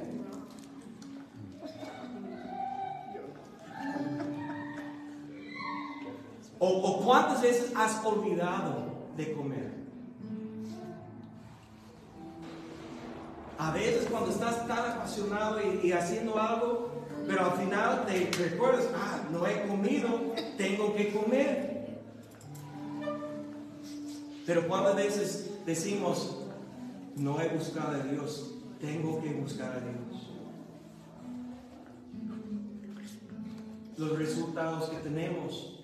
O, 6.58 6.68
o 6.68 7.04
cuántas 7.04 7.42
veces 7.42 7.72
has 7.76 8.02
olvidado 8.04 8.86
de 9.16 9.32
comer. 9.34 9.70
A 13.58 13.70
veces 13.72 14.06
cuando 14.10 14.30
estás 14.30 14.66
tan 14.66 14.90
apasionado 14.92 15.60
y, 15.60 15.88
y 15.88 15.92
haciendo 15.92 16.38
algo, 16.40 16.90
pero 17.26 17.46
al 17.46 17.52
final 17.52 18.06
te 18.06 18.30
recuerdas, 18.38 18.86
ah, 18.94 19.20
no 19.30 19.46
he 19.46 19.66
comido, 19.66 20.08
tengo 20.56 20.94
que 20.94 21.12
comer. 21.12 21.76
Pero 24.46 24.68
cuántas 24.68 24.96
veces 24.96 25.50
decimos, 25.66 26.45
no 27.16 27.40
he 27.40 27.48
buscado 27.48 28.00
a 28.00 28.04
Dios, 28.04 28.52
tengo 28.80 29.20
que 29.22 29.32
buscar 29.34 29.72
a 29.72 29.80
Dios. 29.80 30.30
Los 33.96 34.18
resultados 34.18 34.90
que 34.90 34.96
tenemos 34.98 35.80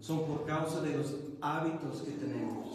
son 0.00 0.26
por 0.26 0.44
causa 0.44 0.82
de 0.82 0.98
los 0.98 1.14
hábitos 1.40 2.02
que 2.02 2.12
tenemos. 2.12 2.68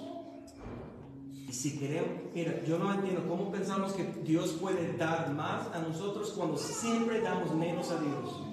Y 1.48 1.54
si 1.54 1.78
queremos, 1.78 2.10
mira, 2.34 2.64
yo 2.64 2.80
no 2.80 2.92
entiendo 2.94 3.28
cómo 3.28 3.52
pensamos 3.52 3.94
que 3.94 4.04
Dios 4.24 4.54
puede 4.54 4.98
dar 4.98 5.32
más 5.34 5.68
a 5.74 5.80
nosotros 5.80 6.32
cuando 6.32 6.58
siempre 6.58 7.22
damos 7.22 7.54
menos 7.54 7.92
a 7.92 8.00
Dios. 8.00 8.51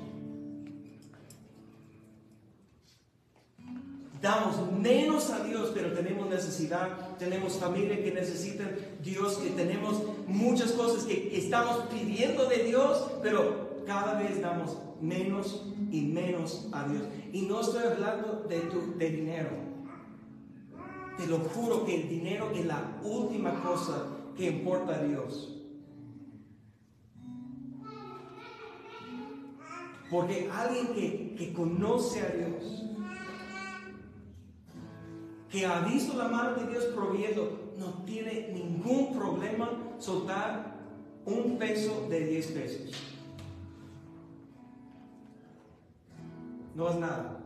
Damos 4.21 4.73
menos 4.73 5.31
a 5.31 5.45
Dios, 5.45 5.71
pero 5.73 5.93
tenemos 5.93 6.29
necesidad, 6.29 7.17
tenemos 7.19 7.55
familia 7.55 8.03
que 8.03 8.11
necesitan 8.11 8.77
Dios, 9.01 9.37
que 9.39 9.51
tenemos 9.51 10.03
muchas 10.27 10.73
cosas 10.73 11.05
que 11.05 11.37
estamos 11.37 11.85
pidiendo 11.87 12.47
de 12.47 12.65
Dios, 12.65 13.11
pero 13.23 13.85
cada 13.87 14.19
vez 14.21 14.41
damos 14.43 14.77
menos 15.01 15.63
y 15.93 16.01
menos 16.03 16.69
a 16.73 16.89
Dios. 16.89 17.03
Y 17.33 17.43
no 17.43 17.61
estoy 17.61 17.85
hablando 17.85 18.45
de, 18.49 18.59
tu, 18.63 18.99
de 18.99 19.11
dinero. 19.11 19.51
Te 21.17 21.27
lo 21.27 21.39
juro 21.39 21.85
que 21.85 22.03
el 22.03 22.09
dinero 22.09 22.51
es 22.55 22.67
la 22.67 22.99
última 23.05 23.63
cosa 23.63 24.07
que 24.37 24.47
importa 24.47 24.97
a 24.97 25.03
Dios. 25.03 25.55
Porque 30.11 30.51
alguien 30.51 30.89
que, 30.89 31.35
que 31.37 31.53
conoce 31.53 32.21
a 32.21 32.29
Dios, 32.31 32.85
que 35.51 35.67
ha 35.67 35.81
visto 35.81 36.17
la 36.17 36.29
mano 36.29 36.57
de 36.57 36.67
Dios 36.67 36.85
proviendo, 36.87 37.73
no 37.79 38.05
tiene 38.05 38.51
ningún 38.53 39.15
problema 39.17 39.71
soltar 39.99 40.77
un 41.25 41.59
peso 41.59 42.07
de 42.09 42.21
10 42.21 42.47
pesos. 42.49 42.93
No 46.75 46.91
es 46.91 46.97
nada. 46.97 47.41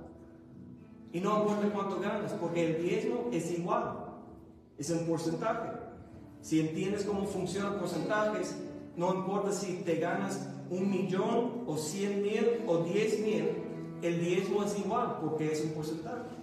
Y 1.12 1.20
no 1.20 1.40
importa 1.40 1.70
cuánto 1.72 2.00
ganas, 2.00 2.32
porque 2.32 2.66
el 2.66 2.82
diezmo 2.82 3.28
es 3.32 3.50
igual, 3.50 4.06
es 4.78 4.90
un 4.90 5.06
porcentaje. 5.06 5.70
Si 6.40 6.60
entiendes 6.60 7.04
cómo 7.04 7.26
funcionan 7.26 7.78
porcentajes, 7.78 8.56
no 8.96 9.14
importa 9.14 9.52
si 9.52 9.82
te 9.84 9.96
ganas 9.96 10.48
un 10.70 10.90
millón 10.90 11.64
o 11.66 11.76
cien 11.76 12.22
mil 12.22 12.62
o 12.66 12.78
diez 12.78 13.20
mil, 13.20 13.48
el 14.02 14.20
diezmo 14.20 14.64
es 14.64 14.78
igual 14.78 15.18
porque 15.20 15.52
es 15.52 15.62
un 15.64 15.72
porcentaje. 15.72 16.41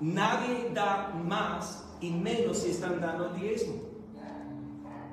Nadie 0.00 0.70
da 0.72 1.12
más 1.24 1.84
y 2.00 2.10
menos 2.10 2.58
si 2.58 2.70
están 2.70 3.00
dando 3.00 3.26
el 3.26 3.40
diezmo. 3.40 3.74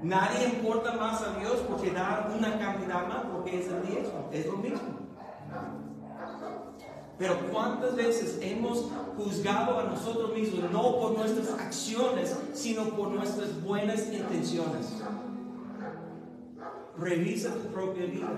Nadie 0.03 0.49
importa 0.49 0.93
más 0.93 1.21
a 1.23 1.39
Dios 1.39 1.63
porque 1.67 1.91
da 1.91 2.31
una 2.37 2.59
cantidad 2.59 3.07
más 3.07 3.23
porque 3.31 3.59
es 3.59 3.67
el 3.67 3.81
diezmo. 3.87 4.29
Es 4.31 4.45
lo 4.45 4.57
mismo. 4.57 5.05
Pero 7.17 7.35
cuántas 7.51 7.95
veces 7.95 8.37
hemos 8.41 8.91
juzgado 9.17 9.79
a 9.79 9.83
nosotros 9.85 10.33
mismos, 10.33 10.69
no 10.71 10.99
por 10.99 11.17
nuestras 11.17 11.49
acciones, 11.59 12.37
sino 12.53 12.83
por 12.89 13.09
nuestras 13.09 13.63
buenas 13.63 14.11
intenciones. 14.11 15.01
Revisa 16.97 17.53
tu 17.53 17.73
propia 17.73 18.05
vida. 18.05 18.29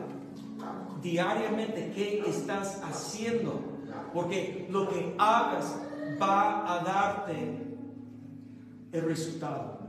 Diariamente, 1.02 1.92
¿qué 1.94 2.24
estás 2.28 2.82
haciendo? 2.84 3.60
Porque 4.14 4.68
lo 4.70 4.88
que 4.90 5.16
hagas 5.18 5.76
va 6.22 6.74
a 6.74 6.84
darte 6.84 7.58
el 8.92 9.02
resultado. 9.04 9.80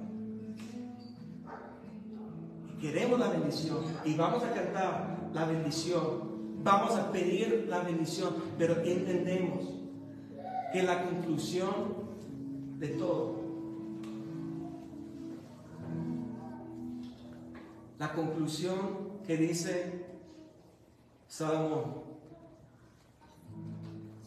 Queremos 2.80 3.18
la 3.18 3.28
bendición 3.28 3.78
y 4.04 4.14
vamos 4.14 4.44
a 4.44 4.52
cantar 4.52 5.30
la 5.32 5.44
bendición. 5.46 6.28
Vamos 6.62 6.96
a 6.96 7.10
pedir 7.10 7.66
la 7.68 7.80
bendición, 7.80 8.34
pero 8.58 8.82
entendemos 8.82 9.78
que 10.72 10.82
la 10.82 11.04
conclusión 11.04 12.08
de 12.78 12.88
todo, 12.88 13.36
la 17.98 18.12
conclusión 18.12 19.18
que 19.26 19.36
dice 19.36 20.04
Salomón, 21.26 22.07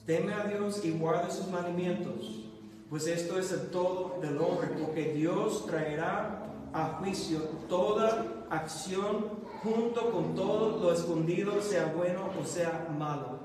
Teme 0.05 0.33
a 0.33 0.45
Dios 0.45 0.83
y 0.83 0.91
guarde 0.91 1.31
sus 1.31 1.47
mandamientos, 1.47 2.45
pues 2.89 3.07
esto 3.07 3.39
es 3.39 3.51
el 3.51 3.69
todo 3.69 4.17
del 4.21 4.37
hombre, 4.37 4.69
porque 4.81 5.13
Dios 5.13 5.65
traerá 5.65 6.47
a 6.73 6.99
juicio 6.99 7.39
toda 7.69 8.45
acción 8.49 9.27
junto 9.63 10.11
con 10.11 10.35
todo 10.35 10.79
lo 10.79 10.91
escondido, 10.91 11.61
sea 11.61 11.93
bueno 11.95 12.29
o 12.41 12.45
sea 12.45 12.87
malo. 12.97 13.39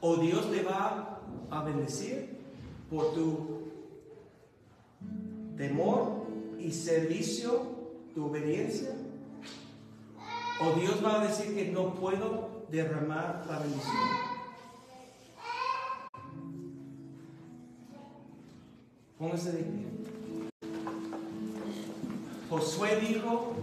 O 0.00 0.16
Dios 0.16 0.50
te 0.50 0.62
va 0.62 1.20
a 1.50 1.64
bendecir 1.64 2.38
por 2.90 3.14
tu 3.14 3.70
temor 5.56 6.26
y 6.58 6.70
servicio, 6.70 7.62
tu 8.14 8.26
obediencia. 8.26 8.90
O 10.60 10.78
Dios 10.78 11.04
va 11.04 11.20
a 11.20 11.26
decir 11.26 11.54
que 11.54 11.70
no 11.72 11.94
puedo 11.94 12.66
derramar 12.70 13.44
la 13.48 13.58
bendición. 13.58 14.25
Póngase 19.18 19.52
de 19.52 19.62
pie. 19.62 19.86
Josué 22.50 23.00
dijo, 23.00 23.54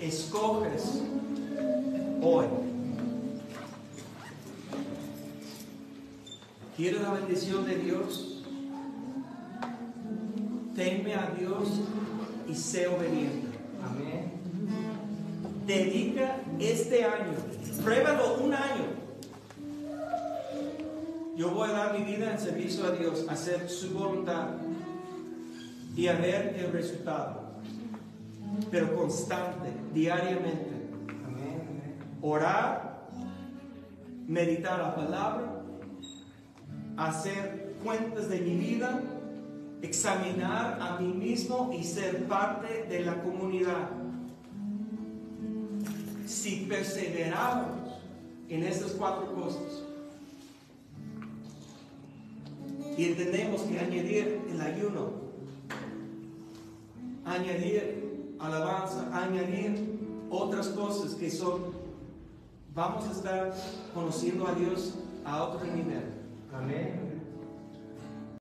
escoges 0.00 1.02
hoy. 2.22 2.46
¿Quieres 6.76 7.00
la 7.00 7.12
bendición 7.12 7.64
de 7.64 7.76
Dios? 7.76 8.44
Teme 10.74 11.14
a 11.14 11.34
Dios 11.38 11.68
y 12.46 12.54
sé 12.54 12.86
obediente. 12.86 13.48
Amén. 13.82 14.32
Dedica 15.66 16.36
este 16.60 17.02
año, 17.02 17.32
pruébalo 17.82 18.44
un 18.44 18.52
año. 18.52 18.95
Yo 21.36 21.50
voy 21.50 21.68
a 21.68 21.72
dar 21.72 21.98
mi 21.98 22.02
vida 22.02 22.32
en 22.32 22.38
servicio 22.38 22.86
a 22.86 22.92
Dios, 22.92 23.26
a 23.28 23.32
hacer 23.32 23.68
su 23.68 23.90
voluntad 23.90 24.48
y 25.94 26.08
a 26.08 26.14
ver 26.14 26.56
el 26.58 26.72
resultado. 26.72 27.42
Pero 28.70 28.96
constante, 28.96 29.68
diariamente. 29.92 30.72
Orar, 32.22 33.06
meditar 34.26 34.78
la 34.78 34.96
palabra, 34.96 35.62
hacer 36.96 37.76
cuentas 37.84 38.30
de 38.30 38.40
mi 38.40 38.56
vida, 38.56 39.02
examinar 39.82 40.78
a 40.80 40.98
mí 40.98 41.12
mismo 41.12 41.70
y 41.78 41.84
ser 41.84 42.24
parte 42.26 42.86
de 42.88 43.00
la 43.00 43.22
comunidad. 43.22 43.90
Si 46.26 46.64
perseveramos 46.66 47.76
en 48.48 48.62
estas 48.62 48.92
cuatro 48.92 49.34
cosas 49.34 49.85
y 52.96 53.04
entendemos 53.04 53.62
que 53.62 53.78
añadir 53.78 54.40
el 54.50 54.60
ayuno, 54.60 55.10
añadir 57.24 58.36
alabanza, 58.38 59.10
añadir 59.12 59.98
otras 60.30 60.68
cosas 60.68 61.14
que 61.14 61.30
son, 61.30 61.60
vamos 62.74 63.06
a 63.08 63.12
estar 63.12 63.54
conociendo 63.94 64.46
a 64.46 64.54
Dios 64.54 64.94
a 65.24 65.42
otro 65.42 65.66
nivel. 65.66 66.04
Amén. 66.54 67.05